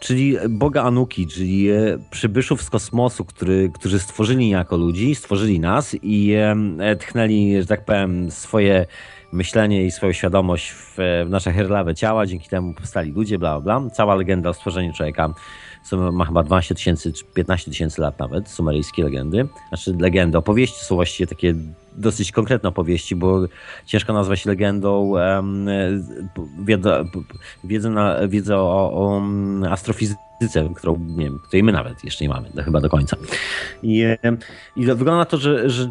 [0.00, 5.96] Czyli Boga Anuki, czyli e, przybyszów z kosmosu, który, którzy stworzyli jako ludzi, stworzyli nas
[6.02, 6.32] i
[6.80, 8.86] e, tchnęli, że tak powiem, swoje
[9.32, 10.96] myślenie i swoją świadomość w,
[11.26, 13.90] w nasze herlawe ciała, dzięki temu powstali ludzie, bla, bla, bla.
[13.90, 15.34] Cała legenda o stworzeniu człowieka
[15.82, 19.48] co ma chyba 12 tysięcy czy 15 tysięcy lat nawet, sumeryjskie legendy.
[19.68, 21.54] Znaczy legendy, opowieści są właściwie takie
[21.96, 23.40] dosyć konkretne opowieści, bo
[23.86, 25.66] ciężko nazwać legendą em,
[28.24, 30.16] wiedzę, o, o mm, astrofizyce,
[30.76, 33.16] którą nie wiem, której my nawet jeszcze nie mamy no, chyba do końca.
[33.82, 34.38] I, em,
[34.76, 35.90] i wygląda na to, że, że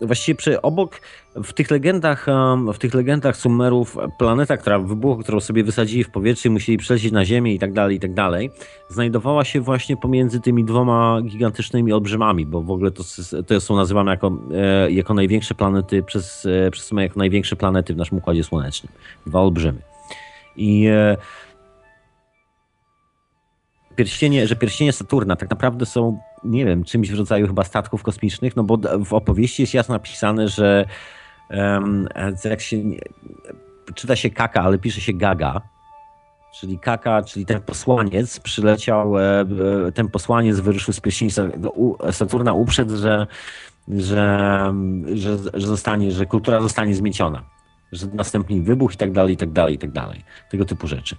[0.00, 1.00] właściwie przy, obok
[1.34, 2.26] w tych legendach,
[2.74, 7.24] w tych legendach Sumerów planeta, która wybuchła, którą sobie wysadzili w powietrze musieli przylecieć na
[7.24, 8.50] Ziemię i tak dalej, i tak dalej,
[8.88, 13.04] znajdowała się właśnie pomiędzy tymi dwoma gigantycznymi olbrzymami, bo w ogóle to,
[13.46, 17.94] to są nazywane jako, e, jako największe planety przez, e, przez Sumerów jako największe planety
[17.94, 18.92] w naszym Układzie Słonecznym.
[19.26, 19.78] Dwa olbrzymy.
[20.56, 21.16] I e,
[23.96, 28.56] pierścienie, że pierścienie Saturna tak naprawdę są, nie wiem, czymś w rodzaju chyba statków kosmicznych,
[28.56, 30.86] no bo w opowieści jest jasno napisane, że
[31.50, 31.80] e,
[32.50, 32.76] jak się
[33.94, 35.60] czyta się kaka, ale pisze się gaga,
[36.60, 39.40] czyli kaka, czyli ten posłaniec przyleciał, e,
[39.88, 41.00] e, ten posłaniec wyruszył z
[41.74, 43.26] u- Saturna uprzedł, że,
[43.88, 44.74] że,
[45.14, 47.42] że, że zostanie, że kultura zostanie zmieciona,
[47.92, 50.24] że następnie wybuch i tak dalej, i tak dalej, i tak dalej.
[50.50, 51.16] Tego typu rzeczy.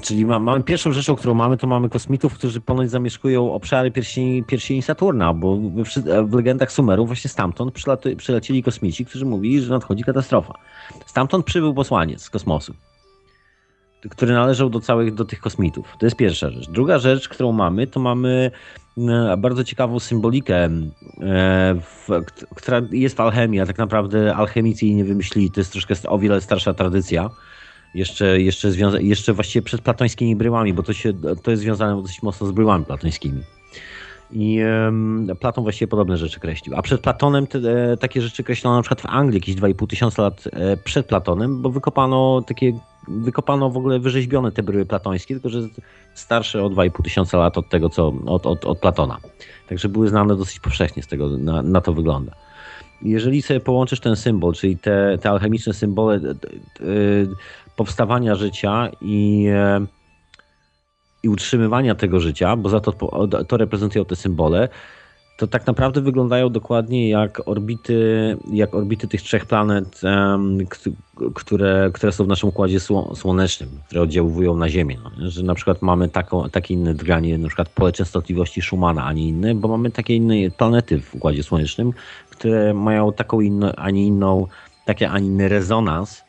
[0.00, 4.44] Czyli ma, mamy pierwszą rzeczą, którą mamy, to mamy kosmitów, którzy ponoć zamieszkują obszary pierścieni,
[4.44, 9.70] pierścieni Saturna, bo wszy- w legendach Sumerów właśnie stamtąd przylaty, przylecieli kosmici, którzy mówili, że
[9.70, 10.54] nadchodzi katastrofa.
[11.06, 12.74] Stamtąd przybył posłaniec z kosmosu,
[14.10, 15.94] który należał do całych, do tych kosmitów.
[15.98, 16.70] To jest pierwsza rzecz.
[16.70, 18.50] Druga rzecz, którą mamy, to mamy
[18.98, 20.70] e, bardzo ciekawą symbolikę, e,
[21.80, 22.08] w,
[22.54, 25.50] która jest w alchemii, a tak naprawdę alchemicy jej nie wymyślili.
[25.50, 27.30] To jest troszkę o wiele starsza tradycja
[27.96, 31.12] jeszcze, jeszcze, związa- jeszcze właściwie przed platońskimi bryłami, bo to, się,
[31.42, 33.42] to jest związane dosyć mocno z bryłami platońskimi.
[34.32, 36.76] I em, Platon właściwie podobne rzeczy kreślił.
[36.76, 40.22] A przed Platonem te, e, takie rzeczy kreślono na przykład w Anglii jakieś 2,5 tysiąca
[40.22, 42.72] lat e, przed Platonem, bo wykopano takie,
[43.08, 45.60] wykopano w ogóle wyrzeźbione te bryły platońskie, tylko że
[46.14, 49.18] starsze o 2,5 tysiąca lat od tego, co od, od, od Platona.
[49.68, 52.32] Także były znane dosyć powszechnie z tego, na, na to wygląda.
[53.02, 56.34] Jeżeli sobie połączysz ten symbol, czyli te, te alchemiczne symbole e, e,
[57.76, 59.86] powstawania życia i, e,
[61.22, 62.92] i utrzymywania tego życia, bo za to,
[63.48, 64.68] to reprezentują te symbole,
[65.36, 70.00] to tak naprawdę wyglądają dokładnie jak orbity, jak orbity tych trzech planet,
[71.34, 74.98] które, które są w naszym układzie sło- słonecznym, które oddziałują na Ziemię.
[75.04, 79.12] No, że na przykład mamy taką, takie inne drganie, na przykład pole częstotliwości Schumana, a
[79.12, 81.92] nie inne, bo mamy takie inne planety w układzie słonecznym,
[82.30, 84.46] które mają taką inną, a nie inną,
[84.84, 86.25] taki, a nie inny rezonans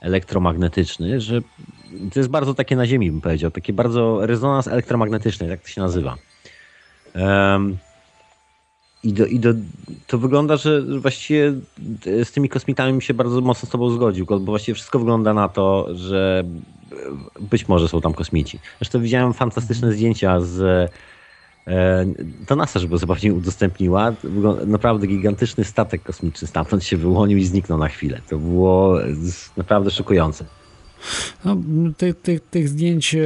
[0.00, 1.40] elektromagnetyczny, że
[2.12, 5.80] to jest bardzo takie na Ziemi, bym powiedział, taki bardzo rezonans elektromagnetyczny, tak to się
[5.80, 6.16] nazywa.
[7.14, 7.76] Em,
[9.04, 9.54] i, do, I do,
[10.06, 11.52] to wygląda, że właściwie
[12.24, 15.86] z tymi kosmitami się bardzo mocno z tobą zgodził, bo właściwie wszystko wygląda na to,
[15.94, 16.44] że
[17.40, 18.58] być może są tam kosmici.
[18.78, 20.88] Zresztą widziałem fantastyczne zdjęcia z e,
[22.46, 24.12] to NASA, żeby zabawnie udostępniła.
[24.66, 28.20] Naprawdę gigantyczny statek kosmiczny stamtąd się wyłonił i zniknął na chwilę.
[28.28, 28.98] To było
[29.56, 30.44] naprawdę szokujące.
[31.44, 31.56] No,
[31.96, 33.20] tych, tych, tych zdjęć, e,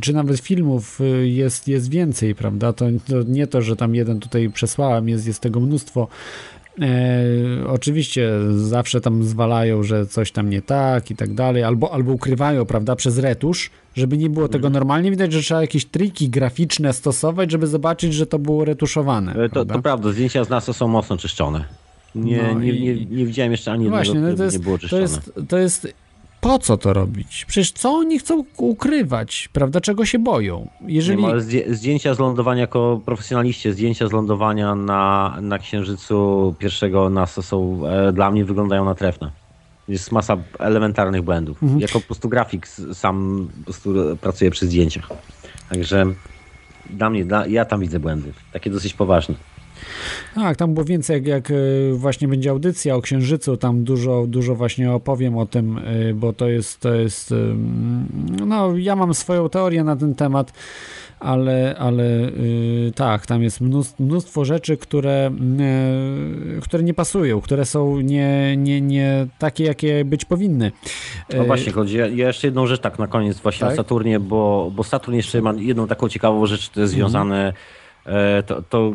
[0.00, 2.72] czy nawet filmów e, jest, jest więcej, prawda?
[2.72, 6.08] To, to nie to, że tam jeden tutaj przesłałem, jest, jest tego mnóstwo.
[6.82, 12.12] E, oczywiście zawsze tam zwalają, że coś tam nie tak i tak dalej, albo, albo
[12.12, 15.10] ukrywają, prawda, przez retusz, żeby nie było tego normalnie.
[15.10, 19.32] Widać, że trzeba jakieś triki graficzne stosować, żeby zobaczyć, że to było retuszowane.
[19.32, 19.74] E, To, prawda?
[19.74, 21.64] to prawda, zdjęcia z NASA są mocno czyszczone.
[22.14, 24.76] Nie, No nie, nie, nie widziałem jeszcze ani jednego, Właśnie, no to jest, nie było
[24.76, 25.02] to czyszczone.
[25.02, 25.94] jest, to jest
[26.40, 27.44] po co to robić?
[27.48, 29.80] Przecież co oni chcą ukrywać, prawda?
[29.80, 30.68] Czego się boją?
[30.86, 31.24] Jeżeli...
[31.24, 31.40] Nie,
[31.74, 38.12] zdjęcia z lądowania jako profesjonaliście, zdjęcia z lądowania na, na Księżycu pierwszego NASA są e,
[38.12, 39.30] dla mnie wyglądają na trefne.
[39.88, 41.62] Jest masa elementarnych błędów.
[41.62, 41.80] Mhm.
[41.80, 45.08] Jako po prostu grafik sam po prostu pracuję przy zdjęciach.
[45.68, 46.06] Także
[46.90, 48.32] dla mnie, dla, ja tam widzę błędy.
[48.52, 49.34] Takie dosyć poważne.
[50.34, 51.54] Tak, tam było więcej, jak, jak e,
[51.92, 56.48] właśnie będzie audycja o Księżycu, tam dużo, dużo właśnie opowiem o tym, e, bo to
[56.48, 57.34] jest, to jest,
[58.46, 60.52] no ja mam swoją teorię na ten temat,
[61.20, 63.60] ale, ale y, tak, tam jest
[64.00, 65.30] mnóstwo, rzeczy, które,
[66.58, 70.72] y, które nie pasują, które są nie, nie, nie takie, jakie być powinny.
[71.34, 73.72] No E, właśnie, chodzi, ja, ja jeszcze jedną rzecz tak na koniec właśnie Tak?
[73.72, 77.10] o Saturnie, bo, bo Saturn jeszcze ma jedną taką ciekawą rzecz, to jest Mhm.
[77.10, 77.52] związane e,
[78.46, 78.92] to, to e,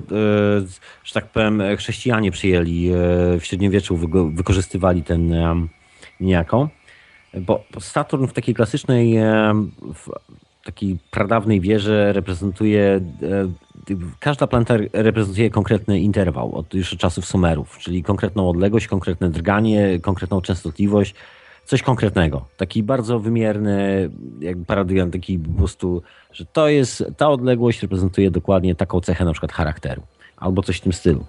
[1.04, 2.94] że tak powiem, e, chrześcijanie przyjęli e,
[3.40, 3.98] w średniowieczu,
[4.34, 5.36] wykorzystywali ten
[6.20, 6.70] niejako,
[7.34, 9.16] bo Saturn w takiej klasycznej,
[9.94, 10.10] w
[10.64, 13.02] takiej pradawnej wierze reprezentuje, e,
[14.20, 20.42] każda planeta reprezentuje konkretny interwał od już czasów Sumerów, czyli konkretną odległość, konkretne drganie, konkretną
[20.42, 21.16] częstotliwość,
[21.66, 22.46] coś konkretnego.
[22.58, 24.10] Taki bardzo wymierny,
[24.40, 29.32] jakby paradigmat, taki po prostu, że to jest, ta odległość reprezentuje dokładnie taką cechę na
[29.32, 30.02] przykład charakteru.
[30.38, 31.26] Albo coś w tym stylu.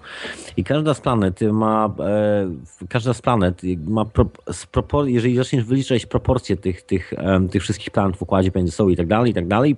[0.57, 4.25] I każda z planet ma, e, każda z planet ma, pro,
[4.71, 8.89] propor- jeżeli zaczniesz wyliczać proporcje tych, tych, em, tych wszystkich planet w układzie między sobą
[8.89, 9.75] i tak dalej, i tak dalej,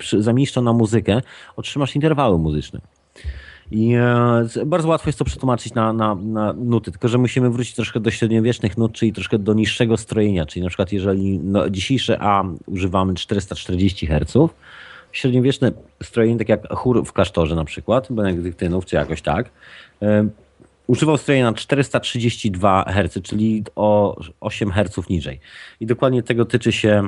[0.53, 1.21] to na muzykę,
[1.55, 2.81] otrzymasz interwały muzyczne.
[3.71, 7.75] I e, bardzo łatwo jest to przetłumaczyć na, na, na nuty, tylko że musimy wrócić
[7.75, 12.17] troszkę do średniowiecznych nut, czyli troszkę do niższego strojenia, czyli na przykład jeżeli no, dzisiejsze
[12.21, 14.53] A używamy 440 Hz,
[15.11, 15.71] średniowieczne
[16.03, 19.49] strojenie, tak jak chór w klasztorze na przykład, benedyktynów czy jakoś tak,
[20.01, 20.27] e,
[20.87, 25.39] używał strojenia na 432 Hz, czyli o 8 Hz niżej.
[25.79, 27.07] I dokładnie tego tyczy się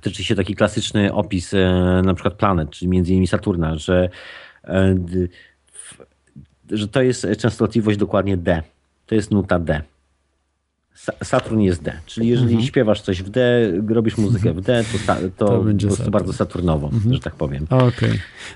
[0.00, 4.08] tyczy się taki klasyczny opis e, na przykład planet, czyli między innymi Saturna, że,
[6.70, 8.62] że to jest częstotliwość dokładnie D.
[9.06, 9.82] To jest nuta D.
[11.06, 13.40] Sa- Saturn jest D, czyli jeżeli śpiewasz coś w D,
[13.88, 16.12] robisz muzykę w D, to, to, To po będzie prostu Saturn.
[16.12, 17.66] bardzo saturnowo, że tak powiem.
[17.70, 18.10] Okej.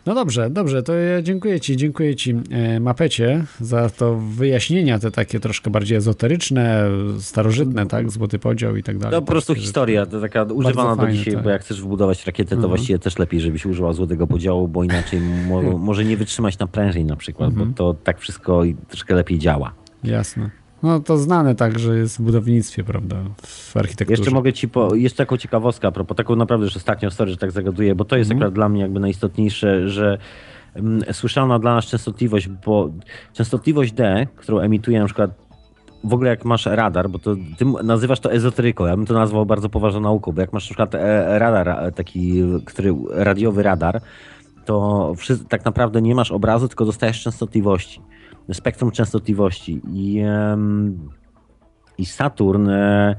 [0.07, 5.11] No dobrze, dobrze, to ja dziękuję Ci, dziękuję Ci e, Mapecie za to wyjaśnienia te
[5.11, 6.85] takie troszkę bardziej ezoteryczne,
[7.21, 9.12] starożytne, tak, złoty podział i tak dalej.
[9.19, 11.43] To po prostu historia, to taka używana do dzisiaj, tak.
[11.45, 12.69] bo jak chcesz wbudować rakietę, to Mhm.
[12.71, 17.05] właściwie też lepiej, żebyś użyła złotego podziału, bo inaczej mo, może nie wytrzymać na prężej
[17.05, 17.69] na przykład, Mhm.
[17.71, 19.73] bo to tak wszystko troszkę lepiej działa.
[20.05, 20.51] Jasne.
[20.85, 24.20] No to znane także jest w budownictwie, prawda, w architekturze.
[24.20, 27.36] Jeszcze mogę ci po, jeszcze taką ciekawostkę, a propos taką naprawdę już ostatnią story, że
[27.36, 28.39] tak zagaduję, bo to jest Mhm.
[28.39, 30.19] akurat dla mnie jakby najistotniejsze, że
[30.74, 32.90] mm, słyszana dla nas częstotliwość, bo
[33.32, 35.31] częstotliwość D, którą emituje na przykład
[36.05, 39.47] w ogóle jak masz radar, bo to ty nazywasz to ezoteryką, ja bym to nazwał
[39.47, 44.01] bardzo poważną nauką, bo jak masz na przykład e, radar e, taki, który, radiowy radar,
[44.65, 45.12] to
[45.48, 48.01] tak naprawdę nie masz obrazu, tylko dostajesz częstotliwości,
[48.53, 50.23] spektrum częstotliwości i,
[51.99, 53.16] i Saturn e,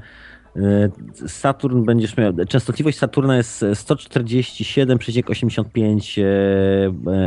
[0.56, 0.88] e,
[1.28, 6.24] Saturn będziesz miał, częstotliwość Saturna jest 147,85 e,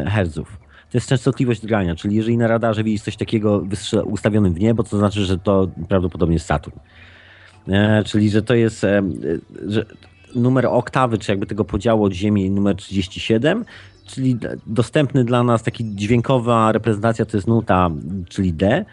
[0.10, 0.34] Hz.
[0.92, 3.64] To jest częstotliwość drgania, czyli jeżeli na radarze widzisz coś takiego
[4.06, 6.78] ustawionym w niebo, to znaczy, że to prawdopodobnie jest Saturn.
[8.06, 8.86] Czyli, że to jest
[9.68, 9.86] że
[10.36, 13.66] numer oktawy, czy jakby tego podziału od Ziemi numer 37,
[14.10, 14.38] czyli
[14.68, 17.90] dostępny dla nas taki dźwiękowa reprezentacja to jest nuta,
[18.30, 18.86] czyli D.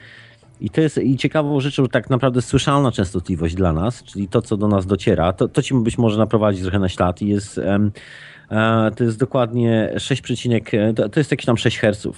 [0.60, 4.56] I to jest i ciekawą rzeczą tak naprawdę słyszalna częstotliwość dla nas, czyli to, co
[4.56, 8.90] do nas dociera, to, to ci być może naprowadzić trochę na ślad i jest, e,
[8.96, 10.22] to jest dokładnie 6,
[10.96, 12.08] to, to jest jakieś tam 6 Hz.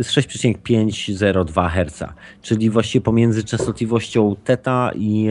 [0.00, 5.30] To jest 6,502 Hz, czyli właściwie pomiędzy częstotliwością teta i,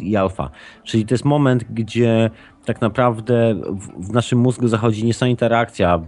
[0.00, 0.50] i alfa.
[0.84, 2.30] Czyli to jest moment, gdzie
[2.64, 3.54] tak naprawdę
[3.98, 6.00] w, naszym mózgu zachodzi nie sama interakcja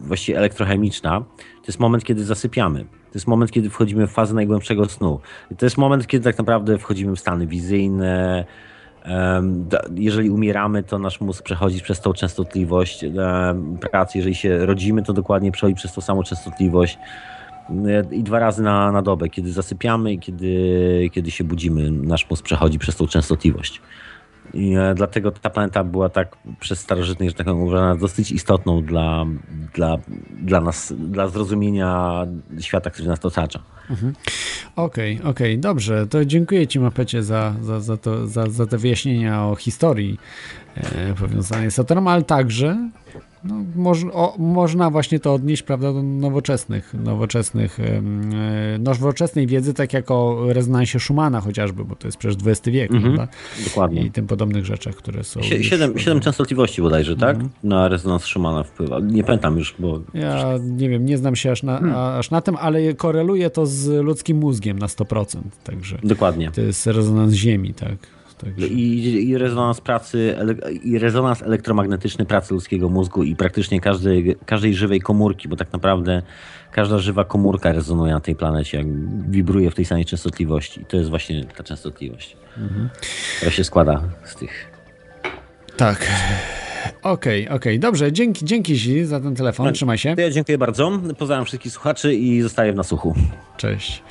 [0.00, 1.20] właściwie elektrochemiczna.
[1.36, 2.84] To jest moment, kiedy zasypiamy.
[2.84, 5.20] To jest moment, kiedy wchodzimy w fazę najgłębszego snu.
[5.58, 8.44] To jest moment, kiedy tak naprawdę wchodzimy w stany wizyjne.
[9.94, 13.04] Jeżeli umieramy, to nasz mózg przechodzi przez tą częstotliwość
[13.80, 14.18] pracy.
[14.18, 16.98] Jeżeli się rodzimy, to dokładnie przechodzi przez tą samą częstotliwość.
[18.12, 22.44] I dwa razy na, na dobę, kiedy zasypiamy i kiedy, kiedy się budzimy, nasz mózg
[22.44, 23.80] przechodzi przez tą częstotliwość.
[24.54, 29.26] I e, dlatego ta planeta była tak przez starożytnych, że tak uważana dosyć istotną dla,
[29.74, 29.98] dla,
[30.30, 32.22] dla nas, dla zrozumienia
[32.60, 33.62] świata, który nas otacza.
[34.76, 36.06] Okej, okej, dobrze.
[36.06, 40.18] To dziękuję Ci, Mapecie, za, za, za, to, za, za te wyjaśnienia o historii
[40.76, 42.90] e, powiązanej z Saturnem, ale także
[43.44, 48.02] no, moż, o, można właśnie to odnieść prawda, do nowoczesnych, nowoczesnych, e,
[48.78, 53.14] nowoczesnej wiedzy, tak jak o rezonansie Schumana chociażby, bo to jest przecież XX wiek, Mhm,
[53.14, 53.32] prawda?
[53.64, 54.02] Dokładnie.
[54.02, 55.42] I tym podobnych rzeczach, które są.
[55.42, 57.36] Sie, już- siedem, siedem częstotliwości bodajże, tak?
[57.64, 59.00] Na rezonans Schumana wpływa.
[59.00, 61.96] Nie pamiętam już, bo Ja nie wiem, nie znam się aż na, Hmm.
[61.96, 65.42] aż na tym, ale koreluje to z ludzkim mózgiem na 100%.
[65.64, 66.50] Także dokładnie.
[66.54, 67.96] to jest rezonans Ziemi, tak.
[68.44, 70.36] Także, I, I rezonans pracy,
[70.84, 76.22] i rezonans elektromagnetyczny pracy ludzkiego mózgu i praktycznie każdej, każdej żywej komórki, bo tak naprawdę
[76.72, 78.86] każda żywa komórka rezonuje na tej planecie, jak
[79.30, 80.80] wibruje w tej samej częstotliwości.
[80.80, 82.36] I to jest właśnie ta częstotliwość,
[83.36, 84.70] która się składa z tych.
[85.76, 86.06] tak.
[87.02, 90.14] Okej, okej, dobrze, dzięki, dzięki Zi za ten telefon, trzymaj się.
[90.18, 91.00] Ja dziękuję bardzo.
[91.18, 93.14] Pozdrawiam wszystkich słuchaczy i zostaję w nasłuchu.
[93.56, 94.02] Cześć.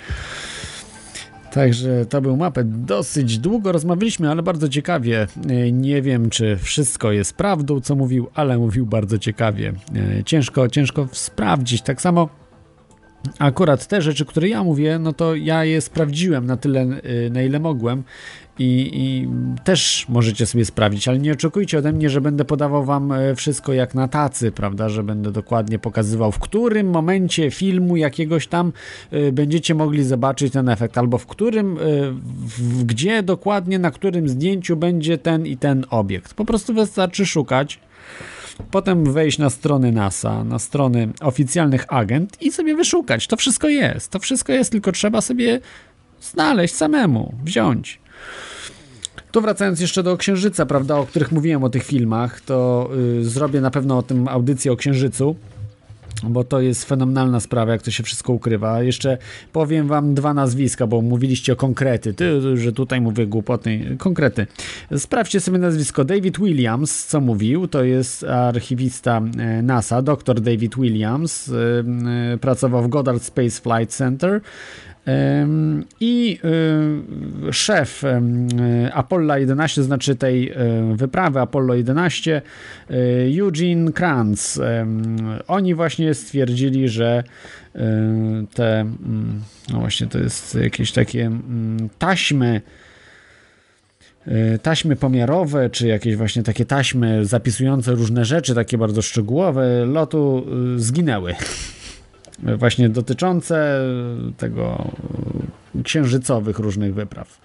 [1.52, 2.86] Także to był mapet.
[2.86, 5.28] Dosyć długo rozmawialiśmy, ale bardzo ciekawie.
[5.49, 9.73] E, Nie wiem, czy wszystko jest prawdą, co mówił, ale mówił bardzo ciekawie.
[10.19, 11.82] E, Ciężko, ciężko sprawdzić.
[11.82, 12.30] Tak samo
[13.40, 17.41] akurat te rzeczy, które ja mówię, no to ja je sprawdziłem na tyle, y, na
[17.41, 18.03] ile mogłem
[18.61, 19.27] i, i
[19.63, 23.73] też możecie sobie sprawdzić, ale nie oczekujcie ode mnie, że będę podawał wam e, wszystko
[23.73, 28.73] jak na tacy, prawda, że będę dokładnie pokazywał, w którym momencie filmu jakiegoś tam
[29.13, 32.11] y, będziecie mogli zobaczyć ten efekt, albo w którym, y,
[32.47, 36.33] w, gdzie dokładnie, na którym zdjęciu będzie ten i ten obiekt.
[36.33, 37.79] Po prostu wystarczy szukać
[38.71, 43.27] potem wejść na strony NASA, na strony oficjalnych agent i sobie wyszukać.
[43.27, 44.11] To wszystko jest.
[44.11, 45.59] To wszystko jest, tylko trzeba sobie
[46.21, 48.01] znaleźć samemu, wziąć.
[49.32, 52.90] Tu wracając jeszcze do Księżyca, prawda, o których mówiłem o tych filmach, to
[53.20, 55.36] y, zrobię na pewno o tym audycję o Księżycu,
[56.24, 58.84] bo to jest fenomenalna sprawa, jak to się wszystko ukrywa.
[58.84, 59.18] Jeszcze
[59.53, 64.48] powiem wam dwa nazwiska, bo mówiliście o konkrety, ty, że tutaj mówię głupoty, konkrety.
[64.98, 71.49] Sprawdźcie sobie nazwisko David Williams, co mówił, to jest archiwista e, NASA, dr David Williams,
[71.49, 71.53] e,
[72.34, 74.41] e, pracował w Goddard Space Flight Center.
[75.99, 76.40] I
[77.49, 78.03] y, szef
[78.94, 82.41] Apollo 11, znaczy tej y, wyprawy Apollo 11,
[82.91, 82.95] y,
[83.40, 84.60] Eugene Kranz,
[85.48, 87.23] oni właśnie stwierdzili, że
[87.76, 87.80] y,
[88.53, 89.41] te, mm,
[89.73, 92.61] no właśnie to jest jakieś takie mm, taśmy,
[94.61, 100.45] taśmy pomiarowe, czy jakieś właśnie takie taśmy zapisujące różne rzeczy, takie bardzo szczegółowe, lotu
[100.76, 101.36] y, zginęły
[102.57, 103.85] właśnie dotyczące
[104.38, 104.91] tego
[105.80, 107.41] e, księżycowych różnych wypraw.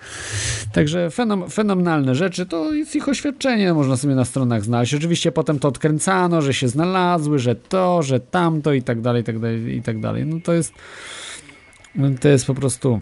[0.73, 4.95] Także fenom, fenomenalne rzeczy, to jest ich oświadczenie, można sobie na stronach znaleźć.
[4.95, 9.25] Oczywiście potem to odkręcano, że się znalazły, że to, że tamto i tak dalej, i
[9.25, 10.27] tak dalej, i tak dalej.
[10.27, 10.73] No to jest
[12.21, 13.01] to jest po prostu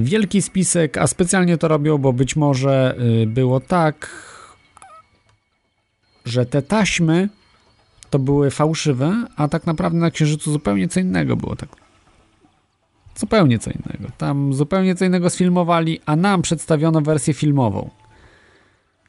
[0.00, 4.10] wielki spisek, a specjalnie to robią, bo być może y, było tak,
[6.24, 7.28] że te taśmy
[8.10, 11.56] to były fałszywe, a tak naprawdę na Księżycu zupełnie co innego było.
[11.56, 11.68] Tak.
[13.16, 14.12] Zupełnie co innego.
[14.18, 17.90] Tam zupełnie co innego sfilmowali, a nam przedstawiono wersję filmową.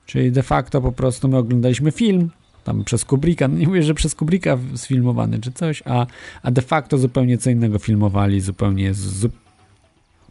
[0.05, 2.30] Czyli de facto po prostu my oglądaliśmy film,
[2.63, 6.05] tam przez Kubricka, no nie mówię, że przez Kubricka sfilmowany czy coś, a,
[6.41, 9.30] a de facto zupełnie co innego filmowali, zupełnie, zu,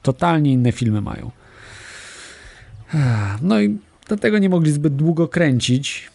[0.03, 1.31] totalnie inne filmy mają.
[3.43, 3.79] No i
[4.09, 6.11] dlatego nie mogli zbyt długo kręcić,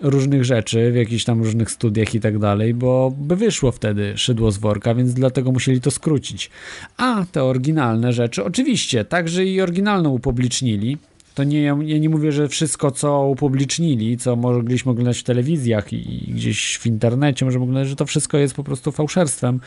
[0.00, 4.50] różnych rzeczy, w jakichś tam różnych studiach i tak dalej, bo by wyszło wtedy szydło
[4.50, 6.50] z worka, więc dlatego musieli to skrócić.
[6.96, 10.98] A te oryginalne rzeczy, oczywiście, także i oryginalną upublicznili,
[11.36, 16.32] To nie, ja nie mówię, że wszystko, co upublicznili, co mogliśmy oglądać w telewizjach i
[16.34, 19.60] gdzieś w internecie, możemy oglądać, że to wszystko jest po prostu fałszerstwem.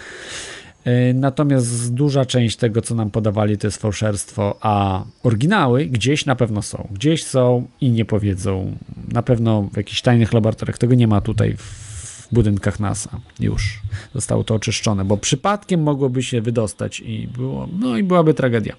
[0.89, 6.35] E, natomiast duża część tego, co nam podawali, to jest fałszerstwo, a oryginały gdzieś na
[6.35, 6.87] pewno są.
[6.91, 8.77] Gdzieś są i nie powiedzą.
[9.11, 10.77] Na pewno w jakichś tajnych laboratoriach.
[10.77, 13.19] Tego nie ma tutaj w budynkach NASA.
[13.39, 13.81] Już
[14.13, 18.75] zostało to oczyszczone, bo przypadkiem mogłoby się wydostać i było, no i byłaby tragedia.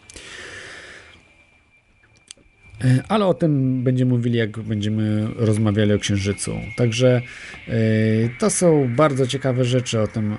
[2.84, 6.52] E, ale o tym będziemy mówili, jak będziemy rozmawiali o Księżycu.
[6.76, 7.22] Także
[7.68, 7.72] e,
[8.38, 10.36] to są bardzo ciekawe rzeczy o tym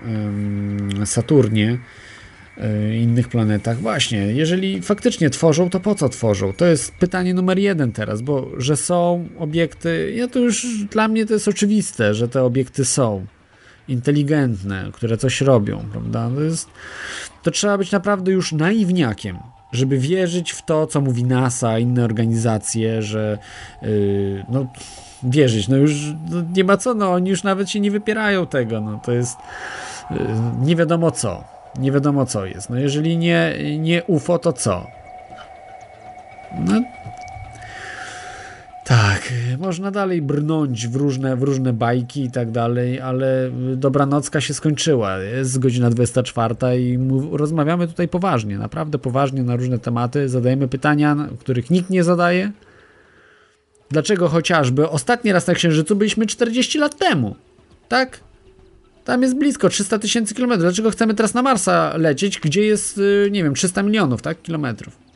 [1.05, 1.77] Saturnie
[2.57, 3.77] e, innych planetach.
[3.77, 6.53] Właśnie, jeżeli faktycznie tworzą, to po co tworzą?
[6.53, 11.25] To jest pytanie numer jeden teraz, bo że są obiekty, ja to już dla mnie
[11.25, 13.25] to jest oczywiste, że te obiekty są
[13.87, 16.29] inteligentne, które coś robią, prawda?
[16.35, 16.69] To, jest,
[17.43, 19.37] to trzeba być naprawdę już naiwniakiem,
[19.71, 23.37] żeby wierzyć w to, co mówi NASA, inne organizacje, że
[23.81, 24.65] yy, no
[25.23, 28.81] wierzyć, no już no, nie ma co, no oni już nawet się nie wypierają tego,
[28.81, 29.37] no to jest
[30.11, 30.17] yy,
[30.61, 31.43] nie wiadomo co,
[31.79, 34.87] nie wiadomo co jest, no jeżeli nie, nie UFO, to co?
[36.59, 36.81] No
[38.91, 44.53] tak, można dalej brnąć w różne, w różne bajki i tak dalej, ale dobranocka się
[44.53, 45.17] skończyła.
[45.17, 46.99] Jest godzina 24 i
[47.31, 50.29] rozmawiamy tutaj poważnie, naprawdę poważnie na różne tematy.
[50.29, 52.51] Zadajemy pytania, których nikt nie zadaje.
[53.89, 57.35] Dlaczego chociażby ostatni raz na Księżycu byliśmy 40 lat temu?
[57.87, 58.19] Tak?
[59.05, 60.63] Tam jest blisko 300 tysięcy kilometrów.
[60.63, 64.41] Dlaczego chcemy teraz na Marsa lecieć, gdzie jest, y, nie wiem, 300 milionów, tak?
[64.41, 65.10] Kilometrów.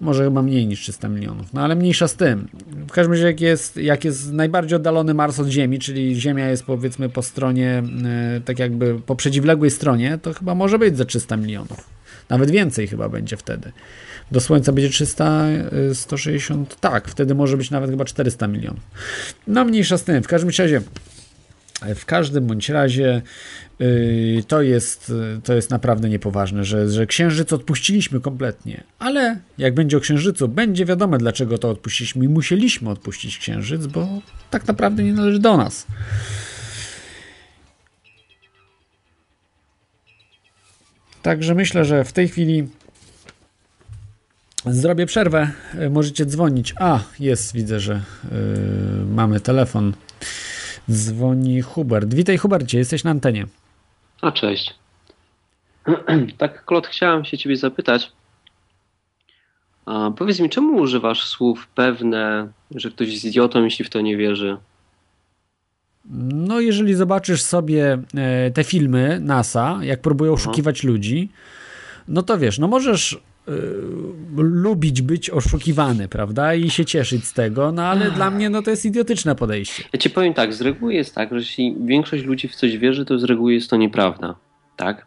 [0.00, 2.48] Może chyba mniej niż 300 milionów, no ale mniejsza z tym.
[2.88, 6.64] W każdym razie, jak jest, jak jest najbardziej oddalony Mars od Ziemi, czyli Ziemia jest
[6.64, 11.36] powiedzmy po stronie, e, tak jakby po przeciwległej stronie, to chyba może być za 300
[11.36, 11.84] milionów.
[12.28, 13.72] Nawet więcej chyba będzie wtedy.
[14.30, 15.46] Do Słońca będzie 300,
[15.94, 18.80] 160, e, tak, wtedy może być nawet chyba 400 milionów.
[19.46, 20.22] No mniejsza z tym.
[20.22, 20.80] W każdym razie,
[21.94, 23.22] w każdym bądź razie
[23.78, 25.12] Yy, to jest,
[25.44, 28.84] to jest naprawdę niepoważne, że, że księżyc odpuściliśmy kompletnie.
[28.98, 34.08] Ale jak będzie o księżycu, będzie wiadome, dlaczego to odpuściliśmy i musieliśmy odpuścić księżyc, bo
[34.50, 35.86] tak naprawdę nie należy do nas.
[41.22, 42.68] Także myślę, że w tej chwili
[44.66, 45.50] zrobię przerwę.
[45.90, 46.74] Możecie dzwonić.
[46.78, 49.92] A, jest, widzę, że yy, mamy telefon.
[50.90, 52.14] Dzwoni Hubert.
[52.14, 53.46] Witaj, Hubercie, jesteś na antenie.
[54.20, 54.74] A cześć.
[56.38, 58.12] tak, Klot, chciałem się ciebie zapytać.
[59.86, 64.16] A powiedz mi, czemu używasz słów pewne, że ktoś jest idiotą, jeśli w to nie
[64.16, 64.56] wierzy?
[66.20, 71.28] No, jeżeli zobaczysz sobie e, te filmy NASA, jak próbują oszukiwać ludzi,
[72.08, 73.20] no to wiesz, no możesz
[74.36, 76.54] lubić być oszukiwany, prawda?
[76.54, 79.84] I się cieszyć z tego, no ale dla mnie no to jest idiotyczne podejście.
[79.92, 83.04] Ja ci powiem tak, z reguły jest tak, że jeśli większość ludzi w coś wierzy,
[83.04, 84.34] to z reguły jest to nieprawda.
[84.76, 85.06] Tak?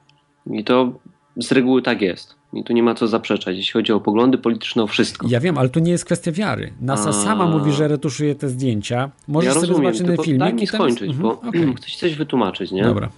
[0.52, 1.00] I to
[1.38, 2.36] z reguły tak jest.
[2.54, 5.28] I tu nie ma co zaprzeczać, jeśli chodzi o poglądy polityczne, o wszystko.
[5.30, 6.74] Ja wiem, ale tu nie jest kwestia wiary.
[6.82, 7.14] NASA A...
[7.14, 9.12] sama mówi, że retuszuje te zdjęcia.
[9.28, 10.40] Możesz ja rozumiem, sobie zobaczyć inny filmik.
[10.40, 11.42] Daj mi skończyć, bo
[11.78, 12.84] chcę ci coś wytłumaczyć, nie?
[12.84, 13.10] Dobra.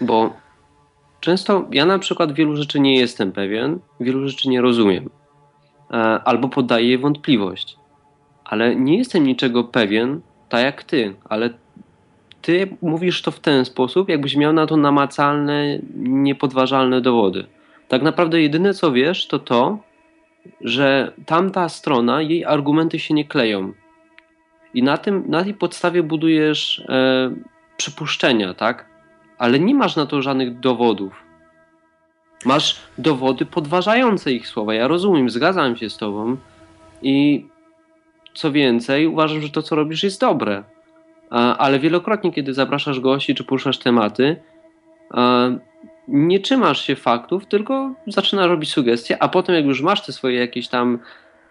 [0.00, 0.32] Bo
[1.20, 5.10] często ja na przykład wielu rzeczy nie jestem pewien, wielu rzeczy nie rozumiem.
[5.90, 7.76] E, albo poddaję je wątpliwość.
[8.44, 11.50] Ale nie jestem niczego pewien, tak jak ty, ale
[12.42, 17.46] ty mówisz to w ten sposób, jakbyś miał na to namacalne, niepodważalne dowody.
[17.88, 19.78] Tak naprawdę jedyne co wiesz, to to,
[20.60, 23.72] że tamta strona, jej argumenty się nie kleją.
[24.74, 27.30] I na, tym, na tej podstawie budujesz e,
[27.76, 28.88] przypuszczenia, tak?
[29.38, 31.22] Ale nie masz na to żadnych dowodów.
[32.44, 34.74] Masz dowody podważające ich słowa.
[34.74, 36.36] Ja rozumiem, zgadzam się z tobą
[37.02, 37.46] i
[38.34, 40.64] co więcej, uważam, że to, co robisz, jest dobre.
[41.58, 44.36] Ale wielokrotnie, kiedy zapraszasz gości czy poruszasz tematy,
[46.08, 50.38] nie trzymasz się faktów, tylko zaczynasz robić sugestie, a potem, jak już masz te swoje
[50.38, 50.98] jakieś tam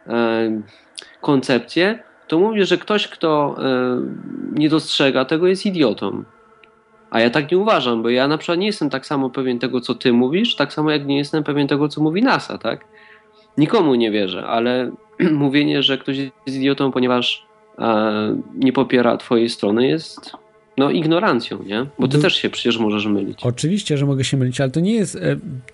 [0.07, 0.61] e,
[1.21, 4.01] koncepcje, to mówisz, że ktoś, kto e,
[4.51, 6.23] nie dostrzega tego, jest idiotą.
[7.09, 9.81] A ja tak nie uważam, bo ja na przykład nie jestem tak samo pewien tego,
[9.81, 12.85] co ty mówisz, tak samo jak nie jestem pewien tego, co mówi NASA, tak?
[13.57, 14.91] Nikomu nie wierzę, ale
[15.31, 17.45] mówienie, że ktoś jest idiotą, ponieważ
[17.79, 20.31] e, nie popiera twojej strony jest
[20.77, 21.85] no ignorancją, nie?
[21.99, 23.39] Bo ty też się przecież możesz mylić.
[23.43, 25.19] Oczywiście, że mogę się mylić, ale to nie jest, e,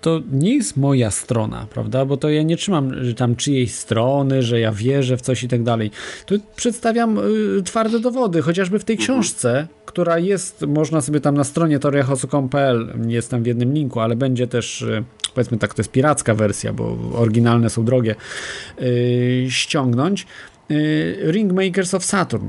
[0.00, 2.04] to nie jest moja strona, prawda?
[2.04, 5.48] Bo to ja nie trzymam że tam czyjejś strony, że ja wierzę w coś i
[5.48, 5.90] tak dalej.
[6.26, 7.18] Tu przedstawiam
[7.58, 12.94] y, twarde dowody, chociażby w tej książce, która jest, można sobie tam na stronie toriachosu.pl,
[13.06, 15.04] jest tam w jednym linku, ale będzie też, y,
[15.34, 18.14] powiedzmy tak, to jest piracka wersja, bo oryginalne są drogie,
[18.82, 20.26] y, ściągnąć.
[20.70, 22.48] y, Ringmakers of Saturn.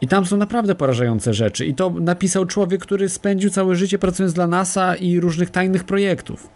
[0.00, 1.66] I tam są naprawdę porażające rzeczy.
[1.66, 6.48] I to napisał człowiek, który spędził całe życie pracując dla NASA i różnych tajnych projektów.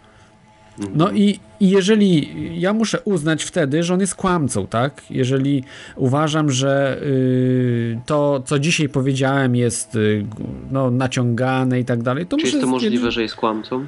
[0.95, 2.29] No i, i jeżeli
[2.61, 5.01] ja muszę uznać wtedy, że on jest kłamcą, tak?
[5.09, 5.63] Jeżeli
[5.95, 10.25] uważam, że y, to, co dzisiaj powiedziałem, jest y,
[10.71, 13.85] no, naciągane i tak dalej, to Czy jest to możliwe, że jest kłamcą?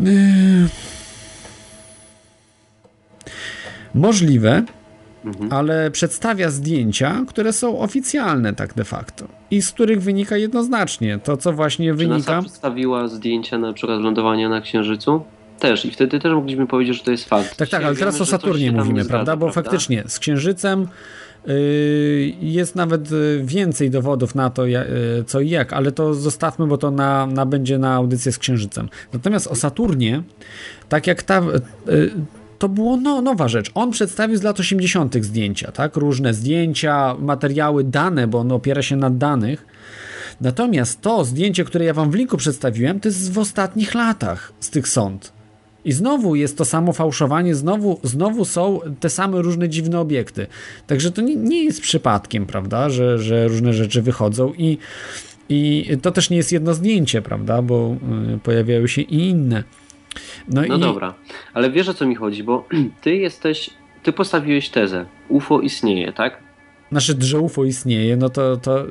[0.00, 0.68] Y,
[3.94, 4.62] Możliwe,
[5.24, 5.52] Mhm.
[5.52, 11.36] ale przedstawia zdjęcia, które są oficjalne tak de facto i z których wynika jednoznacznie to,
[11.36, 12.16] co właśnie Czy wynika.
[12.16, 15.22] NASA przedstawiła zdjęcia na przykład lądowania na Księżycu?
[15.58, 15.84] Też.
[15.84, 17.56] I wtedy też mogliśmy powiedzieć, że to jest fakt.
[17.56, 19.36] Tak, tak, ale teraz wiemy, o Saturnie mówimy, zgadza, prawda?
[19.36, 20.88] Bo faktycznie z Księżycem
[21.46, 21.54] yy,
[22.40, 24.80] jest nawet yy, więcej dowodów na to, yy,
[25.26, 28.88] co i jak, ale to zostawmy, bo to na, na będzie na audycję z Księżycem.
[29.12, 30.22] Natomiast o Saturnie,
[30.88, 31.42] tak jak ta.
[32.64, 33.70] To było no, nowa rzecz.
[33.74, 35.24] On przedstawił z lat 80.
[35.24, 35.96] zdjęcia, tak?
[35.96, 39.66] Różne zdjęcia, materiały, dane, bo on opiera się na danych.
[40.40, 44.70] Natomiast to zdjęcie, które ja wam w linku przedstawiłem, to jest w ostatnich latach z
[44.70, 45.32] tych sąd.
[45.84, 50.46] I znowu jest to samo fałszowanie, znowu, znowu są te same różne dziwne obiekty.
[50.86, 54.78] Także to nie, nie jest przypadkiem, prawda, że, że różne rzeczy wychodzą i,
[55.48, 57.96] i to też nie jest jedno zdjęcie, prawda, bo
[58.34, 59.64] y, pojawiają się i inne.
[60.48, 61.14] No, No i dobra,
[61.54, 62.66] ale wiesz o co mi chodzi, bo
[63.02, 63.70] ty jesteś,
[64.02, 66.44] ty postawiłeś tezę, UFO istnieje, tak?
[66.92, 68.84] Znaczy, że UFO istnieje, no to, to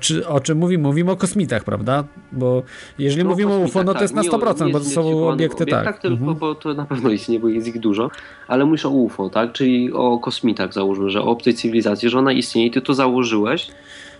[0.00, 0.82] czy, o czym mówimy?
[0.82, 2.04] Mówimy o kosmitach, prawda?
[2.32, 2.62] Bo
[2.98, 5.28] jeżeli No, mówimy o UFO, no to jest na nie o 100%, bo to są
[5.28, 5.80] obiekty, tak.
[5.80, 6.38] obiektach, tylko, Mhm.
[6.38, 8.10] bo to na pewno istnieje, bo jest ich dużo,
[8.48, 9.52] ale mówisz o UFO, tak?
[9.52, 13.68] Czyli o kosmitach załóżmy, że o obcej cywilizacji, że ona istnieje i ty to założyłeś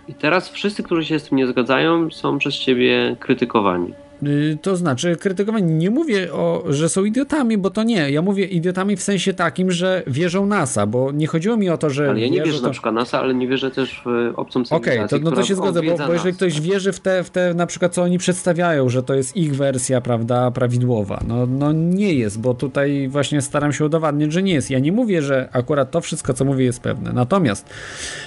[0.07, 3.93] i teraz wszyscy, którzy się z tym nie zgadzają, są przez ciebie krytykowani.
[4.23, 5.73] Y, To znaczy, krytykowanie.
[5.73, 8.11] Nie mówię, o, że są idiotami, bo to nie.
[8.11, 11.89] Ja mówię idiotami w sensie takim, że wierzą NASA, bo nie chodziło mi o to,
[11.89, 12.09] że.
[12.09, 12.65] Ale ja nie wierzą wierzę to...
[12.65, 15.55] na przykład NASA, ale nie wierzę też w obcą Okej, cywilizację, to, no to się
[15.55, 18.89] zgodzę, bo, bo jeżeli ktoś wierzy w te, w te, na przykład, co oni przedstawiają,
[18.89, 23.73] że to jest ich wersja, prawda, prawidłowa, no, no nie jest, bo tutaj właśnie staram
[23.73, 24.69] się udowadniać, że nie jest.
[24.69, 27.13] Ja nie mówię, że akurat to wszystko, co mówię, jest pewne.
[27.13, 27.69] Natomiast,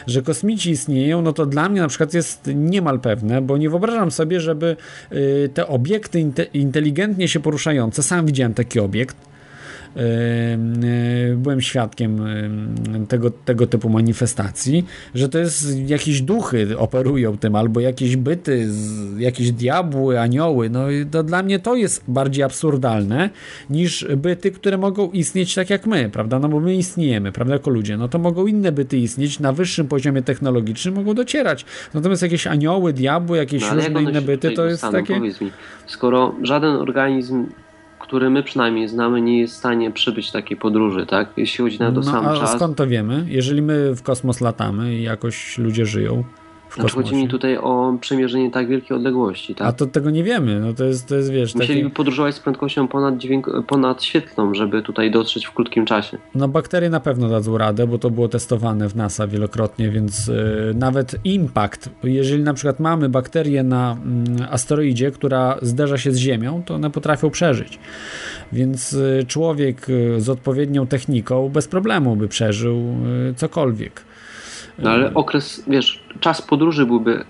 [0.06, 4.10] że kosmici istnieją, no to dla mnie na przykład jest niemal pewne, bo nie wyobrażam
[4.10, 4.76] sobie, żeby
[5.12, 9.16] y, te obiekty inte, inteligentnie się poruszające, sam widziałem taki obiekt,
[11.36, 12.24] byłem świadkiem
[13.08, 18.68] tego, tego typu manifestacji, że to jest jakieś duchy operują tym, albo jakieś byty,
[19.18, 20.70] jakieś diabły, anioły.
[20.70, 23.30] No to dla mnie to jest bardziej absurdalne
[23.70, 26.38] niż byty, które mogą istnieć tak jak my, prawda?
[26.38, 27.96] No bo my istniejemy, prawda, jako ludzie.
[27.96, 31.64] No to mogą inne byty istnieć na wyższym poziomie technologicznym, mogą docierać.
[31.94, 35.20] Natomiast jakieś anioły, diabły, jakieś No, różne inne byty, to jest takie...
[35.20, 35.30] Mi,
[35.86, 37.46] skoro żaden organizm,
[38.00, 41.28] który my przynajmniej znamy, nie jest w stanie przebyć takiej podróży, tak?
[41.36, 42.52] Jeśli chodzi na to No, sam a czas.
[42.52, 43.24] skąd to wiemy?
[43.28, 46.24] Jeżeli my w kosmos latamy i jakoś ludzie żyją
[46.74, 49.68] Znaczy chodzi mi tutaj o przemierzenie tak wielkiej odległości, tak?
[49.68, 52.40] A to tego nie wiemy, no to jest, to jest wiesz, Musieliby takie, podróżować z
[52.40, 56.18] prędkością ponad, dźwięk, ponad świetlną, żeby tutaj dotrzeć w krótkim czasie.
[56.34, 60.72] no bakterie na pewno dadzą radę, bo to było testowane w NASA wielokrotnie, więc y,
[60.74, 66.62] nawet impact, jeżeli na przykład mamy bakterię na mm, asteroidzie, która zderza się z Ziemią,
[66.66, 67.78] to one potrafią przeżyć.
[68.52, 72.76] Więc y, człowiek y, z odpowiednią techniką bez problemu by przeżył
[73.30, 74.07] y, cokolwiek.
[74.78, 77.24] No ale okres, wiesz, czas podróży byłby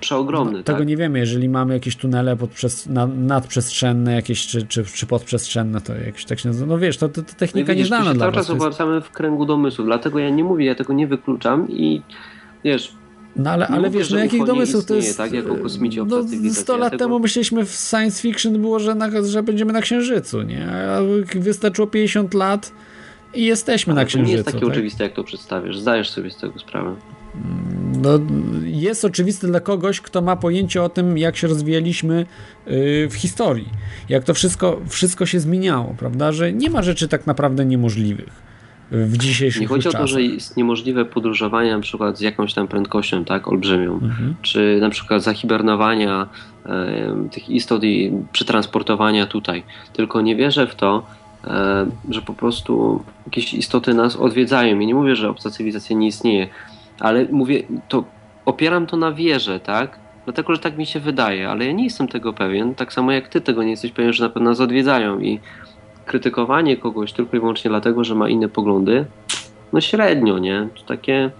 [0.00, 0.88] przeogromny, No, Tego tak?
[0.88, 5.94] nie wiemy, jeżeli mamy jakieś tunele podprzes- na, nadprzestrzenne jakieś, czy, czy, czy podprzestrzenne, to
[5.94, 6.66] jakieś tak się nazywa.
[6.72, 8.38] No wiesz, to, to, to No technika widzisz, tu nieznana dla cały was.
[8.40, 11.70] czas To jest, obracamy w kręgu domysłu, dlatego ja nie mówię, ja tego nie wykluczam
[11.70, 12.02] i
[12.64, 12.92] wiesz,
[13.36, 15.18] no ale, ale mówię, wiesz, no jakich domysłów to jest...
[15.18, 16.62] tak, jako kosmici, no, cywilizacja.
[16.62, 20.42] 100 lat Tego- temu myśleliśmy w science fiction było, że, na, że będziemy na Księżycu,
[20.42, 20.68] nie?
[20.70, 21.00] A
[21.40, 22.72] wystarczyło 50 lat
[23.36, 24.28] i jesteśmy na Ale to Księżycu.
[24.30, 24.68] nie jest takie tak?
[24.68, 25.78] oczywiste, jak to przedstawiasz.
[25.78, 26.94] Zdajesz sobie z tego sprawę.
[28.02, 28.10] No,
[28.64, 32.26] jest oczywiste dla kogoś, kto ma pojęcie o tym, jak się rozwijaliśmy
[32.66, 33.68] yy, w historii.
[34.08, 36.32] Jak to wszystko, wszystko się zmieniało, prawda?
[36.32, 38.46] Że nie ma rzeczy tak naprawdę niemożliwych
[38.90, 42.68] w dzisiejszych Nie chodzi o to, że jest niemożliwe podróżowanie na przykład z jakąś tam
[42.68, 44.34] prędkością, tak, olbrzymią, Mhm.
[44.42, 46.28] czy na przykład zahibernowania
[46.66, 49.62] e, tych istot i przetransportowania tutaj.
[49.92, 51.06] Tylko nie wierzę w to,
[52.08, 54.80] że po prostu jakieś istoty nas odwiedzają.
[54.80, 56.48] I nie mówię, że obca cywilizacja nie istnieje,
[57.00, 58.04] ale mówię, to
[58.44, 59.98] opieram to na wierze, tak?
[60.24, 63.28] Dlatego, że tak mi się wydaje, ale ja nie jestem tego pewien, tak samo jak
[63.28, 65.40] ty tego nie jesteś pewien, że na pewno nas odwiedzają i
[66.06, 69.04] krytykowanie kogoś tylko i wyłącznie dlatego, że ma inne poglądy,
[69.72, 70.68] no średnio, nie?
[70.74, 71.30] To takie,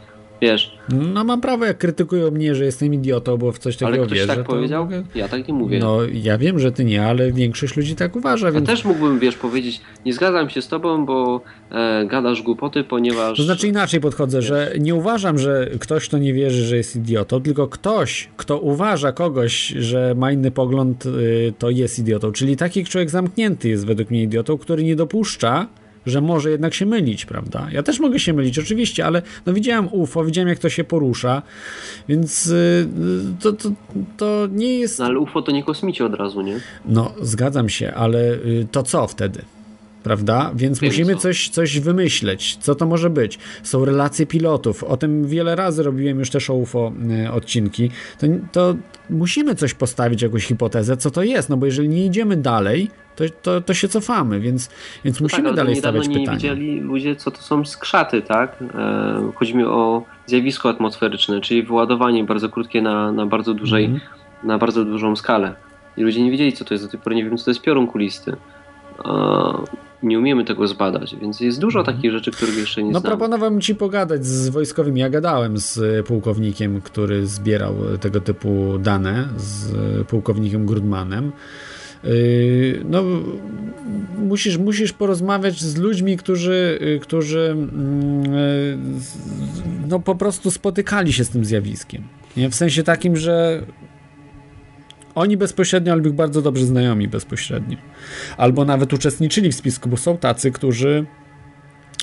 [0.43, 4.07] wiesz, No mam prawo, jak krytykują mnie, że jestem idiotą, bo w coś ale takiego
[4.07, 4.37] ktoś wierzę.
[4.37, 4.89] tak powiedział?
[5.15, 5.79] Ja tak nie mówię.
[5.79, 8.67] No ja wiem, że ty nie, ale większość ludzi tak uważa, Ja więc...
[8.67, 11.41] też mógłbym, wiesz, powiedzieć, nie zgadzam się z tobą, bo
[11.71, 13.37] e, gadasz głupoty, ponieważ...
[13.37, 17.43] To znaczy inaczej podchodzę, że nie uważam, że ktoś, kto nie wierzy, że jest idiotą,
[17.43, 22.33] tylko ktoś, kto uważa kogoś, że ma inny pogląd, y, to jest idiotą.
[22.33, 25.67] Czyli taki człowiek zamknięty jest według mnie idiotą, który nie dopuszcza,
[26.07, 27.67] że może jednak się mylić, prawda?
[27.73, 31.43] Ja też mogę się mylić, oczywiście, ale no widziałem UFO, widziałem jak to się porusza,
[32.09, 32.89] więc y,
[33.41, 33.69] to, to,
[34.17, 34.99] to nie jest...
[34.99, 36.61] No ale UFO to nie kosmici od razu, nie?
[36.85, 39.43] No, zgadzam się, ale y, to co wtedy?
[40.07, 40.51] Prawda?
[40.55, 41.21] Więc Wiem musimy co.
[41.21, 42.57] coś, coś wymyśleć.
[42.57, 43.39] Co to może być?
[43.63, 44.85] Są relacje pilotów.
[44.85, 46.93] O tym wiele razy robiłem już też o UFO
[47.27, 47.91] y, odcinki.
[48.19, 48.77] To, to
[49.11, 51.49] musimy coś postawić, jakąś hipotezę, co to jest.
[51.51, 54.71] No bo jeżeli nie idziemy dalej, to, to, to się cofamy, więc,
[55.05, 56.37] więc musimy tak, ale dalej niedawno stawiać nie pytania.
[56.55, 58.63] widzieli ludzie, co to są skrzaty, tak?
[58.75, 64.03] E, chodzi mi o zjawisko atmosferyczne, czyli wyładowanie bardzo krótkie na, na, bardzo dużej, Mhm.
[64.45, 65.55] na bardzo dużą skalę.
[65.97, 66.85] I ludzie nie wiedzieli, co to jest.
[66.85, 68.37] Do tej pory nie wiem, co to jest piorun kulisty.
[69.05, 72.93] E, nie umiemy tego zbadać, więc jest dużo takich rzeczy, których jeszcze nie Mhm.
[72.93, 73.17] No znamy.
[73.17, 75.01] proponowałem ci pogadać z wojskowymi.
[75.01, 79.73] Ja gadałem z pułkownikiem, który zbierał y, tego typu dane, z
[80.07, 81.33] pułkownikiem Grudmanem.
[82.05, 83.03] Yy, No,
[84.19, 89.01] musisz, musisz porozmawiać z ludźmi, którzy, y, którzy mm,
[89.89, 92.03] no, po prostu spotykali się z tym zjawiskiem.
[92.37, 92.51] Nie?
[92.51, 93.63] W sensie takim, że
[95.17, 97.77] oni bezpośrednio, albo ich bardzo dobrzy znajomi bezpośrednio.
[98.37, 101.07] Albo nawet uczestniczyli w spisku, bo są tacy, którzy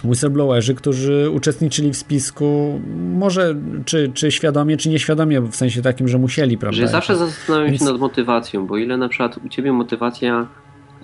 [0.03, 6.17] whistleblowerzy, którzy uczestniczyli w spisku, może czy, czy świadomie, czy nieświadomie, w sensie takim, że
[6.17, 6.77] musieli, prawda?
[6.77, 10.47] Że zawsze zastanawiam Więc- się nad motywacją, bo ile na przykład u ciebie motywacja.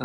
[0.00, 0.04] E,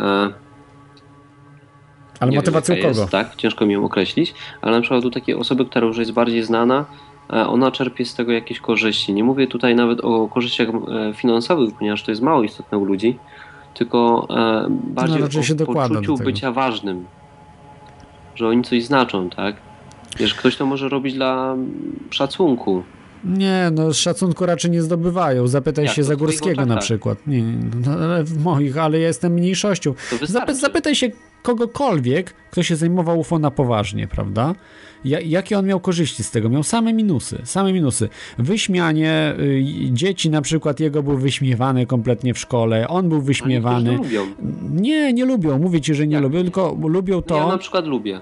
[2.20, 2.88] Ale wiem, jaka kogo?
[2.88, 6.12] Jest, tak, ciężko mi ją określić, ale na przykład u takiej osoby, która już jest
[6.12, 6.84] bardziej znana,
[7.28, 9.14] ona czerpie z tego jakieś korzyści.
[9.14, 13.18] Nie mówię tutaj nawet o korzyściach e, finansowych, ponieważ to jest mało istotne u ludzi,
[13.74, 17.04] tylko e, bardziej się o poczuciu bycia ważnym.
[18.34, 19.56] Że oni coś znaczą, tak?
[20.18, 21.56] Wiesz, ktoś to może robić dla
[22.10, 22.82] szacunku.
[23.24, 25.46] Nie, no szacunku raczej nie zdobywają.
[25.46, 26.84] Zapytaj Jak się Zagórskiego oczach na tak?
[26.84, 27.18] przykład.
[27.26, 27.42] Nie,
[27.86, 29.94] no, ale w moich, ale ja jestem mniejszością.
[30.22, 31.08] Zapy, zapytaj się
[31.46, 34.54] kogokolwiek, kto się zajmował UFO na poważnie, prawda?
[35.04, 36.48] Ja, jakie on miał korzyści z tego?
[36.48, 38.08] Miał same minusy, same minusy.
[38.38, 43.90] Wyśmianie y, dzieci na przykład, jego był wyśmiewany kompletnie w szkole, on był wyśmiewany.
[43.96, 44.26] to lubią.
[44.72, 46.44] Nie, nie lubią, mówię ci, że nie Jak lubią, nie?
[46.44, 47.36] tylko lubią to.
[47.36, 48.20] Ja na przykład lubię.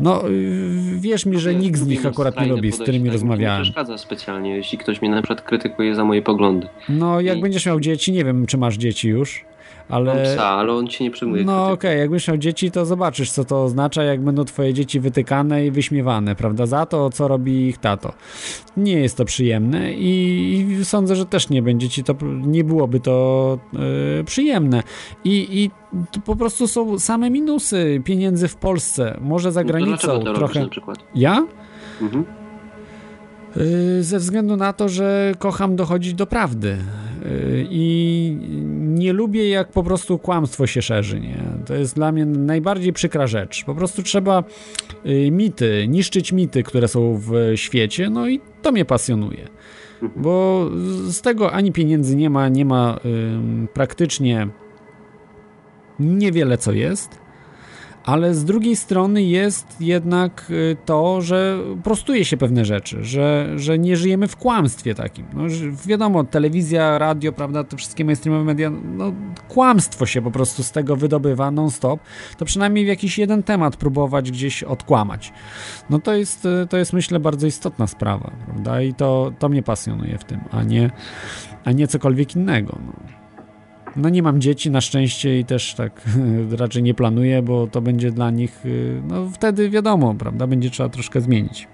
[0.00, 3.58] No, y, wierz mi, że nikt z nich akurat nie lubi, z którymi tak, rozmawiałem.
[3.58, 6.66] Nie przeszkadza specjalnie, jeśli ktoś mnie na przykład krytykuje za moje poglądy.
[6.88, 9.44] No, jak I- będziesz miał dzieci, nie wiem, czy masz dzieci już,
[9.90, 10.22] Mam ale...
[10.24, 11.98] psa, ale on się nie przyjmuje No okej, krytyki.
[12.00, 15.70] jak będziesz miał dzieci, to zobaczysz, co to oznacza, jak będą twoje dzieci wytykane i
[15.70, 18.12] wyśmiewane, prawda, za to, co robi ich tato.
[18.76, 22.14] Nie jest to przyjemne i, i sądzę, że też nie będzie ci to,
[22.46, 23.58] nie byłoby to
[24.20, 24.82] e, przyjemne.
[25.24, 25.70] I, I
[26.12, 30.18] to po prostu są same minusy pieniędzy w Polsce, może za No to granicą dlaczego
[30.18, 30.60] to robisz trochę.
[30.60, 30.98] na przykład?
[31.14, 31.46] Ja?
[32.02, 32.24] Mhm.
[33.56, 36.76] Y, Ze względu na to, że kocham dochodzić do prawdy
[37.70, 38.36] i
[38.78, 41.20] nie lubię, jak po prostu kłamstwo się szerzy.
[41.20, 41.42] Nie?
[41.66, 43.64] To jest dla mnie najbardziej przykra rzecz.
[43.64, 44.44] Po prostu trzeba
[45.06, 49.48] y, mity, niszczyć mity, które są w świecie, no i to mnie pasjonuje.
[50.16, 50.68] Bo
[51.06, 52.98] z tego ani pieniędzy nie ma, nie ma
[53.74, 54.48] praktycznie
[55.98, 57.23] niewiele co jest.
[58.04, 63.78] Ale z drugiej strony jest jednak y, to, że prostuje się pewne rzeczy, że, że
[63.78, 65.26] nie żyjemy w kłamstwie takim.
[65.32, 65.42] No,
[65.86, 69.12] wiadomo, telewizja, radio, prawda, te wszystkie mainstreamowe media, no
[69.48, 72.00] kłamstwo się po prostu z tego wydobywa non-stop,
[72.38, 75.32] to przynajmniej w jakiś jeden temat próbować gdzieś odkłamać.
[75.90, 79.62] No to jest, y, to jest myślę bardzo istotna sprawa, prawda, i to, to mnie
[79.62, 80.90] pasjonuje w tym, a nie,
[81.64, 82.78] a nie cokolwiek innego.
[82.86, 83.23] No.
[83.96, 86.02] No nie mam dzieci na szczęście i też tak
[86.60, 90.88] raczej nie planuję, bo to będzie dla nich, y, no wtedy wiadomo, prawda, będzie trzeba
[90.88, 91.68] troszkę zmienić.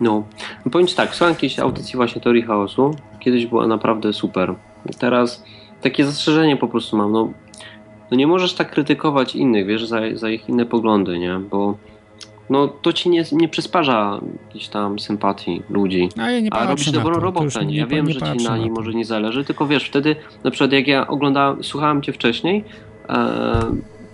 [0.00, 0.24] No,
[0.64, 2.94] no powiem ci tak, są jakieś audycje właśnie teorii chaosu.
[3.20, 4.54] Kiedyś była naprawdę super.
[4.98, 5.44] Teraz
[5.80, 7.32] takie zastrzeżenie po prostu mam, no,
[8.10, 11.40] no nie możesz tak krytykować innych, wiesz, za, za ich inne poglądy, nie?
[11.50, 11.76] Bo
[12.50, 16.08] no to ci nie, nie przysparza jakiejś tam sympatii ludzi.
[16.20, 17.76] A ja nie A robisz dobrą robotę, nie?
[17.76, 20.86] Ja wiem, że ci na niej może nie zależy, tylko wiesz, wtedy na przykład jak
[20.86, 22.64] ja oglądałem, słuchałem cię wcześniej,
[23.08, 23.60] e,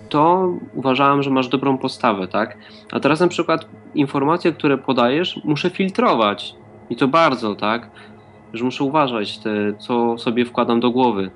[0.09, 2.57] to uważałem, że masz dobrą postawę, tak?
[2.91, 3.65] A teraz na przykład
[3.95, 6.55] informacje, które podajesz, muszę filtrować.
[6.89, 7.89] I to bardzo, tak?
[8.53, 11.31] że muszę uważać, te, co sobie wkładam do głowy.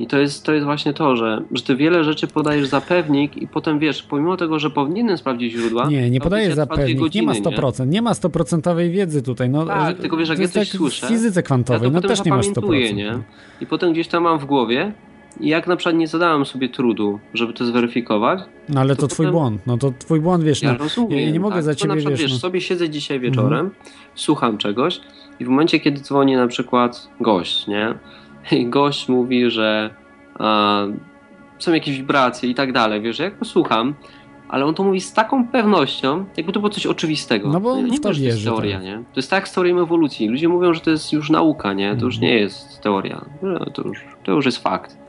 [0.00, 3.36] I to jest, to jest właśnie to, że, że ty wiele rzeczy podajesz za pewnik
[3.36, 5.88] i potem wiesz, pomimo tego, że powinienem sprawdzić źródła.
[5.88, 9.50] Nie, nie podajesz za pewnik, nie ma godziny, 100%, nie ma 100% wiedzy tutaj.
[9.50, 12.00] No, Tak, tylko wiesz, jak ja coś tak słyszę, W fizyce Ja kwantowej, to no
[12.00, 12.54] też nie masz 100%.
[12.54, 13.18] zapamiętuję, nie?
[13.60, 14.92] I potem gdzieś tam mam w głowie
[15.40, 19.08] i jak na przykład nie zadałem sobie trudu, żeby to zweryfikować, No ale to, to
[19.08, 21.18] twój potem- błąd, no to twój błąd, wiesz, ja no, rozumiem.
[21.20, 21.64] ja nie mogę tak?
[21.64, 22.38] za Tylko na ciebie, przykład, wiesz, no.
[22.38, 23.70] sobie siedzę dzisiaj wieczorem,
[24.14, 25.00] słucham czegoś
[25.40, 27.94] i w momencie, kiedy dzwoni na przykład gość, nie?
[28.52, 29.94] I gość mówi, że
[30.38, 30.82] a,
[31.58, 33.94] są jakieś wibracje i tak dalej, wiesz, ja go słucham,
[34.48, 37.48] ale on to mówi z taką pewnością, jakby to było coś oczywistego.
[37.48, 38.84] No bo nie w to że to jest wierzy, teoria, tak.
[38.84, 38.96] nie?
[38.96, 40.28] To jest tak jak z teorią ewolucji.
[40.28, 41.96] Ludzie mówią, że to jest już nauka, nie?
[41.96, 42.32] To już Mhm.
[42.32, 43.24] nie jest teoria.
[43.42, 44.99] No, to, już, to już jest fakt.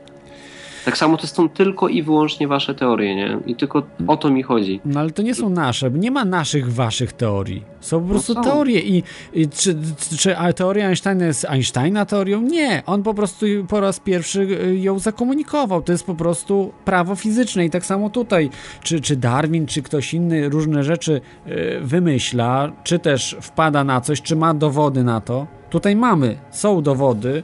[0.84, 3.38] Tak samo to są tylko i wyłącznie wasze teorie, nie?
[3.46, 4.80] I tylko o to mi chodzi.
[4.84, 7.64] No ale to nie są nasze, nie ma naszych, waszych teorii.
[7.80, 8.42] Są po prostu są.
[8.42, 9.02] teorie i,
[9.32, 9.76] i czy,
[10.18, 12.40] czy teoria Einsteina jest Einsteina teorią?
[12.40, 15.82] Nie, on po prostu po raz pierwszy y, ją zakomunikował.
[15.82, 18.50] To jest po prostu prawo fizyczne i tak samo tutaj.
[18.82, 24.22] Czy, czy Darwin, czy ktoś inny różne rzeczy y, wymyśla, czy też wpada na coś,
[24.22, 25.46] czy ma dowody na to.
[25.70, 27.42] Tutaj mamy, są dowody.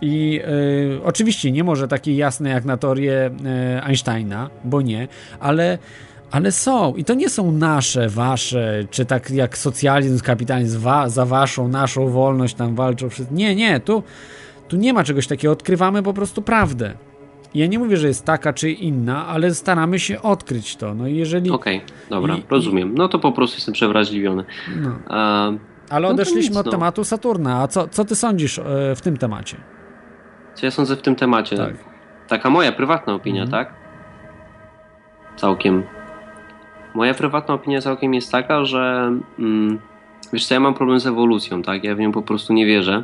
[0.00, 0.40] I
[0.96, 3.30] y, oczywiście nie może takie jasne jak na teorię
[3.78, 5.08] y, Einsteina, bo nie,
[5.40, 5.78] ale,
[6.30, 6.94] ale są.
[6.94, 12.08] I to nie są nasze, wasze, czy tak jak socjalizm, kapitalizm, wa, za waszą, naszą
[12.08, 13.34] wolność tam walczą wszyscy.
[13.34, 14.02] Nie, nie, tu,
[14.68, 15.52] tu nie ma czegoś takiego.
[15.52, 16.92] Odkrywamy po prostu prawdę.
[17.54, 20.94] Ja nie mówię, że jest taka czy inna, ale staramy się odkryć to.
[20.94, 21.50] No jeżeli.
[21.50, 22.94] Okej, dobra, I- rozumiem.
[22.94, 24.44] No to po prostu jestem przewrażliwiony.
[24.80, 24.90] No.
[25.08, 25.50] A,
[25.90, 26.72] Ale no odeszliśmy nic, od no.
[26.72, 27.62] tematu Saturna.
[27.62, 28.62] A co, co ty sądzisz e,
[28.96, 29.56] w tym temacie?
[30.56, 31.56] Co ja sądzę w tym temacie?
[31.56, 31.74] Tak.
[32.28, 33.64] Taka moja prywatna opinia, Mhm.
[33.64, 33.74] tak?
[35.36, 35.82] Całkiem.
[36.94, 39.78] Moja prywatna opinia całkiem jest taka, że mm,
[40.32, 41.84] wiesz co, ja mam problem z ewolucją, tak?
[41.84, 43.02] Ja w nią po prostu nie wierzę.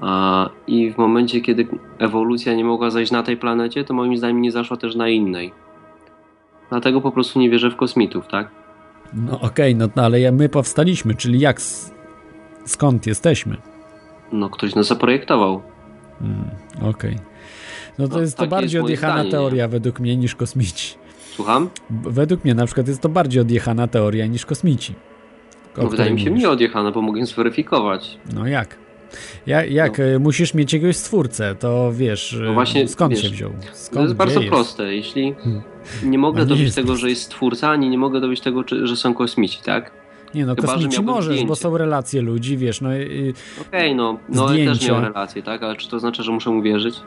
[0.00, 1.66] A, I w momencie, kiedy
[1.98, 5.52] ewolucja nie mogła zajść na tej planecie, to moim zdaniem nie zaszła też na innej.
[6.70, 8.48] Dlatego po prostu nie wierzę w kosmitów, tak?
[9.14, 11.60] No okej, no, no ale my powstaliśmy, czyli jak,
[12.64, 13.56] skąd jesteśmy?
[14.32, 15.62] No, ktoś nas zaprojektował.
[16.20, 16.50] Mm,
[16.82, 17.16] okej.
[17.98, 20.94] No to No, jest to bardziej jest odjechana zdanie, teoria według mnie niż kosmici.
[21.34, 21.70] Słucham?
[21.90, 24.94] Według mnie na przykład jest to bardziej odjechana teoria niż kosmici.
[25.76, 26.42] No, wydaje mi się mówisz.
[26.42, 28.18] mniej odjechana, bo mogę zweryfikować.
[28.34, 28.76] No jak?
[29.46, 33.28] Ja, jak e, musisz mieć jakiegoś stwórcę, to wiesz, No e, właśnie, skąd wiesz, się
[33.28, 33.50] wziął?
[33.72, 34.94] Skąd, To jest bardzo gdzie proste.
[34.94, 35.62] Jeśli Hmm.
[36.04, 38.64] nie mogę No nie dowiedzieć jest tego, że jest stwórca, ani nie mogę dowiedzieć tego,
[38.82, 40.03] że są kosmici, tak?
[40.34, 41.56] Nie no, Chyba, kosmici możesz, bo zdjęcie.
[41.56, 43.34] są relacje ludzi, wiesz, no, i-
[43.68, 44.92] Okej, no, no ale też Zdjęcia.
[44.92, 45.62] miał relacje, tak?
[45.62, 47.00] Ale czy to znaczy, że muszę mu wierzyć?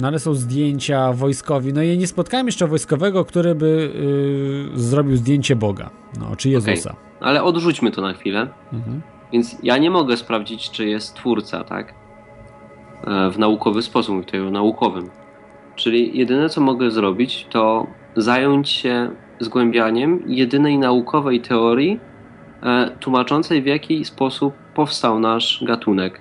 [0.00, 1.72] no ale są zdjęcia wojskowi.
[1.72, 3.90] No ja nie spotkałem jeszcze wojskowego, który by
[4.76, 6.96] y, zrobił zdjęcie Boga, no, czy Jezusa.
[7.20, 8.48] Ale odrzućmy to na chwilę.
[8.72, 9.00] Mhm.
[9.32, 11.94] Więc ja nie mogę sprawdzić, czy jest twórca, tak?
[13.06, 15.10] E, W naukowy sposób, mówię tutaj o naukowym.
[15.76, 19.10] Czyli jedyne, co mogę zrobić, to zająć się
[19.40, 22.00] zgłębianiem jedynej naukowej teorii
[23.00, 26.20] tłumaczącej, w jaki sposób powstał nasz gatunek.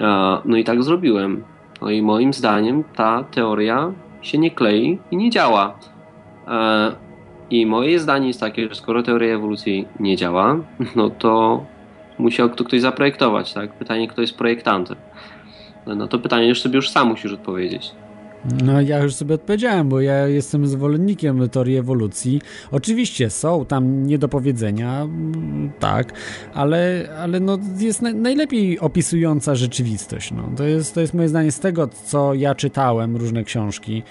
[0.00, 1.44] E, No i tak zrobiłem.
[1.82, 3.92] No i moim zdaniem ta teoria
[4.22, 5.78] się nie klei i nie działa.
[6.48, 6.92] E,
[7.50, 10.56] I moje zdanie jest takie, że skoro teoria ewolucji nie działa,
[10.96, 11.64] no to
[12.18, 13.72] musiał to ktoś zaprojektować, tak?
[13.72, 14.96] Pytanie, kto jest projektantem.
[15.86, 17.92] No to pytanie już sobie już sam musisz odpowiedzieć.
[18.64, 22.40] No ja już sobie odpowiedziałem, bo ja jestem zwolennikiem teorii ewolucji.
[22.70, 26.12] Oczywiście są tam niedopowiedzenia, mm, tak,
[26.54, 30.30] ale, ale no jest na, najlepiej opisująca rzeczywistość.
[30.32, 30.50] No.
[30.56, 34.02] To, jest, to jest moje zdanie z tego, co ja czytałem, różne książki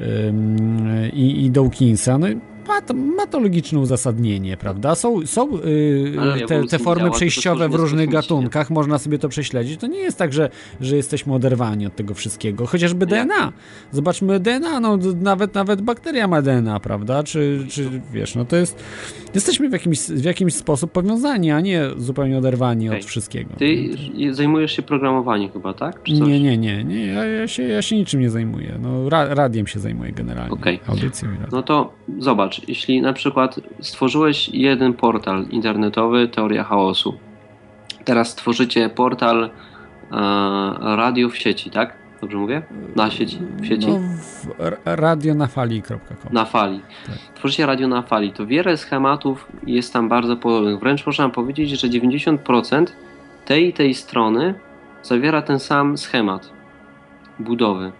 [0.00, 2.18] ym, i, i Dawkinsa.
[2.18, 2.26] No,
[2.68, 4.94] ma, to, ma to logiczne uzasadnienie, prawda?
[4.94, 9.80] Są, są yy, te, te formy przejściowe w różnych gatunkach, można sobie to prześledzić.
[9.80, 12.66] To nie jest tak, że, że jesteśmy oderwani od tego wszystkiego.
[12.66, 13.52] Chociażby DNA.
[13.92, 17.22] Zobaczmy DNA, no nawet, nawet bakteria ma DNA, prawda?
[17.22, 18.84] Czy, czy wiesz, no to jest.
[19.34, 23.50] Jesteśmy w jakimś, w jakimś sposób powiązani, a nie zupełnie oderwani od wszystkiego.
[23.58, 23.90] Ty
[24.30, 26.08] zajmujesz się programowaniem chyba, tak?
[26.08, 27.06] Nie, nie, nie, nie.
[27.06, 28.78] Ja, ja, się, ja się niczym nie zajmuję.
[28.82, 30.52] No, ra, radiem się zajmuję generalnie.
[30.52, 30.80] Okej.
[30.86, 31.48] Audycją i radiem.
[31.52, 37.18] No to zobacz, jeśli na przykład stworzyłeś jeden portal internetowy, Teoria Chaosu.
[38.04, 39.50] Teraz stworzycie portal e,
[40.96, 41.96] radio w sieci, tak?
[42.20, 42.62] Dobrze mówię?
[42.96, 43.38] Na sieci?
[43.60, 43.86] W sieci?
[43.88, 45.98] No, w r- radionafali.com.
[46.32, 46.80] Na fali.
[47.06, 47.16] Tak.
[47.34, 48.32] Tworzycie radio na fali.
[48.32, 50.78] To wiele schematów jest tam bardzo podobnych.
[50.80, 52.86] Wręcz można powiedzieć, że 90%
[53.44, 54.54] tej tej strony
[55.02, 56.50] zawiera ten sam schemat
[57.38, 57.92] budowy.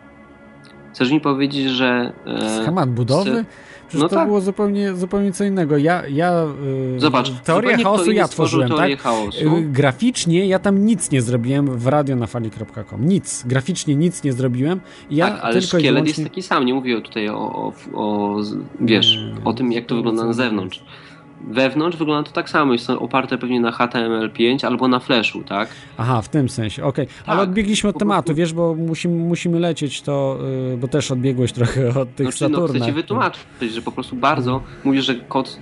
[0.92, 2.12] Chcesz mi powiedzieć, że.
[2.26, 3.44] e, Schemat budowy?
[3.88, 4.26] Przecież No to tak.
[4.26, 5.76] było zupełnie, zupełnie co innego.
[5.78, 6.46] Ja, ja
[6.96, 9.00] y, Zobacz, teorię chaosu ja tworzyłem, tak?
[9.00, 9.56] chaosu.
[9.56, 13.08] Y, Graficznie ja tam nic nie zrobiłem w radionafali.com.
[13.08, 13.44] Nic.
[13.46, 14.80] Graficznie nic nie zrobiłem.
[15.10, 16.22] Ja tak, ale szkielet wyłącznie...
[16.22, 18.36] jest taki sam, nie mówię tutaj o, o, o
[18.80, 20.82] wiesz, Nie, o tym jak to wygląda na zewnątrz.
[21.40, 25.68] Wewnątrz wygląda to tak samo, jest to oparte pewnie na HTML5 albo na Flashu, tak?
[25.98, 27.06] Aha, w tym sensie, okej.
[27.26, 30.38] Ale Tak, odbiegliśmy od tematu, wiesz, bo musimy, musimy lecieć to,
[30.74, 32.88] y, bo też odbiegłeś trochę od tych Znaczy, no, chcę Saturnach.
[32.88, 33.42] ci wytłumaczyć,
[33.74, 35.58] że po prostu bardzo mówisz, że kod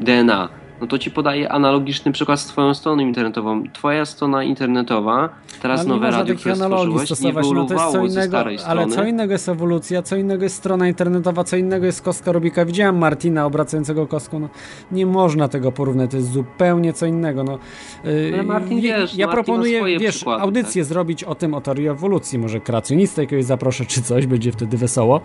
[0.00, 0.48] DNA,
[0.80, 3.62] no to ci podaję analogiczny przykład z twoją stroną internetową.
[3.72, 5.28] Twoja strona internetowa,
[5.62, 8.20] teraz Ale nie nowe radio, które stworzyłeś, nie stosować, no to jest co ewoluowało ze
[8.20, 12.02] innego, starej ale co innego jest ewolucja, co innego jest strona internetowa, co innego jest
[12.02, 12.64] kostka Rubika.
[12.64, 14.48] Widziałem Martina obracającego kostką, no
[14.92, 17.44] nie można tego porównać, to jest zupełnie co innego.
[17.44, 17.58] No,
[18.04, 21.54] Yy, Ale Martin, ja- wiesz, ja Martin ma proponuję, wiesz, przykłady, audycję zrobić o tym,
[21.54, 25.20] o teorii ewolucji, może kreacjonistę jakiegoś zaproszę czy coś, będzie wtedy wesoło.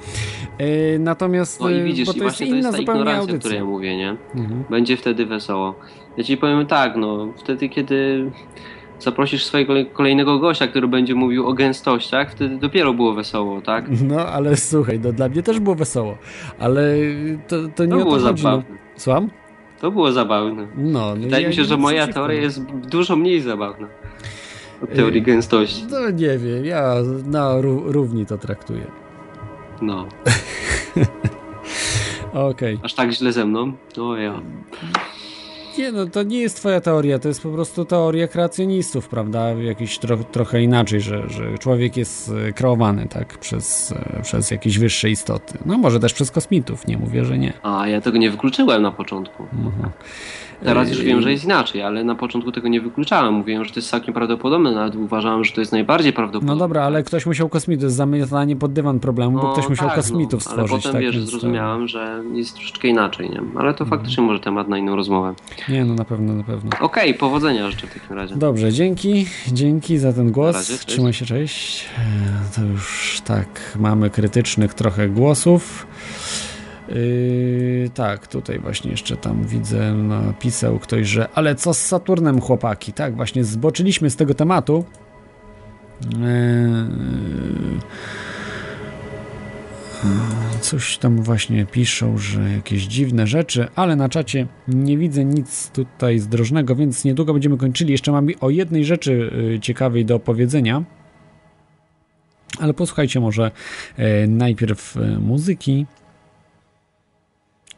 [0.60, 2.78] Yy, natomiast, No i yy, widzisz, bo i to jest właśnie to inna jest ta
[2.78, 3.40] zupełnie ignorancja, o audycja.
[3.40, 4.16] której ja mówię, nie?
[4.36, 4.64] Mhm.
[4.70, 5.43] Będzie wtedy wesoło.
[6.18, 8.32] Ja ci powiem tak, no, wtedy kiedy
[9.00, 13.86] zaprosisz swojego kolejnego gościa, który będzie mówił o gęstościach, wtedy dopiero było wesoło, tak?
[14.04, 16.18] No, ale słuchaj, no, dla mnie też było wesoło,
[16.60, 16.82] ale
[17.48, 18.26] to, to nie To o było chodzi.
[18.26, 18.38] No.
[18.38, 18.64] zabawne.
[18.96, 19.30] Słucham?
[19.82, 20.68] To było zabawne.
[20.78, 23.88] No, no Wydaje ja mi się, że moja teoria jest dużo mniej zabawna
[24.84, 25.86] od teorii Yy, gęstości.
[25.92, 26.94] No nie wiem, ja
[27.26, 28.86] na ró- równi to traktuję.
[29.82, 30.06] No,
[32.34, 32.80] Okej.
[32.84, 33.74] aż tak źle ze mną?
[33.98, 34.42] No ja.
[35.78, 39.50] Nie no, to nie jest twoja teoria, to jest po prostu teoria kreacjonistów, prawda?
[39.50, 43.38] Jakiś tro, trochę inaczej, że, że człowiek jest e, kreowany, tak?
[43.38, 45.58] Przez, e, przez jakieś wyższe istoty.
[45.66, 47.54] No może też przez kosmitów, nie mówię, że nie.
[47.64, 49.44] A ja tego nie wykluczyłem na początku.
[49.54, 49.92] Mhm.
[50.64, 53.34] Teraz już wiem, że Yy, jest inaczej, ale na początku tego nie wykluczałem.
[53.34, 56.54] Mówiłem, że to jest całkiem prawdopodobne, nawet uważałem, że to jest najbardziej prawdopodobne.
[56.54, 59.96] No dobra, ale ktoś musiał kosmitów, zamiatanie pod dywan problemu, bo No ktoś musiał tak,
[59.96, 60.72] kosmitów no, stworzyć.
[60.72, 61.02] Ale potem tak?
[61.02, 63.42] wiesz, Więc to- zrozumiałem, że jest troszeczkę inaczej, nie?
[63.56, 65.34] Ale to faktycznie może temat na inną rozmowę.
[65.70, 66.70] Nie, no na pewno, na pewno.
[66.82, 68.36] Okej, powodzenia życzę w takim razie.
[68.36, 70.56] Dobrze, dzięki, dzięki za ten głos.
[70.56, 70.78] Razie.
[70.86, 71.86] Trzymaj się, cześć.
[71.98, 73.48] E, To już tak,
[73.80, 75.88] mamy krytycznych trochę głosów.
[76.90, 82.94] Yy, tak, tutaj właśnie jeszcze tam widzę, napisał ktoś, że ale co z Saturnem, chłopaki?
[82.94, 84.86] Tak, właśnie zboczyliśmy z tego tematu.
[86.12, 86.20] Yy,
[90.62, 96.20] Coś tam właśnie piszą, że jakieś dziwne rzeczy, ale na czacie nie widzę nic tutaj
[96.20, 97.92] zdrożnego, więc niedługo będziemy kończyli.
[97.92, 100.84] Jeszcze mam o jednej rzeczy y, ciekawej do opowiedzenia.
[102.60, 103.52] Ale posłuchajcie może
[103.98, 105.86] e, najpierw e, muzyki,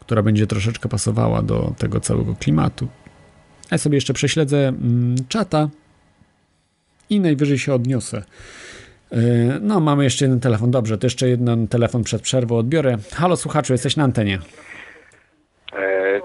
[0.05, 2.87] która będzie troszeczkę pasowała do tego całego klimatu.
[3.71, 5.69] Ja sobie jeszcze prześledzę mm, czata
[7.09, 8.23] i najwyżej się odniosę.
[9.11, 9.17] E,
[9.61, 10.71] No, mamy jeszcze jeden telefon.
[10.71, 12.97] Dobrze, to jeszcze jeden telefon przed przerwą odbiorę.
[13.13, 14.39] Halo, słuchaczu, jesteś na antenie.
[15.73, 16.21] E,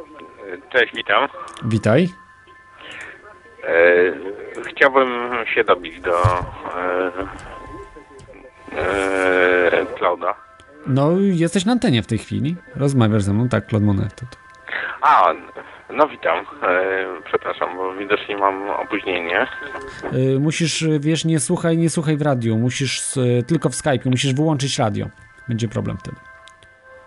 [0.72, 1.28] Cześć, witam.
[1.64, 2.08] Witaj.
[3.64, 4.30] E,
[4.70, 5.08] Chciałbym
[5.54, 6.12] się dobić do
[9.98, 10.49] Clouda.
[10.90, 12.56] No, jesteś na antenie w tej chwili.
[12.76, 14.20] Rozmawiasz ze mną, tak, Claude Monet.
[15.02, 15.32] A,
[15.90, 16.38] no witam.
[16.62, 19.46] E, Przepraszam, bo widocznie mam opóźnienie.
[20.14, 24.34] Y, musisz, wiesz, nie słuchaj, nie słuchaj w radiu, musisz y, tylko w Skype, musisz
[24.34, 25.06] wyłączyć radio.
[25.48, 26.16] Będzie problem wtedy.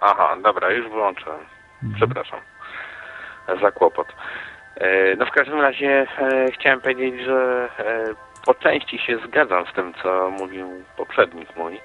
[0.02, 1.40] Aha, dobra, już wyłączyłem.
[1.96, 2.40] Przepraszam
[3.62, 4.08] za kłopot.
[4.76, 8.04] E, No w każdym razie e, chciałem powiedzieć, że e,
[8.46, 11.80] po części się zgadzam z tym, co mówił poprzednik mój,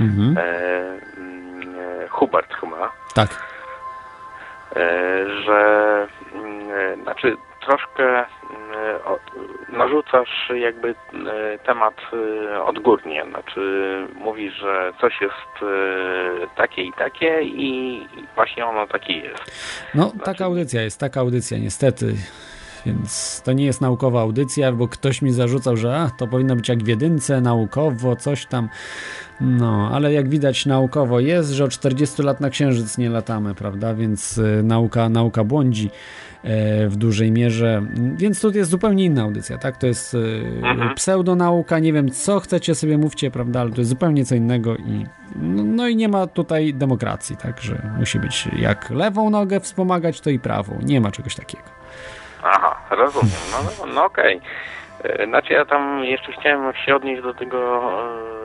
[0.00, 0.38] Mhm.
[0.38, 0.42] e,
[1.16, 3.28] mm, Hubert chyba, Tak.
[4.76, 4.86] e,
[5.44, 7.36] że mm, e, znaczy
[7.66, 8.26] troszkę mm,
[9.68, 10.94] narzucasz jakby
[11.66, 11.94] temat
[12.64, 13.60] odgórnie, znaczy
[14.14, 15.72] mówisz, że coś jest
[16.56, 19.52] takie i takie i właśnie ono takie jest.
[19.94, 22.14] No, taka audycja jest, taka audycja, niestety.
[22.86, 26.68] Więc to nie jest naukowa audycja, bo ktoś mi zarzucał, że a, to powinno być
[26.68, 28.68] jak w jedynce, naukowo, coś tam.
[29.40, 33.94] No, ale jak widać naukowo jest, że od 40 lat na Księżyc nie latamy, prawda?
[33.94, 35.90] Więc y, nauka, nauka błądzi
[36.44, 37.82] e, w dużej mierze.
[38.16, 39.76] Więc tu jest zupełnie inna audycja, tak?
[39.76, 40.94] To jest y, Mhm.
[40.94, 43.60] pseudonauka, nie wiem co chcecie sobie mówcie, prawda?
[43.60, 45.06] Ale to jest zupełnie co innego i
[45.36, 47.60] no, no i nie ma tutaj demokracji, tak?
[47.60, 50.78] Że musi być jak lewą nogę wspomagać, to i prawą.
[50.82, 51.81] Nie ma czegoś takiego.
[52.42, 53.30] Aha, rozumiem.
[53.52, 54.40] No, no, no okej.
[55.04, 57.82] E, Znaczy ja tam jeszcze chciałem się odnieść do tego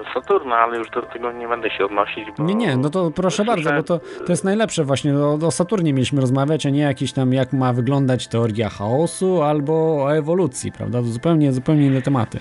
[0.10, 2.28] e, Saturna, ale już do tego nie będę się odnosić.
[2.40, 5.14] Nie, nie, no to proszę bardzo, bo to, to jest najlepsze właśnie.
[5.18, 9.74] O, o Saturnie mieliśmy rozmawiać, a nie jakiś tam jak ma wyglądać teoria chaosu albo
[10.04, 10.98] o ewolucji, prawda?
[10.98, 12.40] To zupełnie, zupełnie inne tematy.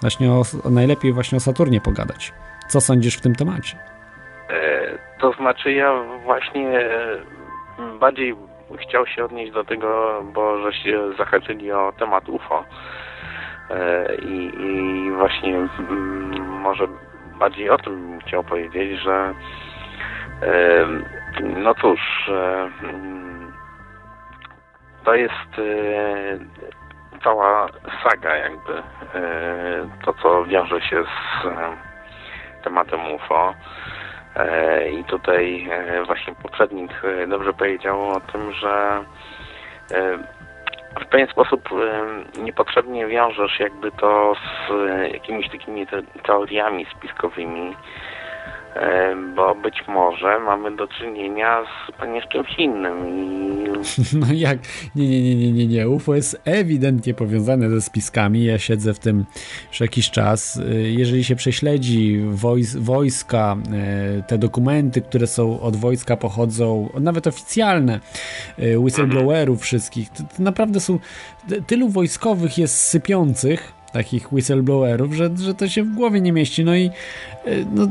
[0.00, 2.32] Właśnie o, najlepiej właśnie o Saturnie pogadać.
[2.68, 3.76] Co sądzisz w tym temacie?
[4.50, 6.88] E, To znaczy ja właśnie
[8.00, 8.34] bardziej
[8.74, 12.64] chciał się odnieść do tego, bo żeście zahaczyli o temat UFO.
[13.70, 16.86] E, I, i właśnie mm, może
[17.38, 19.34] bardziej o tym chciał powiedzieć, że
[20.42, 20.86] e,
[21.42, 23.52] no cóż, e, mm,
[25.04, 25.60] to jest
[27.24, 27.68] cała
[28.02, 28.82] saga jakby,
[30.04, 31.46] to co wiąże się z
[32.64, 33.54] tematem UFO.
[34.36, 39.04] E, I tutaj e, właśnie poprzednik e, dobrze powiedział o tym, że
[41.00, 41.68] w pewien sposób
[42.38, 44.34] niepotrzebnie wiążesz jakby to
[44.68, 44.70] z
[45.12, 47.76] jakimiś takimi te, teoriami spiskowymi,
[49.36, 51.96] bo być może mamy do czynienia z
[52.26, 53.46] z czymś innym i
[54.20, 54.58] No jak?
[54.94, 55.88] Nie, nie, nie, nie, nie, nie.
[55.88, 58.44] UFO jest ewidentnie powiązane ze spiskami.
[58.44, 59.24] Ja siedzę w tym
[59.68, 60.56] już jakiś czas.
[60.56, 63.56] Y, Jeżeli się prześledzi wojs wojska,
[64.18, 68.00] y, te dokumenty, które są od wojska pochodzą, nawet oficjalne,
[68.58, 70.98] y, whistleblowerów wszystkich, to, to naprawdę są,
[71.48, 76.64] ty- tylu wojskowych jest sypiących, takich whistleblowerów, że, że to się w głowie nie mieści.
[76.64, 76.90] No i
[77.74, 77.86] no,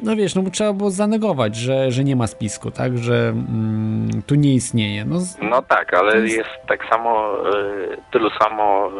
[0.00, 4.08] no wiesz, no bo trzeba było zanegować, że, że nie ma spisku, tak, że mm,
[4.26, 5.04] tu nie istnieje.
[5.04, 7.52] No, No tak, ale jest- jest tak samo, e,
[8.12, 8.90] tylu samo,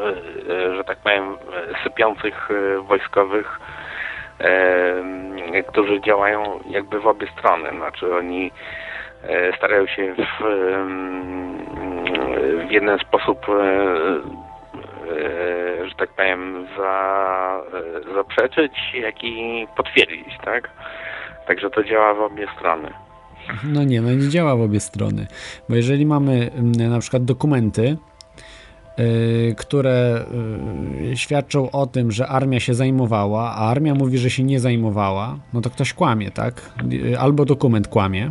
[0.48, 1.36] e, e, że tak powiem,
[1.84, 2.48] sypiących
[2.88, 3.60] wojskowych,
[5.68, 7.70] którzy działają jakby w obie strony.
[7.76, 8.50] Znaczy oni
[9.56, 10.44] starają się w,
[12.68, 13.46] w jeden sposób,
[15.88, 20.70] że tak powiem, za, e, zaprzeczyć, jak i potwierdzić, tak?
[21.46, 22.90] Także to działa w obie strony.
[23.64, 25.26] No nie, no nie działa w obie strony.
[25.68, 27.96] Bo jeżeli mamy mm, na przykład dokumenty,
[28.98, 30.24] y, które
[31.14, 35.60] świadczą o tym, że armia się zajmowała, a armia mówi, że się nie zajmowała, no
[35.60, 36.70] to ktoś kłamie, tak?
[37.18, 38.30] Albo dokument kłamie,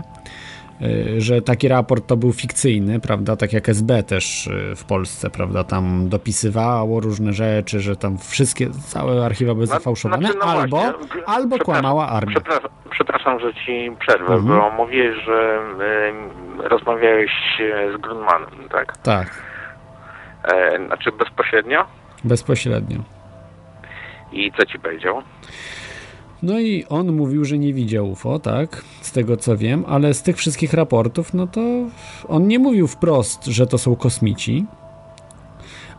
[1.17, 3.35] że taki raport to był fikcyjny, prawda?
[3.35, 5.63] Tak jak SB też y, w Polsce, prawda?
[5.63, 10.77] Tam dopisywało różne rzeczy, że tam wszystkie, całe archiwa były No, zafałszowane, znaczy, no albo,
[10.77, 12.31] właśnie, albo kłamała armia.
[12.35, 14.59] Przepraszam, przepraszam, że ci przerwę, Mhm.
[14.59, 15.59] bo mówiłeś, że
[16.65, 18.97] y, rozmawiałeś e, z Grunmanem, tak?
[18.97, 19.43] Tak,
[20.43, 21.85] E, znaczy bezpośrednio?
[22.23, 22.97] bezpośrednio.
[24.31, 25.21] I co ci powiedział?
[26.43, 28.84] No i on mówił, że nie widział UFO, tak?
[29.01, 31.61] Z tego co wiem, ale z tych wszystkich raportów, no to
[32.27, 34.65] on nie mówił wprost, że to są kosmici,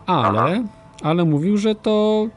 [0.06, 0.64] ale,
[1.02, 2.28] ale mówił, że to,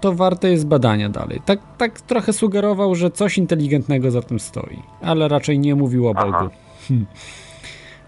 [0.00, 1.40] to warte jest badania dalej.
[1.44, 6.14] Tak, tak trochę sugerował, że coś inteligentnego za tym stoi, ale raczej nie mówił o
[6.14, 6.48] Bogu.
[6.88, 7.06] Hm.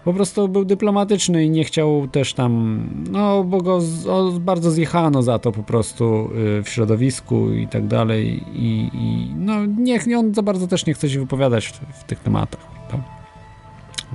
[0.05, 4.71] Po prostu był dyplomatyczny i nie chciał też tam, no bo go z, o, bardzo
[4.71, 10.07] zjechano za to po prostu y, w środowisku i tak dalej i, i no niech
[10.07, 12.61] nie, on za bardzo też nie chce się wypowiadać w, w tych tematach.
[12.91, 12.99] Tak?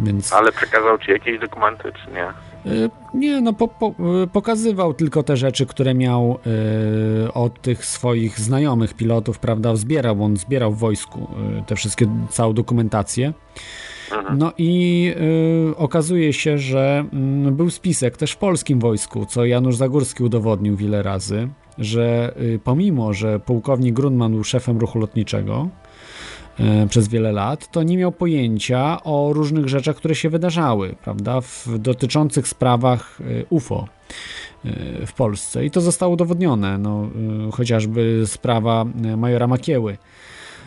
[0.00, 2.28] Więc Ale przekazał ci jakieś dokumenty, czy nie?
[2.72, 6.38] y, nie, no po, po, y, pokazywał tylko te rzeczy, które miał
[7.26, 11.28] y, od tych swoich znajomych pilotów, prawda, zbierał, on zbierał w wojsku
[11.60, 13.32] y, te wszystkie, całą dokumentację.
[14.36, 15.12] No i
[15.70, 20.76] y, okazuje się, że mm, był spisek też w polskim wojsku, co Janusz Zagórski udowodnił
[20.76, 21.48] wiele razy,
[21.78, 25.68] że y, pomimo, że pułkownik Grunman był szefem ruchu lotniczego
[26.60, 31.40] y, przez wiele lat, to nie miał pojęcia o różnych rzeczach, które się wydarzały, prawda,
[31.40, 33.88] w dotyczących sprawach y, UFO
[34.64, 35.64] y, w Polsce.
[35.64, 37.08] I to zostało udowodnione, no,
[37.48, 39.98] y, chociażby sprawa y, majora Makieły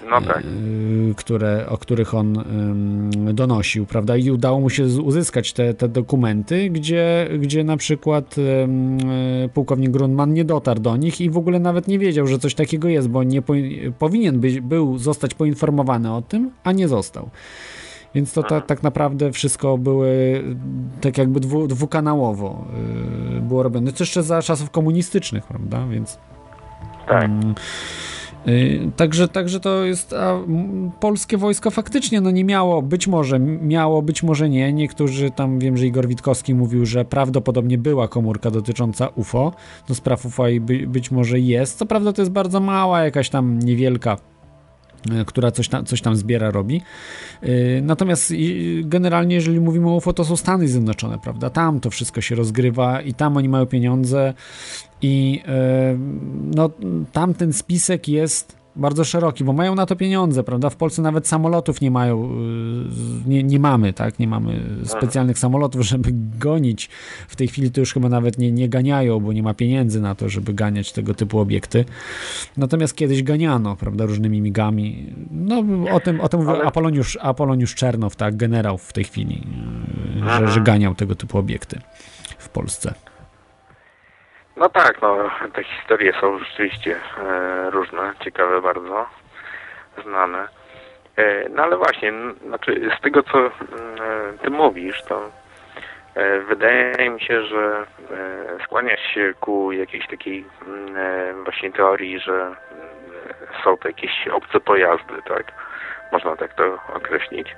[0.09, 0.43] No tak.
[0.45, 2.43] y, które, o których on
[3.33, 4.17] donosił, prawda?
[4.17, 10.33] I udało mu się uzyskać te, te dokumenty, gdzie, gdzie na przykład y, pułkownik Grunman
[10.33, 13.23] nie dotarł do nich i w ogóle nawet nie wiedział, że coś takiego jest, bo
[13.23, 13.53] nie po,
[13.99, 17.29] powinien być, był zostać poinformowany o tym, a nie został.
[18.15, 20.43] Więc to ta, tak naprawdę wszystko były
[21.01, 22.65] tak jakby dwu, dwukanałowo
[23.37, 23.91] y, było robione.
[23.91, 25.87] To jeszcze za czasów komunistycznych, prawda?
[25.87, 26.17] Więc
[27.07, 27.31] Tak.
[28.95, 30.13] Także, także to jest.
[30.13, 30.39] A,
[30.99, 34.73] polskie wojsko faktycznie no nie miało, być może miało, być może nie.
[34.73, 39.53] Niektórzy tam wiem, że Igor Witkowski mówił, że prawdopodobnie była komórka dotycząca UFO.
[39.87, 41.77] Do spraw UFO i by, być może jest.
[41.77, 44.40] Co prawda to jest bardzo mała, jakaś tam niewielka y,
[45.25, 46.81] która coś tam, coś tam zbiera, robi.
[47.43, 48.33] Y, Natomiast
[48.83, 51.49] generalnie, jeżeli mówimy o UFO, to są Stany Zjednoczone, prawda?
[51.49, 54.33] Tam to wszystko się rozgrywa i tam oni mają pieniądze
[55.01, 55.43] i
[55.93, 55.97] y,
[56.55, 56.69] no,
[57.11, 60.69] tam ten spisek jest bardzo szeroki, bo mają na to pieniądze, prawda?
[60.69, 64.19] W Polsce nawet samolotów nie mają, y, nie, nie mamy, tak?
[64.19, 66.89] Nie mamy specjalnych samolotów, żeby gonić.
[67.27, 70.15] W tej chwili to już chyba nawet nie, nie ganiają, bo nie ma pieniędzy na
[70.15, 71.85] to, żeby ganiać tego typu obiekty.
[72.57, 75.13] Natomiast kiedyś ganiano, prawda, różnymi migami.
[75.31, 79.43] No o tym, o tym mówił Ale- Apoloniusz, Apoloniusz Czernow, tak, generał w tej chwili,
[80.25, 81.79] y, że, że ganiał tego typu obiekty
[82.37, 82.93] w Polsce.
[84.61, 89.05] No tak, no te historie są rzeczywiście e, różne, ciekawe bardzo,
[90.03, 90.47] znane.
[91.17, 92.13] E, no ale właśnie,
[92.47, 93.51] znaczy z tego co e,
[94.43, 95.29] ty mówisz, to
[96.15, 100.45] e, wydaje mi się, że e, skłaniasz się ku jakiejś takiej
[100.95, 102.55] e, właśnie teorii, że
[103.63, 105.51] są to jakieś obce pojazdy, tak?
[106.11, 107.55] Można tak to określić.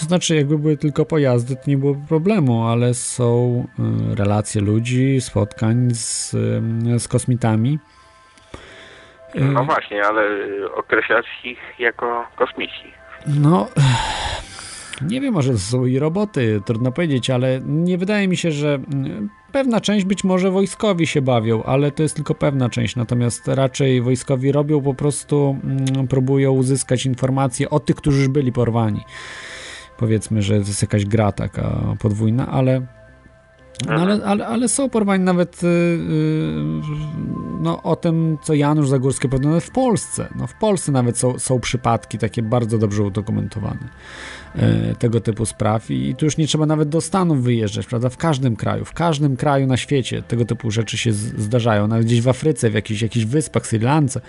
[0.00, 3.64] To znaczy, jakby były tylko pojazdy, to nie byłoby problemu, ale są
[4.12, 6.34] y, relacje ludzi, spotkań z,
[6.94, 7.78] y, z kosmitami.
[9.36, 10.22] Y, No właśnie, ale
[10.74, 12.92] określasz ich jako kosmici.
[13.26, 13.68] No,
[15.10, 18.78] nie wiem, może to są i roboty, trudno powiedzieć, ale nie wydaje mi się, że
[19.52, 24.02] pewna część być może wojskowi się bawią, ale to jest tylko pewna część, natomiast raczej
[24.02, 29.00] wojskowi robią po prostu, mm, próbują uzyskać informacje o tych, którzy już byli porwani.
[30.00, 32.86] Powiedzmy, że to jest jakaś gra taka podwójna, ale
[33.86, 36.00] no ale, ale, ale są porwani nawet y, y,
[37.60, 40.28] no, o tym, co Janusz Zagórski powiedział, w Polsce.
[40.36, 43.88] No, w Polsce nawet są, są przypadki takie bardzo dobrze udokumentowane
[44.98, 48.08] tego typu spraw i tu już nie trzeba nawet do Stanów wyjeżdżać, prawda?
[48.08, 52.20] W każdym kraju, w każdym kraju na świecie tego typu rzeczy się zdarzają, nawet gdzieś
[52.20, 54.20] w Afryce, w jakichś, jakichś wyspach, Sri Lance,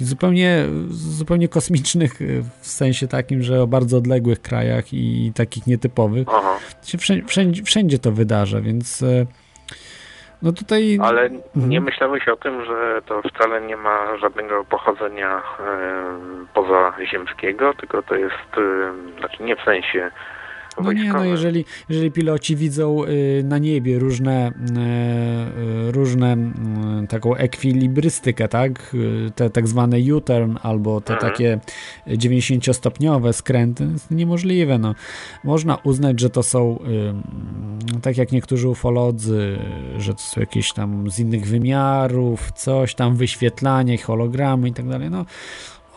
[0.00, 6.28] zupełnie, zupełnie kosmicznych y, w sensie takim, że o bardzo odległych krajach i takich nietypowych.
[6.84, 9.26] Się wszędzie, wszędzie, wszędzie to wydarza, więc e,
[10.42, 11.68] no tutaj Ale Mhm.
[11.68, 15.42] nie myślałeś o tym, że to wcale nie ma żadnego pochodzenia e,
[16.54, 20.10] pozaziemskiego, tylko to jest, e, znaczy nie w sensie
[20.82, 24.50] no nie, no jeżeli, jeżeli piloci widzą y, na niebie różne,
[25.88, 26.36] y, różne
[27.04, 28.96] y, taką ekwilibrystykę, tak,
[29.34, 31.32] te tak zwane U-turn albo te Mhm.
[31.32, 31.58] takie
[32.06, 34.94] 90-stopniowe skręty, jest niemożliwe, no.
[35.44, 36.78] Można uznać, że to są
[37.96, 39.58] y, tak jak niektórzy ufolodzy,
[39.98, 45.10] że to są jakieś tam z innych wymiarów, coś tam, wyświetlanie, hologramy i tak dalej,
[45.10, 45.24] no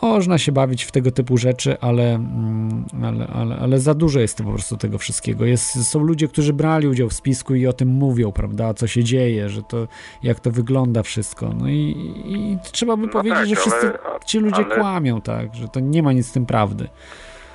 [0.02, 4.44] można się bawić w tego typu rzeczy, ale, mm, ale, ale, ale za dużo jest
[4.44, 5.44] po prostu tego wszystkiego.
[5.44, 9.04] Jest, są ludzie, którzy brali udział w spisku i o tym mówią, prawda, co się
[9.04, 9.76] dzieje, że to,
[10.22, 11.50] jak to wygląda wszystko.
[11.60, 11.94] No i,
[12.26, 15.68] i trzeba by No powiedzieć, tak, że wszyscy ale- ci ludzie ale- kłamią, tak, że
[15.68, 16.88] to nie ma nic z tym prawdy.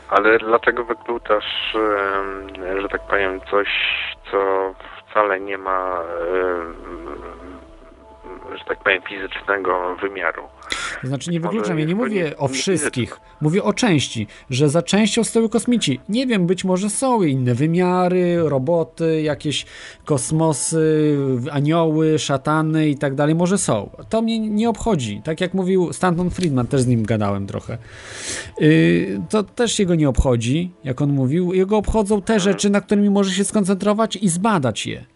[0.09, 3.67] Ale dlaczego wykluczasz, em, że tak powiem, coś,
[4.31, 4.38] co
[5.11, 6.01] wcale nie ma,
[8.57, 10.43] że tak powiem, fizycznego wymiaru?
[11.01, 15.23] To znaczy nie wykluczam, ja nie mówię o wszystkich, mówię o części, że za częścią
[15.23, 15.99] stoją kosmici.
[16.09, 19.65] Nie wiem, być może są inne wymiary, roboty, jakieś
[20.05, 21.17] kosmosy,
[21.51, 23.89] anioły, szatany i tak dalej, może są.
[24.09, 25.22] To mnie nie obchodzi.
[25.23, 27.77] Tak jak mówił Stanton Friedman, też z nim gadałem trochę.
[28.59, 31.53] Yy, to też jego nie obchodzi, jak on mówił.
[31.53, 35.14] Jego obchodzą te rzeczy, na którymi może się skoncentrować i zbadać je.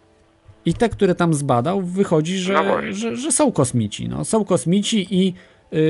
[0.66, 2.92] I te, które tam zbadał, wychodzi, No że, właśnie.
[2.92, 4.08] że, że są kosmici.
[4.08, 4.24] No.
[4.24, 5.34] Są kosmici i
[5.72, 5.80] yy,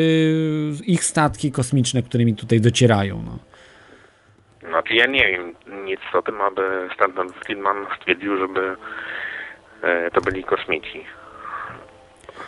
[0.86, 3.22] ich statki kosmiczne, którymi tutaj docierają.
[3.26, 3.38] No.
[4.68, 8.76] Znaczy ja nie wiem nic o tym, aby Stanton Friedman stwierdził, żeby
[9.82, 11.04] e, to byli kosmici.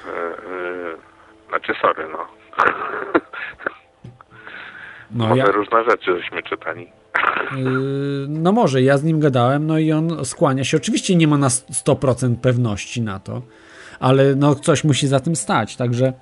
[0.06, 0.38] E, e,
[1.48, 2.26] znaczy sorry, no.
[5.10, 6.92] No, Może ja, różne rzeczy żeśmy czytali.
[7.56, 10.76] Yy, no może, ja z nim gadałem, no i on skłania się.
[10.76, 13.42] Oczywiście nie ma na 100% pewności na to,
[14.00, 16.12] ale no coś musi za tym stać, także...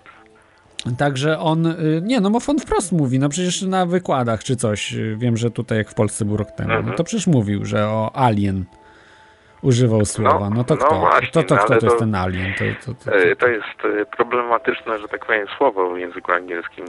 [0.99, 4.95] Także on, y, nie no, bo on wprost mówi, no przecież na wykładach czy coś,
[4.95, 6.97] y, wiem, że tutaj jak w Polsce był rok temu, no Mhm.
[6.97, 8.65] to przecież mówił, że o alien
[9.63, 10.99] używał słowa, no to no kto?
[11.01, 12.53] właśnie, to, to no kto to ale jest to- ten alien?
[12.59, 12.65] To,
[12.95, 13.65] to, to, E, To jest
[14.01, 16.85] e, problematyczne, że tak powiem, słowo w języku angielskim.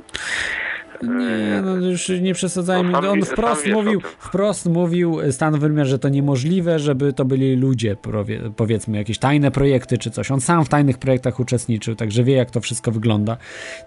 [1.03, 2.91] Nie, no już nie przesadzajmy.
[2.91, 7.95] No On wprost mówił, wprost mówił Stan Wymiar, że to niemożliwe, żeby to byli ludzie,
[7.95, 10.31] powie- powiedzmy, jakieś tajne projekty czy coś.
[10.31, 13.37] On sam w tajnych projektach uczestniczył, także wie, jak to wszystko wygląda.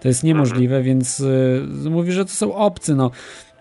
[0.01, 3.11] To jest niemożliwe, więc y, mówi, że to są obcy, no.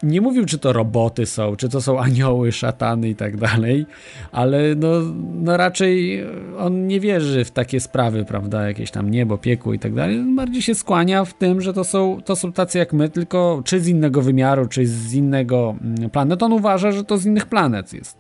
[0.05, 3.86] Nie mówił, czy to roboty są, czy to są anioły, szatany i tak dalej,
[4.32, 4.89] ale no,
[5.35, 6.24] no raczej
[6.59, 10.24] on nie wierzy w takie sprawy, prawda, jakieś tam niebo, piekło i tak dalej.
[10.36, 13.81] Bardziej się skłania w tym, że to są, to są tacy jak my, tylko czy
[13.81, 16.43] z innego wymiaru, czy z innego mm, planet.
[16.43, 18.18] On uważa, że to z innych planet jest.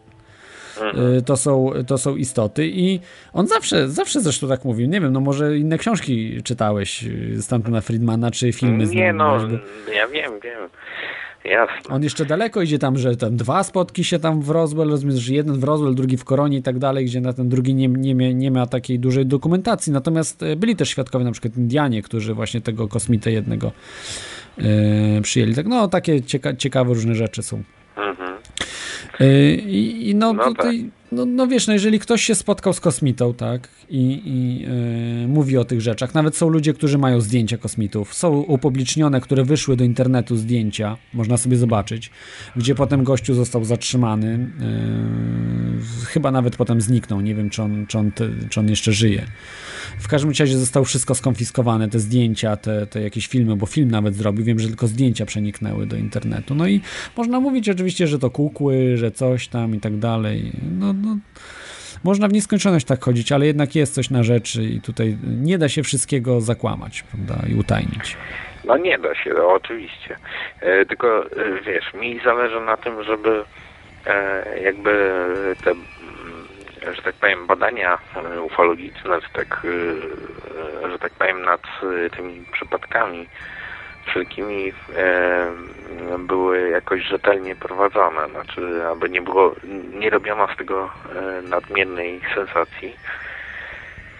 [1.18, 3.00] y, to są, to są istoty i
[3.32, 7.80] on zawsze, zawsze zresztą tak mówił, nie wiem, no może inne książki czytałeś y, Stantona
[7.80, 9.38] Friedmana, czy filmy z Nie no,
[9.94, 10.68] ja wiem, wiem.
[11.44, 11.94] Jasne.
[11.94, 15.34] on jeszcze daleko idzie tam, że tam dwa spotki się tam w Roswell, rozumiem, że
[15.34, 18.34] jeden w Roswell, drugi w Koronie i tak dalej, gdzie na ten drugi nie, nie,
[18.34, 19.92] nie ma takiej dużej dokumentacji.
[19.92, 23.72] Natomiast e, byli też świadkowie, na przykład Indianie, którzy właśnie tego kosmitę jednego
[24.58, 24.62] e,
[25.22, 25.54] przyjęli.
[25.54, 27.62] Tak, no takie cieka ciekawe różne rzeczy są.
[27.96, 28.38] Mhm.
[29.20, 33.34] E, I, no, No tutaj, no, no wiesz, no jeżeli ktoś się spotkał z kosmitą,
[33.34, 34.66] tak, i, i
[35.24, 39.44] e, mówi o tych rzeczach, nawet są ludzie, którzy mają zdjęcia kosmitów, są upublicznione, które
[39.44, 42.10] wyszły do internetu zdjęcia, można sobie zobaczyć,
[42.56, 47.98] gdzie potem gościu został zatrzymany, e, chyba nawet potem zniknął, nie wiem, czy on, czy
[47.98, 48.12] on,
[48.50, 49.26] czy on jeszcze żyje.
[50.04, 54.14] W każdym razie zostało wszystko skonfiskowane, te zdjęcia, te, te jakieś filmy, bo film nawet
[54.14, 56.54] zrobił, wiem, że tylko zdjęcia przeniknęły do internetu.
[56.54, 56.80] No i
[57.16, 60.52] można mówić oczywiście, że to kukły, że coś tam i tak dalej.
[60.78, 61.16] No, no,
[62.04, 65.68] można w nieskończoność tak chodzić, ale jednak jest coś na rzeczy i tutaj nie da
[65.68, 68.16] się wszystkiego zakłamać, prawda, i utajnić.
[68.64, 70.16] No nie da się, no, oczywiście.
[70.60, 71.30] E, tylko e,
[71.66, 73.44] wiesz, mi zależy na tym, żeby
[74.06, 75.14] e, jakby
[75.64, 75.72] te,
[76.92, 79.62] że tak powiem, badania e, ufologiczne, czy tak,
[80.84, 81.62] e, że tak powiem, nad
[82.06, 83.28] e, tymi przypadkami
[84.06, 85.50] wszelkimi e,
[86.18, 88.28] były jakoś rzetelnie prowadzone.
[88.28, 89.54] Znaczy, aby nie było,
[89.92, 92.96] nie robiono z tego e, nadmiernej sensacji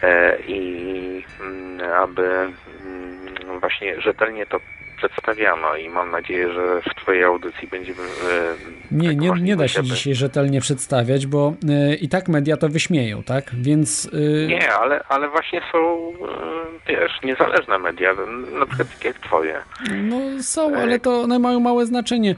[0.03, 2.53] e, i mm, aby
[2.85, 4.61] mm, właśnie rzetelnie to
[4.97, 7.99] przedstawiano i mam nadzieję, że w Twojej audycji będziemy...
[8.03, 8.55] e,
[8.93, 11.55] Nie, tak nie, nie da się aby- dzisiaj rzetelnie przedstawiać, bo
[11.93, 13.51] y, i tak media to wyśmieją, tak?
[13.55, 15.79] Więc y, Nie, ale, ale właśnie są,
[16.89, 18.11] e, wiesz, niezależne media,
[18.59, 19.55] na przykład takie jak Twoje.
[20.03, 22.35] No są, ale to one mają małe znaczenie.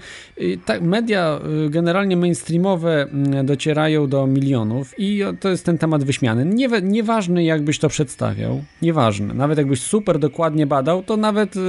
[0.65, 1.39] Tak, media
[1.69, 6.45] generalnie mainstreamowe mm, docierają do milionów i to jest ten temat wyśmiany.
[6.45, 9.35] Nie, nieważne jakbyś to przedstawiał, nieważne.
[9.35, 11.61] Nawet jakbyś super dokładnie badał, to nawet y,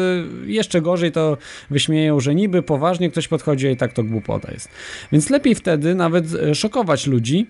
[0.77, 1.37] jeszcze gorzej to
[1.69, 4.69] wyśmieją, że niby poważnie ktoś podchodzi, a i tak to głupota jest.
[5.11, 7.47] Więc lepiej wtedy nawet y, szokować ludzi,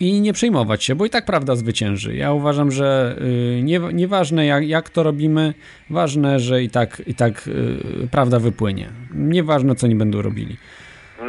[0.00, 2.14] i nie przejmować się, bo i tak prawda zwycięży.
[2.14, 3.16] Ja uważam, że
[3.58, 5.54] y, nie, nieważne jak, jak to robimy,
[5.90, 8.88] ważne, że i tak, i tak y, prawda wypłynie.
[9.14, 10.56] Nieważne, co nie będą robili.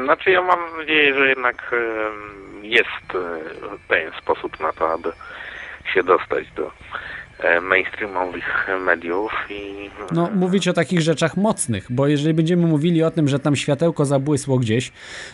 [0.04, 5.12] Znaczy ja mam nadzieję, że jednak e, jest e, pewien sposób na to, aby
[5.94, 6.72] się dostać do e,
[7.62, 13.28] mainstreamowych mediów i No, mówić o takich rzeczach mocnych, bo jeżeli będziemy mówili o tym,
[13.28, 14.92] że tam światełko zabłysło gdzieś,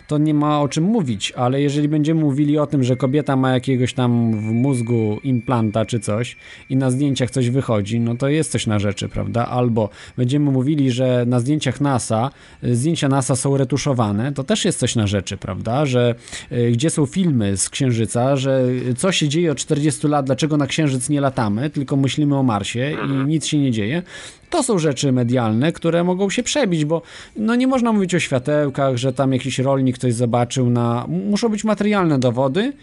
[0.08, 3.54] to nie ma o czym mówić, ale jeżeli będziemy mówili o tym, że kobieta ma
[3.54, 6.38] jakiegoś tam w mózgu implanta czy coś
[6.70, 9.46] i na zdjęciach coś wychodzi, no to jest coś na rzeczy, prawda?
[9.46, 12.30] Albo będziemy mówili, że na zdjęciach NASA,
[12.64, 15.86] y, zdjęcia NASA są retuszowane, to też jest coś na rzeczy, prawda?
[15.86, 16.16] Że
[16.52, 20.58] y, gdzie są filmy z Księżyca, że y, co się dzieje od 40 lat, dlaczego
[20.58, 24.02] na Księżyc nie latamy, tylko myślimy o Marsie i nic się nie dzieje.
[24.50, 27.02] To są rzeczy medialne, które mogą się przebić, bo
[27.36, 31.06] no nie można mówić o światełkach, że tam jakiś rolnik coś zobaczył na...
[31.08, 32.74] Muszą być materialne dowody,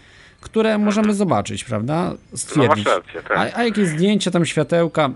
[0.41, 2.13] które możemy zobaczyć, prawda?
[2.35, 2.85] Stwierdzić.
[2.85, 3.37] No rację, tak.
[3.37, 5.09] A, a jakieś zdjęcia tam światełka,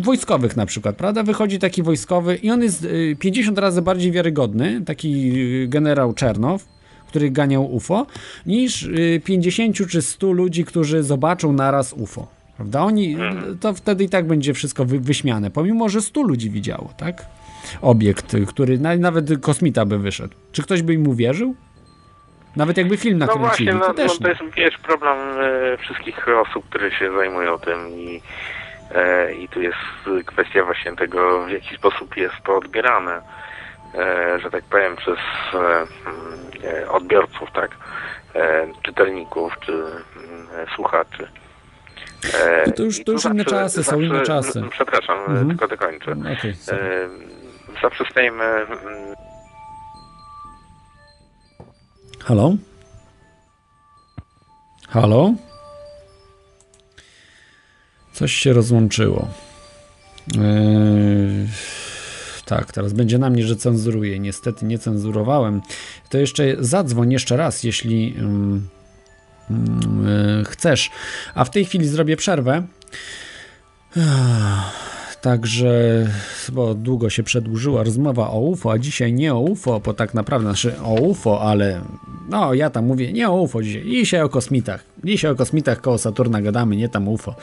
[0.00, 1.22] wojskowych na przykład, prawda?
[1.22, 6.68] Wychodzi taki wojskowy i on jest y, 50 razy bardziej wiarygodny, taki y, generał Czernow,
[7.08, 8.06] który ganiał UFO,
[8.46, 12.35] niż y, 50 czy 100 ludzi, którzy zobaczą naraz UFO.
[12.56, 12.80] Prawda?
[12.80, 13.16] Oni,
[13.60, 17.24] to wtedy i tak będzie wszystko wy, wyśmiane, pomimo, że 100 ludzi widziało, tak?
[17.82, 20.34] Obiekt, y, który na, nawet kosmita by wyszedł.
[20.52, 21.54] Czy ktoś by im uwierzył?
[22.56, 24.30] Nawet jakby film No nakręcili, właśnie, no, to no też to nie.
[24.30, 28.22] jest wiesz, problem e, wszystkich osób, które się zajmują tym i,
[28.94, 29.76] e, i tu jest
[30.26, 33.20] kwestia właśnie tego, w jaki sposób jest to odbierane,
[33.94, 35.18] e, że tak powiem, przez
[35.54, 35.86] e, mm,
[36.88, 37.70] odbiorców, tak,
[38.82, 41.28] czytelników czy mm, słuchaczy.
[42.34, 44.62] E, No to już- to już inne czasy, są inne czasy.
[44.70, 45.48] Przepraszam, e, Mhm.
[45.48, 46.12] tylko dokończę.
[46.38, 46.82] Okej, sorry.
[46.82, 47.08] E,
[47.82, 48.44] zawsze stajemy
[52.24, 52.56] Halo?
[54.88, 55.34] Halo?
[58.12, 59.28] Coś się rozłączyło.
[60.36, 60.40] Yy,
[62.44, 64.18] tak, teraz będzie na mnie, że cenzuruję.
[64.18, 65.60] Niestety nie cenzurowałem.
[66.10, 68.60] To jeszcze zadzwoń jeszcze raz, jeśli yy,
[70.44, 70.90] chcesz.
[71.34, 72.62] A w tej chwili zrobię przerwę.
[75.20, 76.06] Także,
[76.52, 80.48] bo długo się przedłużyła rozmowa o UFO, a dzisiaj nie o UFO, bo tak naprawdę,
[80.48, 81.80] znaczy o UFO, ale
[82.28, 84.84] no ja tam mówię nie o UFO dzisiaj, dzisiaj o kosmitach.
[85.04, 87.34] Dzisiaj o kosmitach koło Saturna gadamy, nie tam UFO.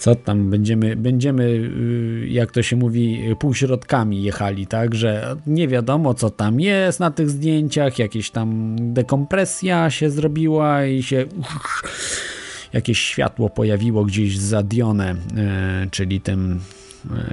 [0.00, 6.14] Co tam, będziemy, będziemy, y, jak to się mówi, półśrodkami jechali, tak, że nie wiadomo
[6.14, 11.26] co tam jest na tych zdjęciach, jakieś tam dekompresja się zrobiła i się
[12.72, 15.12] jakieś światło pojawiło gdzieś za Dionę,
[15.84, 16.60] y, czyli tym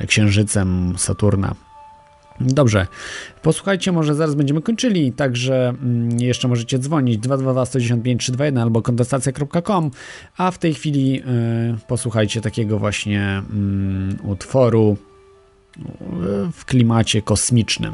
[0.04, 1.67] y, księżycem Saturna.
[2.40, 2.88] Dobrze,
[3.42, 9.92] posłuchajcie, może zaraz będziemy kończyli, także mm, jeszcze możecie dzwonić 222 195 321 albo kontestacja.com,
[10.38, 11.24] a w tej chwili y,
[11.88, 14.98] posłuchajcie takiego właśnie mm, utworu
[16.54, 17.94] w klimacie kosmicznym.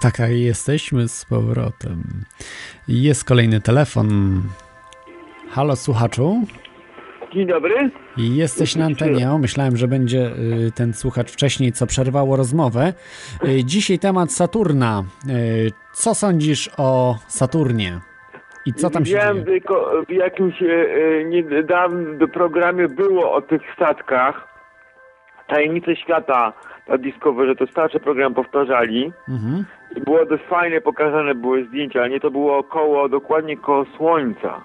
[0.00, 2.02] Tak, tak, jesteśmy z powrotem.
[2.88, 4.08] Jest kolejny telefon.
[5.50, 6.44] Halo, słuchaczu?
[7.34, 7.90] Dzień dobry.
[8.16, 9.30] Jesteś na antenie.
[9.30, 10.26] O, myślałem, że będzie
[10.66, 12.92] y, ten słuchacz wcześniej, co przerwało rozmowę.
[13.44, 15.04] Y, Dzisiaj temat Saturna.
[15.28, 18.00] Y, Co sądzisz o Saturnie?
[18.66, 19.44] I co tam się dzieje?
[19.44, 20.54] tylko w jakimś
[21.24, 24.48] niedawnym programie było o tych statkach.
[25.46, 26.52] Tajemnice świata
[26.88, 29.12] na Discovery, to starszy program powtarzali.
[29.28, 29.64] Mhm.
[29.96, 34.64] I było dość fajne, pokazane były zdjęcia, ale nie to było koło, dokładnie koło Słońca.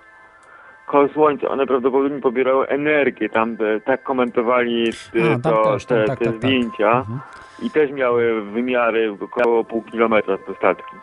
[0.87, 6.03] Koło Słońca, one prawdopodobnie pobierały energię, tam e, tak komentowali e, A, to, też, te,
[6.05, 6.43] tak, te tak, tak.
[6.43, 6.89] zdjęcia.
[6.99, 7.19] Mhm.
[7.63, 10.95] I też miały wymiary około pół kilometra te statki.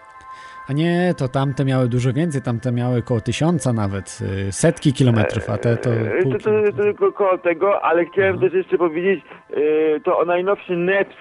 [0.68, 4.18] A nie, to tamte miały dużo więcej, tamte miały koło tysiąca nawet,
[4.48, 8.34] y, setki kilometrów, a te to E, To, to, to tylko koło tego, ale chciałem
[8.34, 8.50] Mhm.
[8.50, 11.16] też jeszcze powiedzieć, e, to o najnowszy NEPS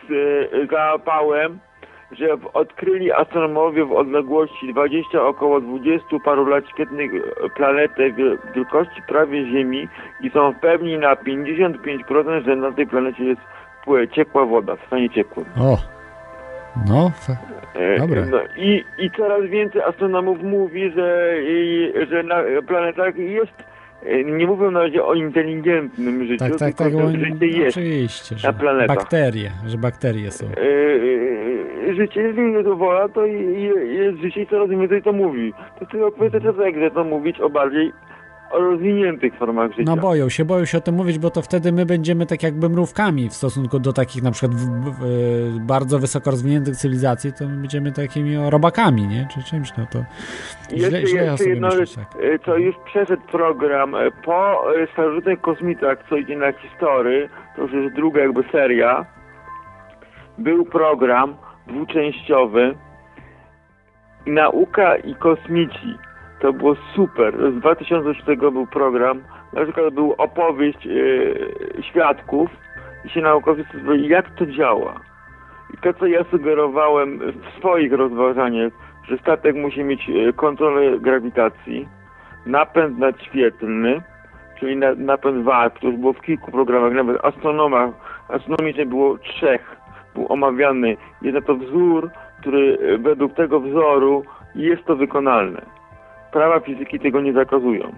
[0.63, 1.59] e, załapałem,
[2.11, 9.01] że odkryli astronomowie w odległości 20 około 20 paru lat świetnych e, planetę wie- wielkości
[9.07, 9.87] prawie Ziemi
[10.21, 13.41] i są pewni na 55%, że na tej planecie jest
[14.11, 15.45] ciepła woda, w stanie ciekłym.
[15.59, 15.77] O,
[16.89, 17.11] no,
[17.75, 18.25] E, Dobre.
[18.25, 21.33] No, i, I coraz więcej astronomów mówi, że,
[22.09, 22.35] że na
[22.67, 23.63] planetach jest,
[24.25, 27.77] nie mówią na razie o inteligentnym życiu, tak, tak, tylko tak, że życie jest.
[27.77, 28.97] oczywiście, że na planetach.
[28.97, 30.45] bakterie, że bakterie są.
[30.45, 30.49] E,
[31.89, 35.53] e, życie, jeżeli to wola, to jest życie i coraz więcej to mówi.
[35.53, 37.91] To jest tylko kwestia czasu, jak zaczną mówić o bardziej
[38.51, 39.83] o rozwiniętych formach życia.
[39.85, 42.69] No boją się, boją się o tym mówić, bo to wtedy my będziemy tak jakby
[42.69, 47.45] mrówkami w stosunku do takich na przykład w, w, w, bardzo wysoko rozwiniętych cywilizacji, to
[47.45, 49.27] my będziemy takimi robakami, nie?
[49.33, 49.99] Czy czymś, no to
[50.77, 52.05] źle, Jeszcze, źle o jeszcze sobie jedna rzecz, tak.
[52.21, 57.61] e, co już przeszedł program e, po e, starożytnych kosmitach, co idzie na historię, to
[57.61, 59.05] już jest druga jakby seria,
[60.37, 61.35] był program
[61.67, 62.75] dwuczęściowy
[64.25, 65.97] Nauka i kosmici.
[66.39, 67.53] To było super.
[67.53, 69.21] Z 2006 był program.
[69.53, 72.49] Na przykład był opowieść e, świadków
[73.05, 74.99] i się naukowcy sprawdzali, jak to działa.
[75.73, 78.73] I to, co ja sugerowałem w swoich rozważaniach,
[79.07, 81.87] że statek musi mieć e, kontrolę grawitacji,
[82.45, 84.01] napęd nadświetlny,
[84.59, 87.89] czyli na, napęd warp, to już było w kilku programach, nawet astronomach,
[88.27, 89.75] astronomicznie było trzech,
[90.15, 90.97] był omawiany.
[91.21, 92.09] Jest to wzór,
[92.41, 94.23] który e, według tego wzoru
[94.55, 95.78] jest to wykonalne.
[96.31, 97.91] Prawa fizyki tego nie zakazują.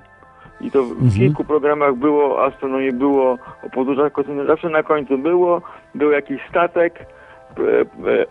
[0.61, 1.11] I to w Mhm.
[1.11, 5.61] kilku programach było, o astronomii było, o podróżach kosmicznych, zawsze na końcu było,
[5.95, 7.61] był jakiś statek, e,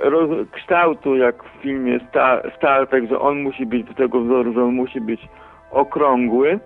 [0.07, 4.21] e, roz, kształtu, jak w filmie Star, Star Trek, że on musi być do tego
[4.21, 5.29] wzoru, że on musi być
[5.71, 6.59] okrągły.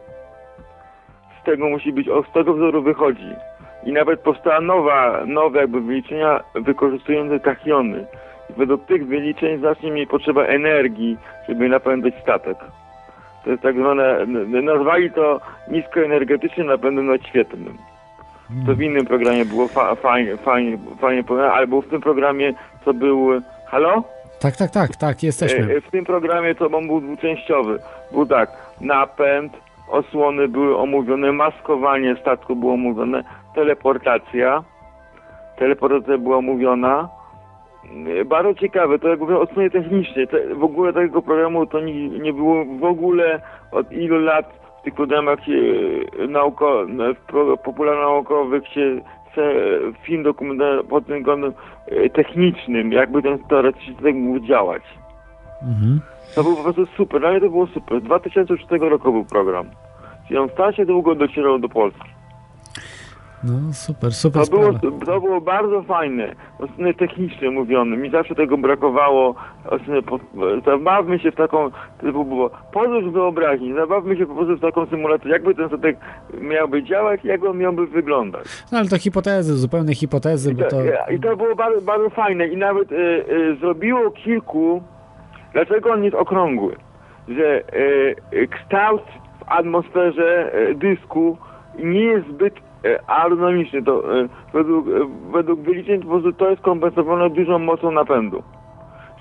[1.40, 3.31] Z tego musi być, z tego wzoru wychodzi.
[3.85, 8.06] I nawet powstała nowa, nowe jakby wyliczenia wykorzystujące tachiony.
[8.56, 11.16] Według tych wyliczeń znacznie mniej potrzeba energii,
[11.48, 12.56] żeby napędzać statek.
[13.44, 14.26] To jest tak zwane,
[14.62, 15.40] nazwali to
[15.70, 17.78] niskoenergetycznym napędem nadświetlnym.
[18.66, 22.54] To w innym programie było fa- fajnie, fajnie, fajnie albo w tym programie
[22.84, 23.28] to był...
[23.66, 24.02] Halo?
[24.40, 25.72] Tak, tak, tak, tak, jesteśmy.
[25.74, 27.78] E, e, W tym programie to on był dwuczęściowy.
[28.12, 28.50] Był tak,
[28.80, 29.52] napęd,
[29.90, 34.62] osłony były omówione, maskowanie statku było omówione, teleportacja.
[35.58, 37.08] Teleportacja była omówiona.
[38.20, 42.09] E, Bardzo ciekawe, to jak mówię strony technicznej, te, w ogóle takiego programu to nie,
[42.09, 43.40] nie było w ogóle
[43.73, 44.47] od ilu lat
[44.81, 45.52] w tych programach się,
[46.19, 46.86] e, nauko,
[47.27, 49.01] pro, popularno-naukowych się
[50.02, 51.52] film dokumentalny pod tym względem
[51.86, 54.82] e, technicznym, jakby ten teoretycznie mógł działać.
[55.62, 56.01] Mhm.
[56.35, 58.01] To był po prostu super, dla mnie to było super.
[58.01, 59.66] Z 2006 roku był program.
[60.28, 62.13] Czyli on strasznie długo docierał do Polski.
[63.46, 64.72] No super, super To było,
[65.06, 67.96] to było bardzo fajne, od strony technicznej mówione.
[67.96, 69.34] Mi zawsze tego brakowało.
[70.06, 70.18] Po-
[70.66, 75.30] Zabawmy się w taką, to było podróż wyobraźni, zabawmy się po prostu w taką symulację,
[75.30, 75.96] jakby ten statek
[76.40, 78.44] miałby działać, jak on miałby wyglądać.
[78.72, 81.12] No ale to hipotezy, zupełne hipotezy, I bo to, to...
[81.12, 84.82] I to było bardzo, bardzo fajne i nawet y, y, zrobiło kilku,
[85.52, 86.76] dlaczego on jest okrągły,
[87.28, 89.02] że y, y, kształt
[89.40, 91.36] w atmosferze y, dysku
[91.78, 92.54] nie jest zbyt
[92.85, 93.82] y, aerodynamiczny.
[93.82, 94.90] To, y, według, y,
[95.32, 98.43] według wyliczeń po prostu to jest kompensowane dużą mocą napędu.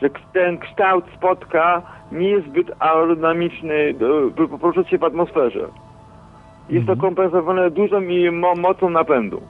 [0.02, 1.81] Że ten kształt spotka
[2.11, 3.94] nie jest zbyt aerodynamiczny,
[4.61, 5.68] poruszać się w atmosferze.
[6.69, 9.41] Jest to kompensowane dużą i mo- mocą napędu.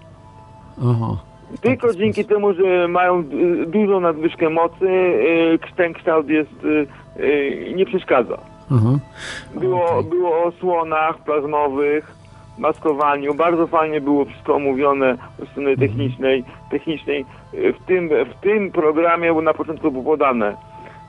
[0.80, 1.18] Aha.
[1.62, 2.36] Tylko taki dzięki sposób.
[2.36, 3.24] temu, że mają
[3.68, 6.52] dużą nadwyżkę mocy, y, ten kształt jest,
[7.76, 8.38] nie przeszkadza.
[8.72, 9.00] Aha.
[9.60, 12.16] Było, było o osłonach plazmowych,
[12.58, 13.34] maskowaniu.
[13.34, 16.44] Bardzo fajnie było wszystko omówione od strony technicznej.
[16.72, 17.26] technicznej.
[17.54, 20.56] Y, W tym, w tym programie na początku było podane.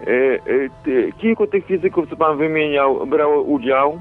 [0.07, 0.41] y,
[0.87, 4.01] y, Kilku tych fizyków, co pan wymieniał, brało udział.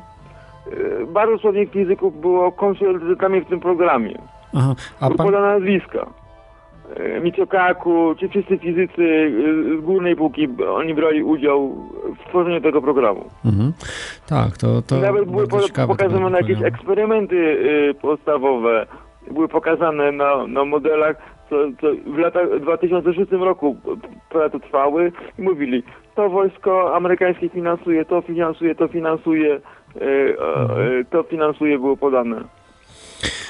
[1.07, 4.18] Bardzo sławnych fizyków było konsultantami w tym programie.
[4.56, 6.06] Aha, a pan, podane nazwiska.
[6.95, 11.76] E, Michiokaku, ci wszyscy fizycy e, z górnej półki, oni brali udział
[12.19, 13.30] w tworzeniu tego programu.
[13.45, 13.73] mhm.
[14.27, 15.47] Tak, to, to Nawet były
[15.88, 17.57] pokazane jakieś eksperymenty
[17.89, 18.85] e, podstawowe.
[19.31, 21.15] Były pokazane na, na modelach,
[21.49, 23.77] co, co w latach 2006 roku
[24.30, 25.84] prace trwały i mówili,
[26.15, 29.61] to wojsko amerykańskie finansuje, to finansuje, to finansuje,
[29.95, 32.43] e, to finansuje było podane.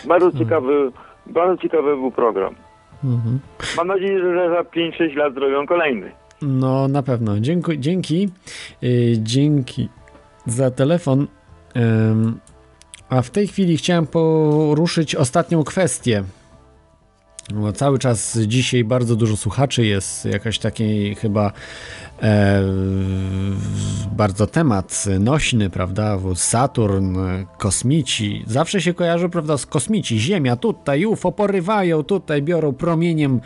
[0.07, 0.91] Bardzo ciekawy,
[1.25, 2.55] bardzo ciekawy był program.
[3.03, 3.39] Mhm.
[3.77, 6.11] Mam nadzieję, że za 5-6 lat zrobią kolejny.
[6.41, 7.39] No, na pewno.
[7.39, 8.29] Dziękuję, dzięki.
[8.81, 9.89] Yy, dzięki
[10.45, 11.27] za telefon.
[11.75, 12.39] Ym,
[13.09, 16.23] a w tej chwili chciałem poruszyć ostatnią kwestię.
[17.53, 21.51] Bo cały czas dzisiaj bardzo dużo słuchaczy jest, jakaś takiej chyba
[24.11, 26.17] bardzo temat nośny, prawda?
[26.35, 28.43] Saturn, e, kosmici.
[28.47, 30.19] Zawsze się kojarzy, prawda, z kosmici.
[30.19, 33.41] Ziemia tutaj, UFO porywają, tutaj biorą promieniem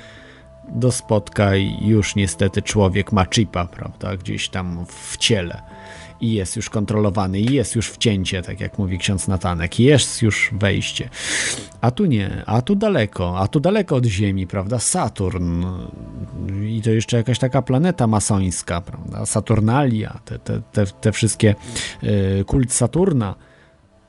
[0.69, 5.61] do spotka i już niestety człowiek ma chipa, prawda, gdzieś tam w ciele
[6.21, 10.49] i jest już kontrolowany, i jest już wcięcie, tak jak mówi ksiądz Natanek, jest już
[10.53, 11.09] wejście.
[11.81, 15.65] A tu nie, a tu daleko, a tu daleko od Ziemi, prawda, Saturn
[16.67, 21.55] i to jeszcze jakaś taka planeta masońska, prawda, Saturnalia, te, te, te, te wszystkie,
[22.03, 23.35] y, kult Saturna,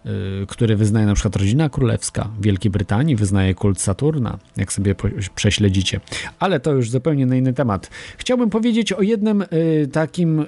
[0.06, 4.94] y, który wyznaje na przykład rodzina królewska Wielkiej Brytanii, wyznaje kult Saturna, jak sobie
[5.35, 6.01] prześledzicie.
[6.39, 7.90] Ale to już zupełnie na inny temat.
[8.18, 10.47] Chciałbym powiedzieć o jednym y, takim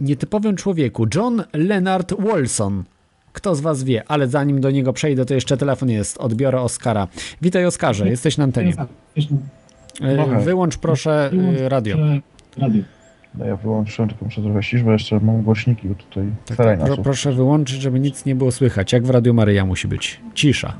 [0.00, 2.84] nietypowym człowieku, John Leonard Wolson.
[3.32, 6.18] Kto z was wie, ale zanim do niego przejdę, to jeszcze telefon jest.
[6.18, 7.08] Odbiorę Oskara.
[7.42, 8.72] Witaj Oskarze, jesteś na antenie.
[10.44, 11.96] Wyłącz proszę y, radio.
[13.34, 16.84] No ja wyłączyłem, tylko muszę trochę ścisz, bo jeszcze mam głośniki, bo tutaj Tak, tak,
[16.84, 18.92] pro, proszę wyłączyć, żeby nic nie było słychać.
[18.92, 20.20] Jak w Radiu Maryja musi być.
[20.34, 20.74] Cisza.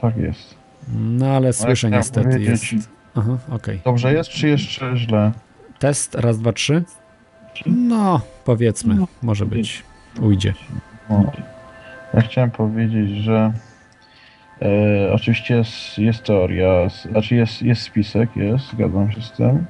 [0.00, 0.54] Tak jest.
[0.94, 2.64] No ale słyszę chciałem niestety jest.
[3.14, 3.80] Aha, okej.
[3.84, 5.32] Dobrze jest, czy jeszcze źle?
[5.78, 6.84] Test, raz, dwa, trzy.
[7.66, 9.82] No, powiedzmy, może być.
[10.20, 10.54] Ujdzie.
[11.10, 11.32] No.
[12.14, 13.52] Ja chciałem powiedzieć, że
[14.62, 19.66] e, oczywiście jest, jest teoria, znaczy jest, jest spisek, jest, zgadzam się z tym.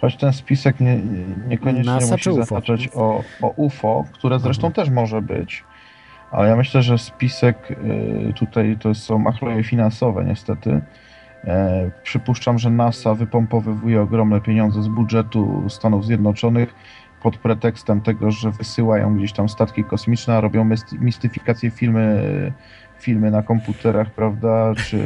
[0.00, 1.00] Choć ten spisek nie,
[1.48, 2.44] niekoniecznie NASA musi UFO?
[2.44, 5.64] zahaczać o, o UFO, które zresztą też może być.
[6.30, 10.80] Ale ja myślę, że spisek y, tutaj to są achleje finansowe niestety.
[11.44, 16.74] E, przypuszczam, że NASA wypompowywuje ogromne pieniądze z budżetu Stanów Zjednoczonych
[17.22, 20.68] pod pretekstem tego, że wysyłają gdzieś tam statki kosmiczne, a robią
[21.00, 22.52] mistyfikację filmy,
[22.98, 24.96] filmy na komputerach, prawda, czy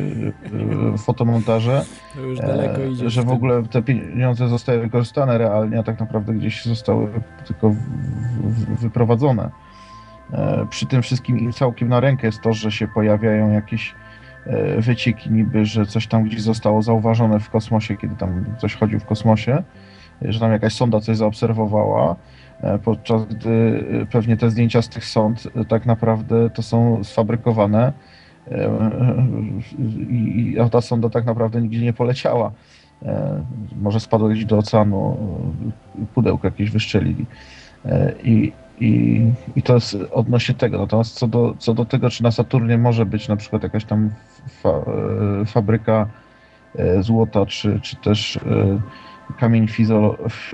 [0.95, 1.85] y, fotomontaże.
[2.15, 3.11] To już daleko E, idzie.
[3.11, 7.09] że w ogóle te pieniądze zostały wykorzystane realnie, a tak naprawdę gdzieś zostały
[7.47, 9.51] tylko w, w, wyprowadzone.
[10.33, 13.95] E, Przy tym wszystkim im całkiem na rękę jest to, że się pojawiają jakieś e,
[14.79, 19.05] wycieki niby, że coś tam gdzieś zostało zauważone w kosmosie, kiedy tam coś chodził w
[19.07, 19.63] kosmosie,
[20.23, 22.17] e, że tam jakaś sonda coś zaobserwowała,
[22.61, 27.05] e, podczas gdy e, pewnie te zdjęcia z tych sond e, tak naprawdę to są
[27.05, 27.93] sfabrykowane
[28.51, 28.71] e,
[30.11, 32.53] i, ta sonda tak naprawdę nigdzie nie poleciała.
[33.03, 33.45] E,
[33.83, 35.17] Może spadła gdzieś do oceanu,
[36.03, 37.27] e, pudełko jakieś wyszczelili.
[37.85, 39.23] E, I, i,
[39.57, 40.79] I to jest odnośnie tego.
[40.79, 44.11] Natomiast co do, co do tego, czy na Saturnie może być na przykład jakaś tam
[44.63, 46.07] fa, e, fabryka
[46.79, 48.41] e, złota, czy, czy też e,
[49.39, 49.69] kamień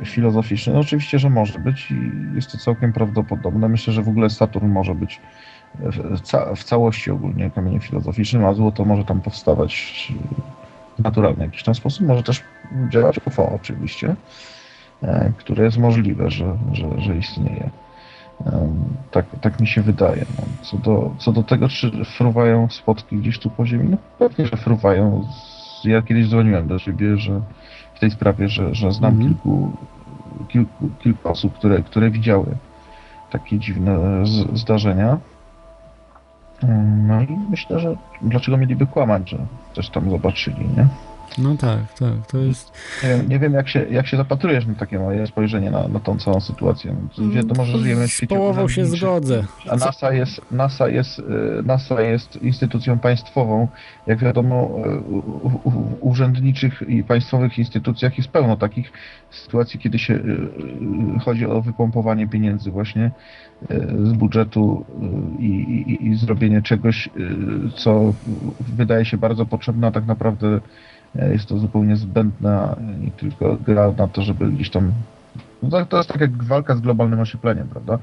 [0.04, 3.68] filozoficzny, no oczywiście, że może być i jest to całkiem prawdopodobne.
[3.68, 5.20] Myślę, że w ogóle Saturn może być
[5.80, 10.12] w, ca, w całości ogólnie kamieniem filozoficznym, a złoto może tam powstawać
[10.98, 12.06] w naturalny jakiś tam sposób.
[12.06, 12.44] Może też
[12.88, 14.16] działać UFO oczywiście,
[15.36, 17.70] które jest możliwe, że, że, że istnieje.
[19.10, 20.26] Tak, tak mi się wydaje.
[20.38, 20.46] No.
[20.62, 24.56] Co, do, co do tego, czy fruwają spotki gdzieś tu po ziemi, no pewnie, że
[24.56, 25.24] fruwają.
[25.84, 27.40] Ja kiedyś dzwoniłem do ciebie, że
[27.94, 29.28] w tej sprawie, że, że znam Mhm.
[29.30, 29.72] kilku,
[30.48, 32.56] kilku, kilku osób, które, które widziały
[33.30, 35.18] takie dziwne z, zdarzenia.
[37.06, 39.38] No i myślę, że dlaczego mieliby kłamać, że
[39.72, 40.88] coś tam zobaczyli, nie?
[41.38, 42.72] No tak, tak, to jest...
[43.02, 46.00] Nie wiem, nie wiem jak, się, jak się zapatrujesz na takie moje spojrzenie na, na
[46.00, 46.96] tą całą sytuację.
[47.32, 49.44] Wiadomo, że żyjemy w Z świecie połową się zgodzę.
[49.70, 51.22] A NASA jest, NASA, jest, e,
[51.62, 53.68] NASA jest instytucją państwową.
[54.06, 54.98] Jak wiadomo, e,
[55.64, 58.92] u- urzędniczych i państwowych instytucjach jest pełno takich
[59.30, 63.10] sytuacji, kiedy się e, chodzi o wypompowanie pieniędzy właśnie
[64.04, 64.84] z budżetu
[65.38, 67.08] i, i, i zrobienie czegoś,
[67.76, 68.14] co
[68.76, 70.60] wydaje się bardzo potrzebne, a tak naprawdę
[71.14, 74.92] jest to zupełnie zbędne i tylko gra na to, żeby gdzieś tam
[75.62, 77.98] no to, jest tak jak walka z globalnym ociepleniem, prawda?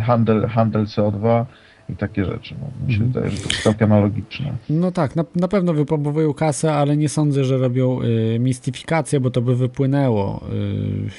[0.00, 1.44] Handel, handel CO2
[1.88, 2.54] i takie rzeczy.
[2.60, 4.52] No, mi się wydaje, że to jest całkiem analogiczne.
[4.70, 9.30] No tak, na, na pewno wypompowują kasę, ale nie sądzę, że robią y, mistyfikację, bo
[9.30, 10.44] to by wypłynęło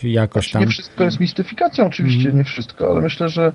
[0.04, 0.62] y, jakoś tam.
[0.62, 3.52] Nie wszystko jest mistyfikacją, oczywiście nie wszystko, ale myślę, że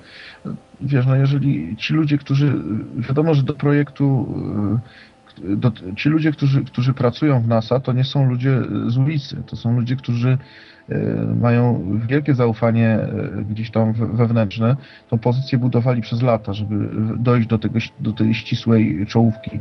[0.80, 2.52] wiesz, no jeżeli ci ludzie, którzy,
[2.96, 4.34] wiadomo, że do projektu,
[4.76, 5.02] y,
[5.44, 9.56] do, ci ludzie, którzy, którzy pracują w NASA, to nie są ludzie z ulicy, to
[9.56, 10.38] są ludzie, którzy
[10.90, 10.94] y,
[11.40, 12.98] mają wielkie zaufanie
[13.40, 14.76] y, gdzieś tam we- wewnętrzne,
[15.08, 16.88] tą pozycję budowali przez lata, żeby
[17.18, 19.60] dojść do, tego, do tej ścisłej czołówki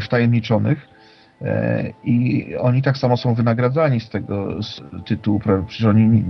[0.00, 0.98] wtajemniczonych.
[1.42, 6.24] E, I oni tak samo są wynagradzani z tego z tytułu, przecież oni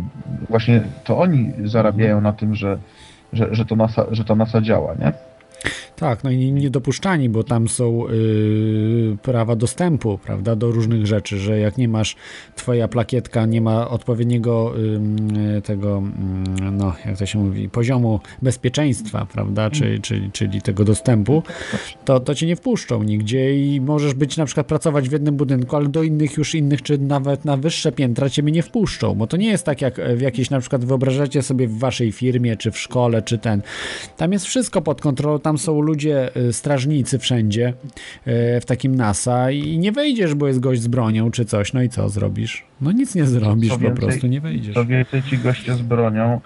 [0.49, 2.79] właśnie to oni zarabiają na tym, że,
[3.33, 5.13] że, że, to NASA, że ta NASA działa, nie?
[5.99, 11.59] Tak, no i niedopuszczani, bo tam są y, prawa dostępu, prawda, do różnych rzeczy, że
[11.59, 12.17] jak nie masz,
[12.57, 14.75] twoja plakietka nie ma odpowiedniego
[15.59, 16.03] y, tego,
[16.61, 21.43] y, no, jak to się mówi, poziomu bezpieczeństwa, prawda, czyli, czyli, czyli tego dostępu,
[22.05, 25.77] to, to cię nie wpuszczą nigdzie i możesz być na przykład pracować w jednym budynku,
[25.77, 29.37] ale do innych już innych, czy nawet na wyższe piętra ciebie nie wpuszczą, bo to
[29.37, 32.79] nie jest tak jak w jakiejś na przykład wyobrażacie sobie w waszej firmie, czy w
[32.79, 33.63] szkole, czy ten.
[34.17, 39.51] Tam jest wszystko pod kontrolą, tam są ludzie, y, strażnicy wszędzie y, w takim NASA
[39.51, 42.65] i nie wejdziesz, bo jest gość z bronią, czy coś, no i co zrobisz?
[42.81, 44.75] No nic nie zrobisz, Co po więcej- prostu nie wejdziesz.
[44.75, 46.41] Co więcej, ci goście z bronią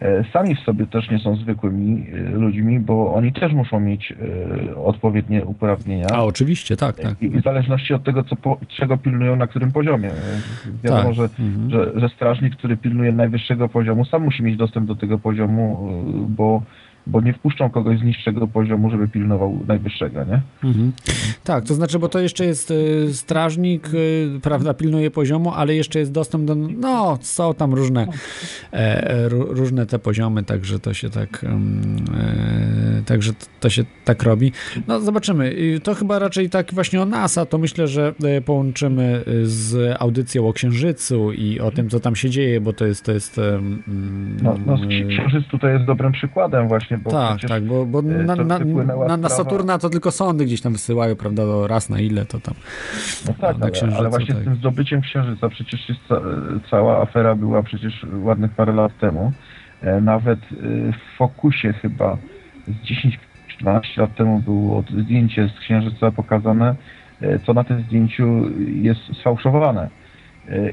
[0.00, 4.12] e, sami w sobie też nie są zwykłymi ludźmi, bo oni też muszą mieć
[4.84, 6.06] odpowiednie uprawnienia.
[6.12, 7.22] A oczywiście, tak, tak.
[7.22, 8.36] I w zależności od tego, co
[8.68, 10.10] czego pilnują, na którym poziomie.
[10.84, 11.14] Wiadomo, Tak.
[11.14, 11.70] że, Mhm.
[11.70, 15.88] że, że strażnik, który pilnuje najwyższego poziomu, sam musi mieć dostęp do tego poziomu,
[16.28, 16.62] bo,
[17.06, 20.42] bo nie wpuszczą kogoś z niższego poziomu, żeby pilnował najwyższego, nie?
[20.64, 20.92] Mhm.
[21.44, 25.98] Tak, to znaczy, bo to jeszcze jest y, strażnik, y, prawda, pilnuje poziomu, ale jeszcze
[25.98, 28.06] jest dostęp do, no, są tam różne,
[28.72, 34.52] e, ró- różne te poziomy, także to się tak, e, także to się tak robi.
[34.88, 35.54] No, zobaczymy.
[35.82, 40.48] To chyba raczej tak właśnie o NASA, to myślę, że e, połączymy y, z audycją
[40.48, 43.40] o Księżycu i o tym, co tam się dzieje, bo to jest, to jest...
[44.42, 48.36] No, no Księżyc tutaj jest dobrym przykładem właśnie, bo tak, tak, bo, bo e, na,
[48.36, 48.58] na,
[49.08, 52.40] na, na Saturna to tylko sondy gdzieś tam wysyłają, prawda, do raz na ile to
[52.40, 52.54] tam.
[53.26, 54.42] No tak, na ale, Księżycu, ale właśnie tak.
[54.42, 56.20] z tym zdobyciem Księżyca przecież jest ca,
[56.70, 59.32] cała afera była przecież ładnych parę lat temu.
[59.82, 60.56] E, Nawet e,
[60.92, 62.18] w Fokusie chyba
[62.68, 66.74] z 10 czy 12 lat temu było zdjęcie z Księżyca pokazane,
[67.46, 68.44] co na tym zdjęciu
[68.82, 69.88] jest sfałszowane.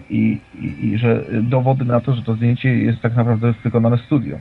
[0.09, 4.01] I, i, I że dowody na to, że to zdjęcie jest tak naprawdę wykonane w
[4.01, 4.37] studio.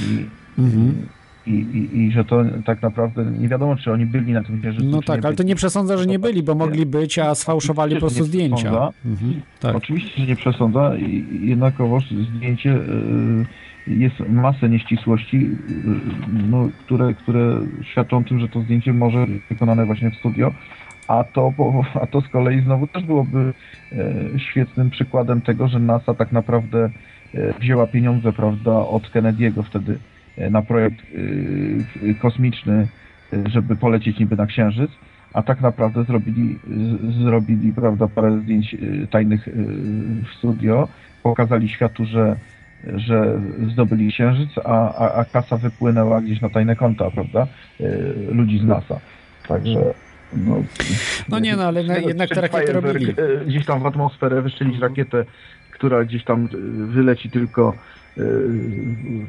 [0.00, 0.26] I,
[0.58, 1.06] Mhm.
[1.46, 4.86] i, i, I że to tak naprawdę nie wiadomo, czy oni byli na tym Księżycu.
[4.86, 5.48] No tak, ale to byli.
[5.48, 8.88] nie przesądza, że nie byli, bo mogli być, a sfałszowali po prostu zdjęcia.
[9.04, 9.76] Mhm, tak.
[9.76, 12.04] Oczywiście, że nie przesądza, i- jednakowoż
[12.36, 13.46] zdjęcie y,
[13.86, 15.50] jest masę nieścisłości, y,
[16.50, 20.52] no, które, które świadczą o tym, że to zdjęcie może być wykonane właśnie w studio,
[21.08, 21.52] a to,
[22.02, 23.52] a to z kolei znowu też byłoby
[23.92, 26.90] e, świetnym przykładem tego, że NASA tak naprawdę
[27.34, 29.98] e, wzięła pieniądze, prawda, od Kennedy'ego wtedy
[30.50, 30.96] na projekt
[32.10, 32.88] e, kosmiczny,
[33.32, 34.90] e, żeby polecieć niby na Księżyc,
[35.32, 36.58] a tak naprawdę zrobili,
[37.24, 39.52] zrobili prawda, parę zdjęć e, tajnych e,
[40.24, 40.88] w studio,
[41.22, 42.36] pokazali światu, że,
[42.84, 43.40] że
[43.72, 47.46] zdobyli Księżyc, a, a, a kasa wypłynęła gdzieś na tajne konta, prawda,
[47.80, 47.84] e,
[48.34, 49.00] ludzi z NASA.
[49.48, 49.80] Także
[50.36, 50.62] no,
[51.28, 53.10] No nie, no ale na, jednak te rakiety robili.
[53.10, 55.24] e, Gdzieś tam w atmosferę wystrzelić rakietę,
[55.70, 56.48] która gdzieś tam e,
[56.86, 57.76] wyleci tylko e,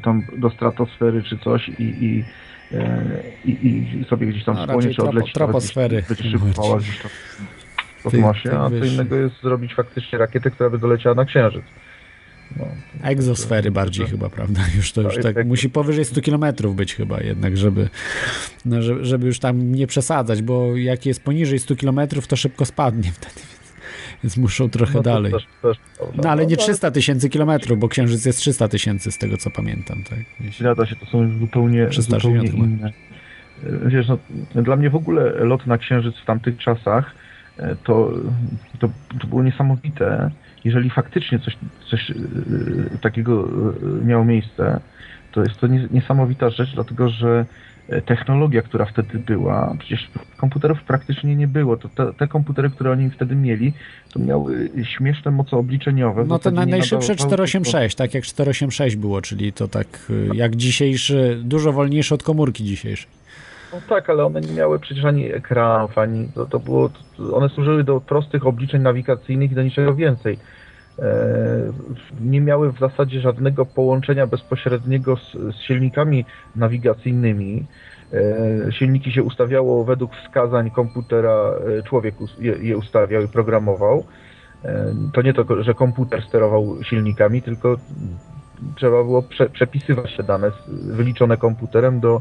[0.04, 2.24] tam do stratosfery czy coś i, i,
[2.72, 3.04] e,
[3.44, 3.50] i,
[4.00, 5.32] i sobie gdzieś tam spłonie czy odleci.
[5.32, 5.96] troposfery.
[6.02, 6.90] gdzieś Wytrzymywała Bardziej.
[6.90, 7.10] gdzieś tam
[7.98, 11.24] w Tych- kosmosie, tych a co innego jest zrobić faktycznie rakietę, która by doleciała na
[11.24, 11.62] Księżyc.
[12.56, 12.64] No,
[13.02, 14.60] Egzosfery bardziej chyba, prawda?
[14.76, 16.44] Już to już Tak, musi powyżej 100 km
[16.74, 17.88] być chyba jednak, żeby,
[18.64, 22.64] no, żeby, żeby już tam nie przesadzać, bo jak jest poniżej 100 km, to szybko
[22.64, 23.40] spadnie wtedy,
[24.24, 25.32] więc, muszą trochę no dalej.
[25.32, 25.76] Też, też.
[26.16, 29.50] No ale nie No, 300 tysięcy kilometrów, bo Księżyc jest 300 tysięcy z tego co
[29.50, 30.18] pamiętam, tak?
[30.58, 32.92] Zgadza się, to są już zupełnie, 360 zupełnie inne.
[33.66, 34.18] E, Wiesz, no,
[34.62, 37.14] dla mnie w ogóle lot na Księżyc w tamtych czasach
[37.58, 38.12] e, to,
[38.78, 38.88] to,
[39.20, 40.30] to było niesamowite.
[40.64, 41.56] Jeżeli faktycznie coś,
[41.90, 42.14] coś e,
[43.00, 43.48] takiego
[44.04, 44.80] miało miejsce,
[45.32, 47.46] to jest to nie- niesamowita rzecz, dlatego że
[48.06, 51.76] technologia, która wtedy była, przecież komputerów praktycznie nie było.
[51.76, 53.72] To te, te komputery, które oni wtedy mieli,
[54.12, 56.24] to miały śmieszne moce obliczeniowe.
[56.24, 61.38] No to najszybsze nadawały- 486, tak jak 486 było, czyli to tak y, jak dzisiejszy,
[61.44, 63.10] dużo wolniejszy od komórki dzisiejszej.
[63.72, 67.48] No tak, ale one nie miały przecież ani ekranów, ani to, to było, to, one
[67.48, 70.38] służyły do prostych obliczeń nawigacyjnych i do niczego więcej.
[70.98, 71.72] E,
[72.20, 76.24] nie miały w zasadzie żadnego połączenia bezpośredniego z, z silnikami
[76.56, 77.66] nawigacyjnymi.
[78.12, 84.04] E, silniki się ustawiało według wskazań komputera, e, człowiek je, je ustawiał i programował.
[85.12, 87.76] To nie to, że komputer sterował silnikami, tylko
[88.76, 92.20] trzeba było prze, przepisywać te dane wyliczone komputerem do.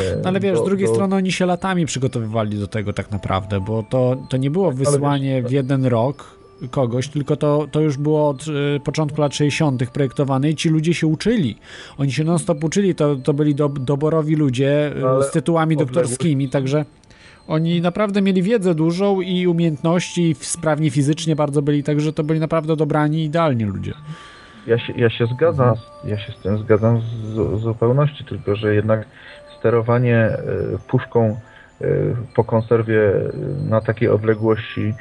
[0.00, 2.92] e, No ale wiesz, do, z drugiej do, strony oni się latami przygotowywali do tego
[2.92, 7.80] tak naprawdę, bo to, to nie było wysłanie w jeden rok kogoś, tylko to, to
[7.80, 9.90] już było od y, początku lat 60.
[9.90, 11.58] projektowane i ci ludzie się uczyli.
[11.98, 15.94] Oni się non-stop uczyli, to, to byli do, doborowi ludzie y, No, z tytułami odległość-
[15.94, 16.84] doktorskimi, także
[17.48, 22.40] oni naprawdę mieli wiedzę dużą i umiejętności, i sprawni fizycznie bardzo byli, także to byli
[22.40, 23.92] naprawdę dobrani, idealni ludzie.
[24.66, 25.74] Ja się, ja się zgadzam,
[26.04, 27.04] ja się z tym zgadzam z,
[27.60, 29.04] z zupełności, tylko że jednak
[29.58, 30.38] sterowanie e,
[30.88, 31.36] puszką
[32.36, 33.12] po konserwie
[33.68, 34.94] na takiej odległości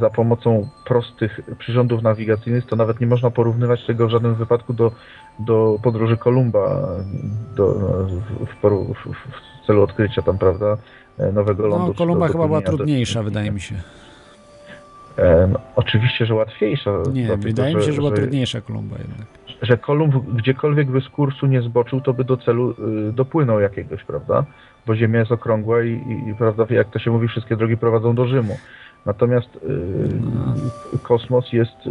[0.00, 4.92] za pomocą prostych przyrządów nawigacyjnych, to nawet nie można porównywać tego w żadnym wypadku do,
[5.38, 6.88] do podróży Kolumba
[7.56, 7.74] do,
[8.40, 9.14] w, w,
[9.62, 10.76] w, celu odkrycia tam, prawda,
[11.18, 11.86] e, nowego lądu.
[11.86, 13.74] No, Kolumba do chyba była trudniejsza, wydaje mi się.
[15.18, 16.90] E, no, oczywiście, że łatwiejsza.
[17.12, 19.26] Nie, dlatego, wydaje mi się, że była trudniejsza Kolumba jednak.
[19.62, 22.70] że Kolumb gdziekolwiek by z kursu nie zboczył, to by do celu
[23.08, 24.44] y, dopłynął jakiegoś, prawda?
[24.86, 28.14] Bo Ziemia jest okrągła i, i, i prawda, jak to się mówi, wszystkie drogi prowadzą
[28.14, 28.56] do Rzymu.
[29.06, 31.90] Natomiast y, kosmos jest, y,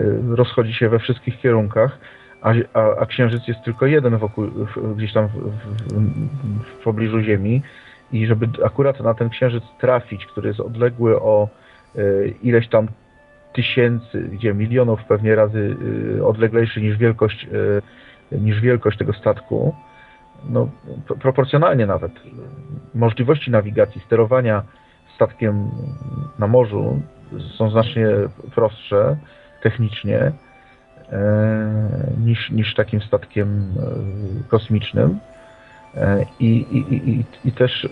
[0.00, 1.98] y, rozchodzi się we wszystkich kierunkach,
[2.42, 4.46] a, a, a Księżyc jest tylko jeden wokół,
[4.96, 7.62] gdzieś tam w, w, w pobliżu Ziemi
[8.12, 11.48] i żeby akurat na ten Księżyc trafić, który jest odległy o
[12.42, 12.88] ileś tam
[13.52, 15.76] tysięcy, gdzie milionów pewnie razy
[16.24, 17.46] odleglejszy niż wielkość,
[18.32, 19.74] niż wielkość tego statku,
[20.48, 20.68] no,
[21.06, 22.12] pro- proporcjonalnie nawet.
[22.94, 24.62] Możliwości nawigacji, sterowania
[25.16, 25.70] statkiem
[26.38, 27.00] na morzu
[27.58, 28.06] są znacznie
[28.54, 29.16] prostsze
[29.62, 30.32] technicznie
[31.12, 35.18] e, niż, niż takim statkiem e, kosmicznym.
[35.94, 37.88] E, I, i, i, i- też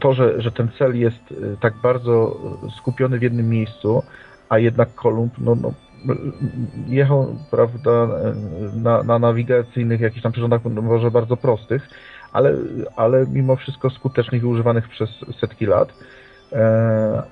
[0.00, 2.36] to, że, że ten cel jest tak bardzo
[2.78, 4.02] skupiony w jednym miejscu,
[4.48, 5.72] a jednak Kolumb no, no,
[6.86, 8.08] jechał prawda,
[8.74, 11.88] na, na nawigacyjnych jakichś tam przyrządach, no, może bardzo prostych,
[12.32, 12.54] ale,
[12.96, 15.88] ale mimo wszystko skutecznych i używanych przez setki lat.
[16.52, 17.22] E,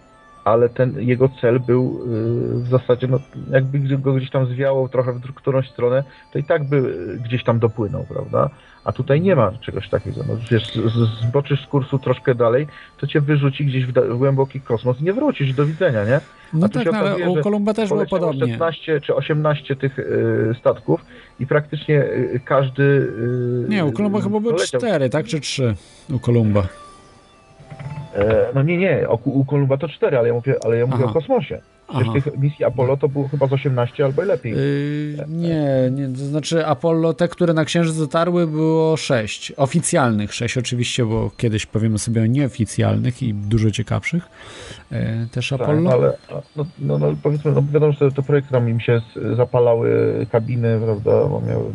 [0.44, 3.18] ale ten jego cel był y, w zasadzie, no,
[3.50, 7.44] jakby go gdzieś tam zwiało trochę w którąś stronę, to i tak by y, gdzieś
[7.44, 8.50] tam dopłynął, prawda?
[8.84, 10.20] A tutaj nie ma czegoś takiego.
[10.28, 10.78] No, wiesz,
[11.28, 12.66] zboczysz z kursu troszkę dalej,
[12.98, 16.20] to cię wyrzuci gdzieś w, w głęboki kosmos i nie wrócisz, do widzenia, nie?
[16.52, 18.52] No A tak, no, ale okazuje, u że Kolumba też było podobnie.
[18.52, 21.00] 16 czy 18 tych y, statków
[21.40, 22.82] i praktycznie y, każdy...
[22.82, 24.80] Y, Nie, u Kolumba chyba były doleciał.
[24.80, 25.26] cztery, tak?
[25.26, 25.74] Czy trzy
[26.12, 26.66] u Kolumba?
[28.14, 31.04] E, no nie, nie, o, u Kolumba to 4, ale ja mówię, ale ja mówię
[31.04, 31.10] Aha.
[31.10, 31.60] o kosmosie.
[31.88, 32.20] Przecież Aha.
[32.20, 34.52] tych misji Apollo to było chyba z 18 albo i lepiej.
[34.52, 39.52] Yy, nie, nie, to znaczy Apollo, te, które na Księżyc dotarły, było sześć.
[39.56, 44.28] Oficjalnych sześć oczywiście, bo kiedyś powiemy sobie o nieoficjalnych i dużo ciekawszych.
[44.90, 44.98] Yy,
[45.32, 45.90] też Apollo.
[45.90, 46.12] Tak, ale
[46.56, 49.00] no, no, no, powiedzmy, no wiadomo, że te, projekty tam im się
[49.36, 51.12] zapalały kabiny, prawda,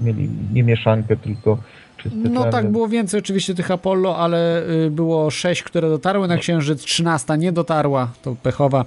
[0.01, 1.57] mieli nie mieszankę, tylko
[2.13, 6.81] No tak, było więcej oczywiście tych Apollo, ale y, było sześć, które dotarły na Księżyc,
[6.83, 8.85] trzynasta nie dotarła, to pechowa,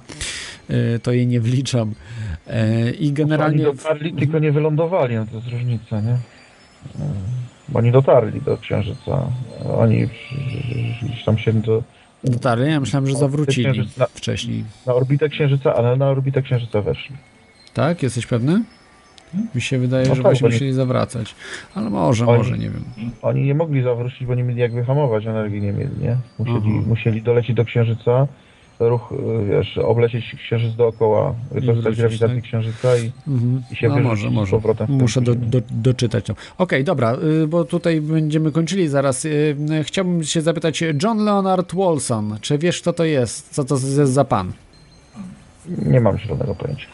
[0.69, 1.93] y, to jej nie wliczam.
[2.87, 3.67] Y, I generalnie...
[3.69, 6.11] Oni dotarli, tylko nie wylądowali, no to jest różnica, nie?
[6.11, 6.19] E,
[7.69, 9.27] Bo oni dotarli do Księżyca.
[9.77, 10.07] Oni
[11.03, 11.83] gdzieś tam się do,
[12.23, 14.63] Dotarli, ja myślałem, że zawrócili Księżyc na- wcześniej.
[14.87, 17.15] na orbitę Księżyca, ale na orbitę Księżyca weszli.
[17.73, 18.03] Tak?
[18.03, 18.63] Jesteś pewny?
[19.55, 21.35] Mi się wydaje, No że tak, byśmy bo nie- musieli zawracać.
[21.75, 22.83] Ale może, Oni- może, nie wiem.
[23.21, 26.17] Oni nie mogli zawrócić, bo nie mieli jak wyhamować, energii nie mieli, nie?
[26.39, 26.87] Musieli, Mhm.
[26.87, 28.27] musieli dolecieć do Księżyca,
[28.79, 32.41] ruch, y, wiesz, oblecieć Księżyc dookoła, wrócić, grawitację tak?
[32.41, 33.63] Księżyca i, Mhm.
[33.71, 34.51] i się No może, z może.
[34.51, 34.87] powrotem.
[34.91, 36.33] Muszę do, do, doczytać to.
[36.57, 39.25] Okej, dobra, y, bo tutaj będziemy kończyli zaraz.
[39.25, 43.49] Y, Chciałbym się zapytać, John Leonard Wolson, czy wiesz kto to jest?
[43.53, 44.51] Co to jest za pan?
[45.85, 46.87] Nie mam zielonego pojęcia.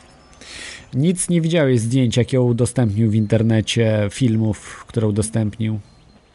[0.93, 5.79] Nic nie widziałeś zdjęć, jakie udostępnił w internecie, filmów, które udostępnił?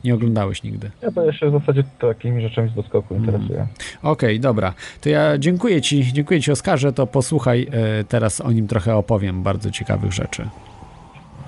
[0.04, 0.90] Nie oglądałeś nigdy.
[1.02, 3.66] Ja to jeszcze w zasadzie takimi rzeczami z doskoku interesuję.
[4.02, 4.74] Okej, dobra.
[5.00, 9.42] To ja dziękuję Ci, dziękuję Ci Oskarze, to posłuchaj, e, teraz o nim trochę opowiem,
[9.42, 10.48] bardzo ciekawych rzeczy.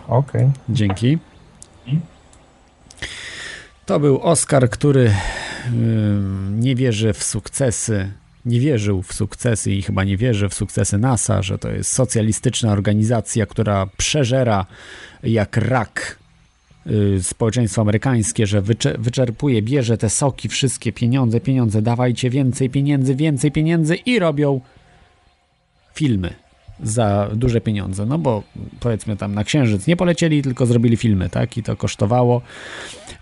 [0.09, 0.51] Okej.
[0.69, 1.19] Dzięki.
[3.87, 5.13] To był Oskar, który
[6.51, 8.11] nie wierzy w sukcesy,
[8.47, 12.73] nie wierzył w sukcesy i chyba nie wierzy w sukcesy NASA, że to jest socjalistyczna
[12.73, 14.67] organizacja, która przeżera
[15.23, 16.19] jak rak
[16.87, 23.15] y, społeczeństwo amerykańskie, że wycze- wyczerpuje, bierze te soki, wszystkie pieniądze, pieniądze, dawajcie więcej pieniędzy,
[23.15, 24.61] więcej pieniędzy i robią
[25.95, 26.46] filmy
[26.83, 28.43] za duże pieniądze, no bo
[28.81, 31.57] powiedzmy tam na Księżyc nie polecieli, tylko zrobili filmy, tak?
[31.57, 32.43] I to kosztowało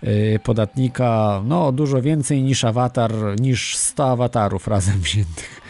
[0.03, 5.61] yy, podatnika no dużo więcej niż awatar, niż 100 awatarów razem wziętych.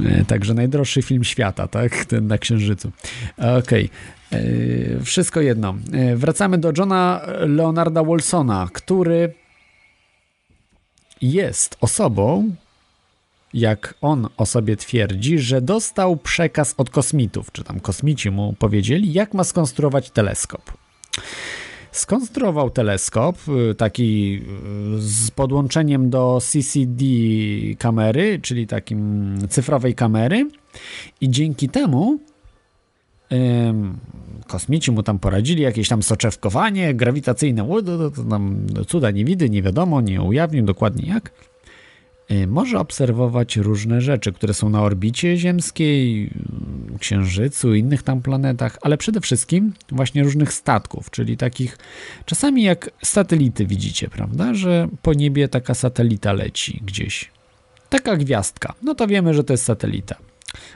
[0.00, 2.04] Yy, Także najdroższy film świata, tak?
[2.04, 2.92] Ten na Księżycu.
[3.58, 3.90] Okej.
[4.32, 5.74] Yy, Wszystko jedno.
[5.92, 9.34] Yy, Wracamy do Johna Leonarda Wilsona, który
[11.22, 12.50] jest osobą,
[13.54, 19.12] jak on o sobie twierdzi, że dostał przekaz od kosmitów, czy tam kosmici mu powiedzieli,
[19.12, 20.72] jak ma skonstruować teleskop.
[21.92, 23.36] Skonstruował teleskop,
[23.70, 24.42] y, taki
[24.96, 27.04] y, z podłączeniem do CCD
[27.78, 30.50] kamery, czyli takim cyfrowej kamery,
[31.20, 32.18] i dzięki temu
[34.46, 37.68] kosmici mu tam poradzili, jakieś tam soczewkowanie grawitacyjne,
[38.30, 41.30] tam cuda nie widy, nie wiadomo, nie ujawnił dokładnie jak
[42.46, 46.24] może obserwować różne rzeczy, które są na orbicie ziemskiej,
[46.94, 51.78] y, Księżycu, innych tam planetach, ale przede wszystkim właśnie różnych statków, czyli takich
[52.24, 57.30] czasami jak satelity widzicie, prawda, że po niebie taka satelita leci gdzieś.
[57.88, 58.74] Taka gwiazdka.
[58.82, 60.16] No to wiemy, że to jest satelita.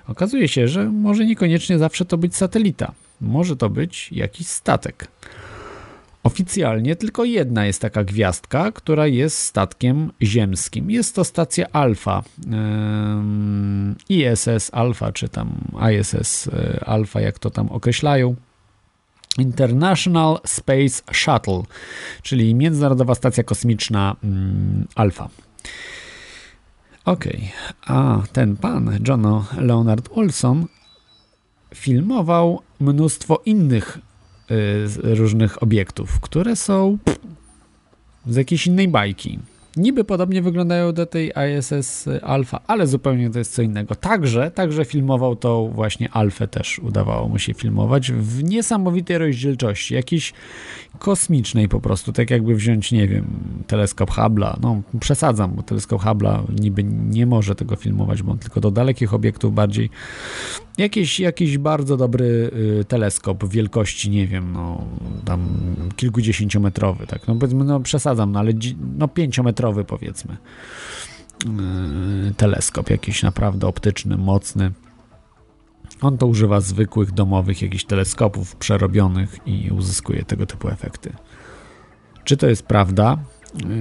[0.08, 2.92] Okazuje się, że może niekoniecznie zawsze to być satelita.
[3.20, 5.08] Może to być jakiś statek.
[6.22, 10.90] Oficjalnie tylko jedna jest taka gwiazdka, która jest statkiem ziemskim.
[10.90, 12.22] Jest to stacja Alfa.
[14.08, 15.54] ISS Alpha, czy tam
[15.92, 18.36] ISS y, Alpha, jak to tam określają.
[19.38, 21.62] International Space Shuttle,
[22.22, 25.28] czyli Międzynarodowa Stacja Kosmiczna mm, Alpha.
[27.04, 27.52] Okej,
[27.86, 30.66] a ten pan, John Leonard Olson,
[31.74, 33.98] filmował mnóstwo innych
[35.02, 36.98] różnych obiektów, które są
[38.26, 39.38] z jakiejś innej bajki.
[39.76, 43.94] Niby podobnie wyglądają do tej ISS Alpha, ale zupełnie to jest co innego.
[43.94, 50.32] Także, także filmował to właśnie Alfę też udawało mu się filmować w niesamowitej rozdzielczości, jakiejś
[50.98, 53.24] kosmicznej po prostu, tak jakby wziąć, nie wiem,
[53.66, 58.60] teleskop Hubble'a, no przesadzam, bo teleskop Hubble'a niby nie może tego filmować, bo on tylko
[58.60, 59.90] do dalekich obiektów bardziej
[60.78, 62.50] Jakiś, jakiś bardzo dobry
[62.80, 64.84] y, teleskop wielkości, nie wiem, no
[65.24, 65.48] tam
[65.96, 68.52] kilkudziesięciometrowy, tak, no powiedzmy, no przesadzam, no ale
[68.98, 70.36] no pięciometrowy powiedzmy
[72.30, 74.72] y, teleskop jakiś naprawdę optyczny, mocny.
[76.00, 81.12] On to używa zwykłych domowych jakichś teleskopów przerobionych i uzyskuje tego typu efekty.
[82.24, 83.18] Czy to jest prawda?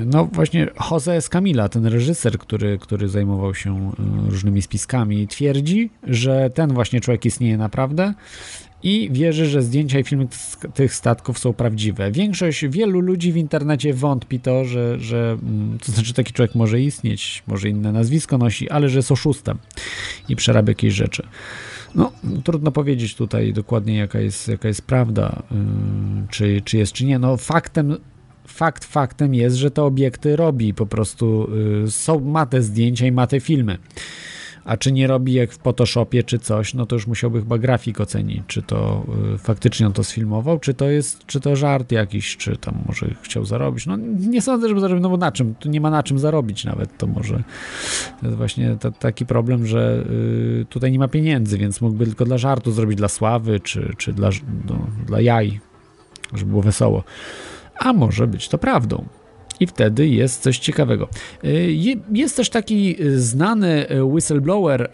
[0.05, 3.91] No właśnie Jose Escamilla, ten reżyser, który, który zajmował się
[4.27, 8.13] y, różnymi spiskami, twierdzi, że ten właśnie człowiek istnieje naprawdę
[8.83, 10.27] i wierzy, że zdjęcia i filmy
[10.73, 12.11] tych statków są prawdziwe.
[12.11, 16.81] Większość, wielu ludzi w internecie wątpi to, że, że mm, to znaczy taki człowiek może
[16.81, 19.57] istnieć, może inne nazwisko nosi, ale że jest oszustem
[20.29, 21.27] i przerabia jakieś rzeczy.
[21.95, 22.11] No,
[22.43, 25.57] trudno powiedzieć tutaj dokładnie, jaka jest, jaka jest prawda, yy,
[26.29, 27.19] czy, czy jest, czy nie.
[27.19, 27.97] No, faktem,
[28.47, 31.49] fakt faktem jest, że te obiekty robi, po prostu
[31.83, 33.77] yy, są, ma te zdjęcia i ma te filmy.
[34.67, 38.01] A czy nie robi jak w Photoshopie czy coś, no to już musiałby chyba grafik
[38.01, 42.37] ocenić, czy to y, faktycznie on to sfilmował, czy to jest, czy to żart jakiś,
[42.37, 43.85] czy tam może chciał zarobić.
[43.85, 45.55] No nie sądzę, żeby zarobił, no bo na czym?
[45.55, 47.43] Tu nie ma na czym zarobić nawet, to może
[48.19, 50.03] to jest właśnie ta, taki problem, że
[50.61, 54.13] y, tutaj nie ma pieniędzy, więc mógłby tylko dla żartu zrobić, dla sławy, czy, czy
[54.13, 54.29] dla,
[54.65, 55.59] no, dla jaj,
[56.33, 57.03] żeby było wesoło.
[57.79, 59.05] A może być to prawdą.
[59.59, 61.07] I wtedy jest coś ciekawego.
[61.67, 64.89] Je- Jest też taki y, znany y, whistleblower,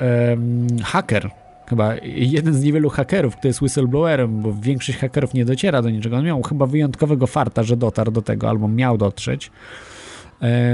[0.84, 1.30] haker,
[1.70, 6.18] chyba jeden z niewielu hakerów, który jest whistleblowerem, bo większość hakerów nie dociera do niczego.
[6.18, 9.52] On miał chyba wyjątkowego farta, że dotarł do tego, albo miał dotrzeć.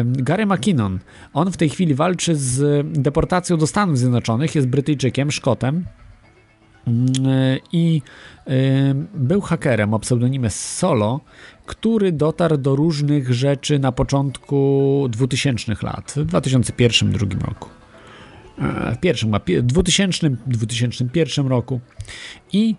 [0.06, 1.00] Gary McKinnon.
[1.34, 5.86] On w tej chwili walczy z deportacją do Stanów Zjednoczonych, jest Brytyjczykiem, Szkotem.
[6.88, 8.02] Mm, I
[9.14, 11.20] był hakerem o pseudonimie Solo,
[11.69, 17.69] który dotarł do różnych rzeczy na początku 2000 lat, w 2001-2002 roku.
[18.59, 21.80] E, W pierwszym, a pie- 2000, 2001 roku.
[22.53, 22.75] I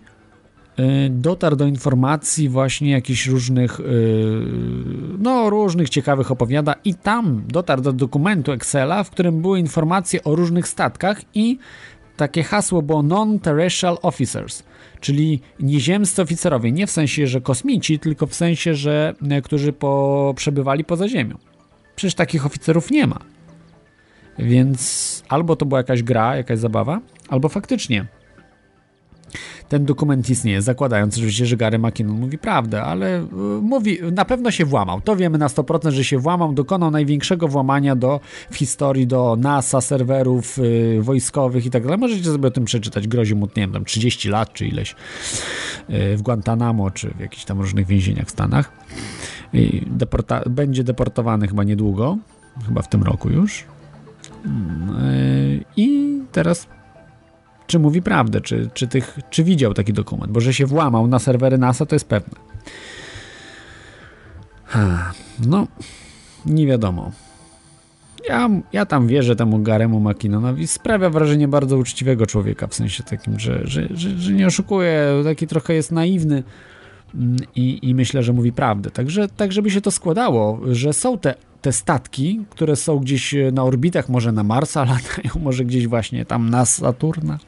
[0.79, 3.83] y, dotarł do informacji właśnie jakichś różnych, y,
[5.19, 10.35] no różnych ciekawych opowiada i tam dotarł do dokumentu Excela, w którym były informacje o
[10.35, 11.57] różnych statkach i
[12.17, 14.63] takie hasło było non-terrestrial officers,
[15.01, 20.33] czyli nieziemscy oficerowie, nie w sensie, że kosmici, tylko w sensie, że e, którzy po,
[20.37, 21.37] przebywali poza Ziemią.
[21.95, 23.19] Przecież takich oficerów nie ma.
[24.39, 28.05] Więc albo to była jakaś gra, jakaś zabawa, albo faktycznie
[29.71, 33.25] ten dokument istnieje, zakładając oczywiście, że Gary McKinnon mówi prawdę, ale y,
[33.61, 35.01] mówi, na pewno się włamał.
[35.01, 38.19] To wiemy na 100%, że się włamał, dokonał największego włamania do,
[38.51, 41.97] w historii do NASA, serwerów y, wojskowych i tak dalej.
[41.97, 43.07] Możecie sobie o tym przeczytać.
[43.07, 44.91] Grozi mu, nie wiem, tam 30 lat czy ileś
[45.89, 48.71] y, w Guantanamo, czy w jakichś tam różnych więzieniach w Stanach.
[49.53, 52.17] I deporta będzie deportowany chyba niedługo,
[52.67, 53.65] chyba w tym roku już.
[55.77, 56.67] I teraz
[57.71, 61.19] czy mówi prawdę, czy, czy, tych, czy widział taki dokument, bo że się włamał na
[61.19, 62.35] serwery NASA, to jest pewne.
[65.47, 65.67] No,
[66.45, 67.11] nie wiadomo.
[68.29, 70.67] Ja, ja tam wierzę temu Garemu McKinnonowi.
[70.67, 75.47] Sprawia wrażenie bardzo uczciwego człowieka, w sensie takim, że, że, że, że nie oszukuje, taki
[75.47, 76.43] trochę jest naiwny
[77.15, 78.91] mm, i, i myślę, że mówi prawdę.
[78.91, 83.51] Także tak, żeby się to składało, że są te te statki, które są gdzieś e,
[83.51, 87.39] na orbitach, może na Marsa latają, może gdzieś właśnie tam na Saturna.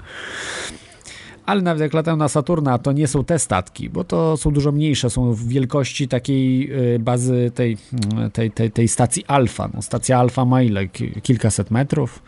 [1.46, 4.72] Ale nawet jak latają na Saturna, to nie są te statki, bo to są dużo
[4.72, 7.78] mniejsze, są w wielkości takiej e, bazy tej,
[8.14, 9.70] mm, tej, tej, tej stacji Alfa.
[9.74, 10.88] No, stacja Alfa ma ile?
[11.24, 12.24] Kilkaset metrów?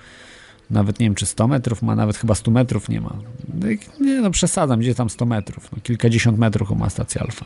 [0.70, 3.16] Nawet nie wiem, czy 100 metrów ma, nawet chyba 100 metrów nie ma.
[3.54, 3.68] No
[4.00, 5.72] nie, no przesadzam, gdzie tam 100 metrów?
[5.72, 7.46] No, kilkadziesiąt metrów ma stacja Alfa.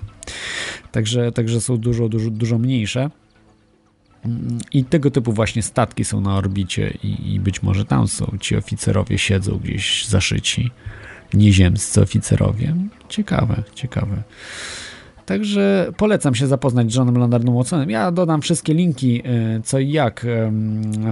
[0.92, 3.10] Także, także są dużo, dużo, dużo mniejsze.
[4.74, 8.56] I tego typu właśnie statki są na orbicie i, i, być może tam są ci
[8.56, 10.72] oficerowie siedzą gdzieś zaszyci,
[11.34, 12.76] nieziemscy oficerowie.
[13.10, 14.24] Ciekawe, ciekawe.
[15.26, 17.90] Także polecam się zapoznać z Johnem Leonardem Watsonem.
[17.90, 20.26] Ja dodam wszystkie linki, e, co i jak.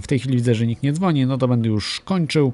[0.01, 2.53] W tej chwili widzę, że nikt nie dzwoni, no to będę już kończył.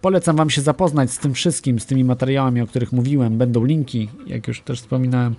[0.00, 3.38] Polecam Wam się zapoznać z tym wszystkim, z tymi materiałami, o których mówiłem.
[3.38, 5.34] Będą linki, jak już też wspominałem.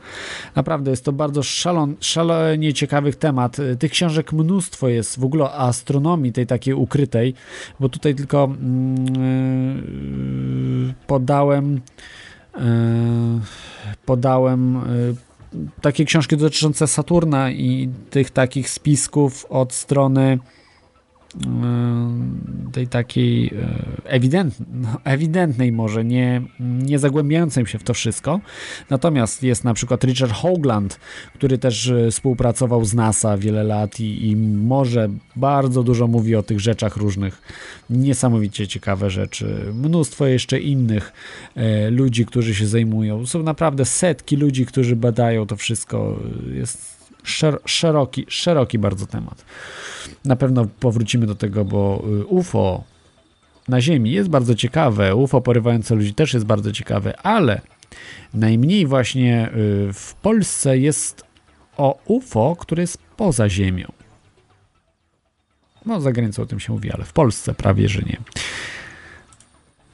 [0.56, 3.58] Naprawdę jest to bardzo szalon, szalenie ciekawy temat.
[3.80, 7.34] Tych książek mnóstwo jest w ogóle o astronomii, tej takiej ukrytej,
[7.80, 8.50] bo tutaj tylko
[9.18, 11.82] yy, podałem
[12.56, 12.62] yy,
[14.06, 15.16] podałem yy,
[15.82, 20.40] takie książki dotyczące Saturna i tych takich spisków od strony
[22.72, 28.40] tej takiej e, ewidentnej, no, ewidentnej może, nie, nie zagłębiającej się w to wszystko.
[28.90, 31.00] Natomiast jest na przykład Richard Hoagland,
[31.34, 36.44] który też e, współpracował z NASA wiele lat i, i może bardzo dużo mówi o
[36.44, 37.42] tych rzeczach różnych.
[37.90, 39.66] Niesamowicie ciekawe rzeczy.
[39.74, 41.14] Mnóstwo jeszcze innych
[41.92, 43.26] ludzi, którzy się zajmują.
[43.26, 46.20] Są naprawdę setki ludzi, którzy badają to wszystko.
[46.54, 46.91] Jest
[47.66, 49.46] szeroki, szeroki bardzo temat.
[50.26, 52.84] Na pewno powrócimy do tego, bo y, UFO
[53.68, 57.62] na Ziemi jest bardzo ciekawe, UFO porywające ludzi też jest bardzo ciekawe, ale
[58.34, 61.24] najmniej właśnie y, w Polsce jest
[61.78, 63.92] o UFO, które jest poza Ziemią.
[65.86, 68.18] No, za granicą o tym się mówi, ale w Polsce prawie, że nie.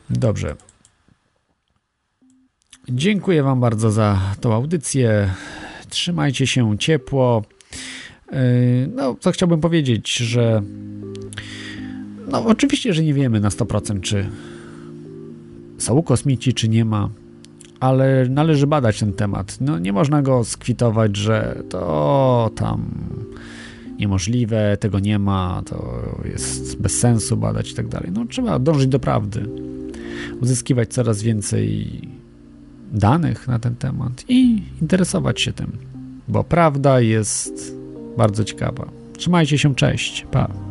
[0.10, 0.56] Dobrze.
[2.90, 5.34] Dziękuję Wam bardzo za tą audycję.
[5.90, 7.44] Trzymajcie się ciepło.
[8.32, 8.38] Yy,
[8.96, 10.62] no, co chciałbym powiedzieć, że
[12.32, 14.30] no oczywiście, że nie wiemy na 100% czy
[15.78, 17.10] są kosmici, czy nie ma,
[17.80, 19.58] ale należy badać ten temat.
[19.62, 22.92] No nie można go skwitować, że to tam
[24.00, 28.12] niemożliwe, tego nie ma, to jest bez sensu badać i tak dalej.
[28.14, 29.46] No trzeba dążyć do prawdy,
[30.42, 32.02] uzyskiwać coraz więcej
[32.92, 35.72] danych na ten temat i interesować się tym,
[36.28, 37.76] bo prawda jest
[38.18, 38.86] bardzo ciekawa.
[39.18, 40.67] Trzymajcie się, cześć, pa.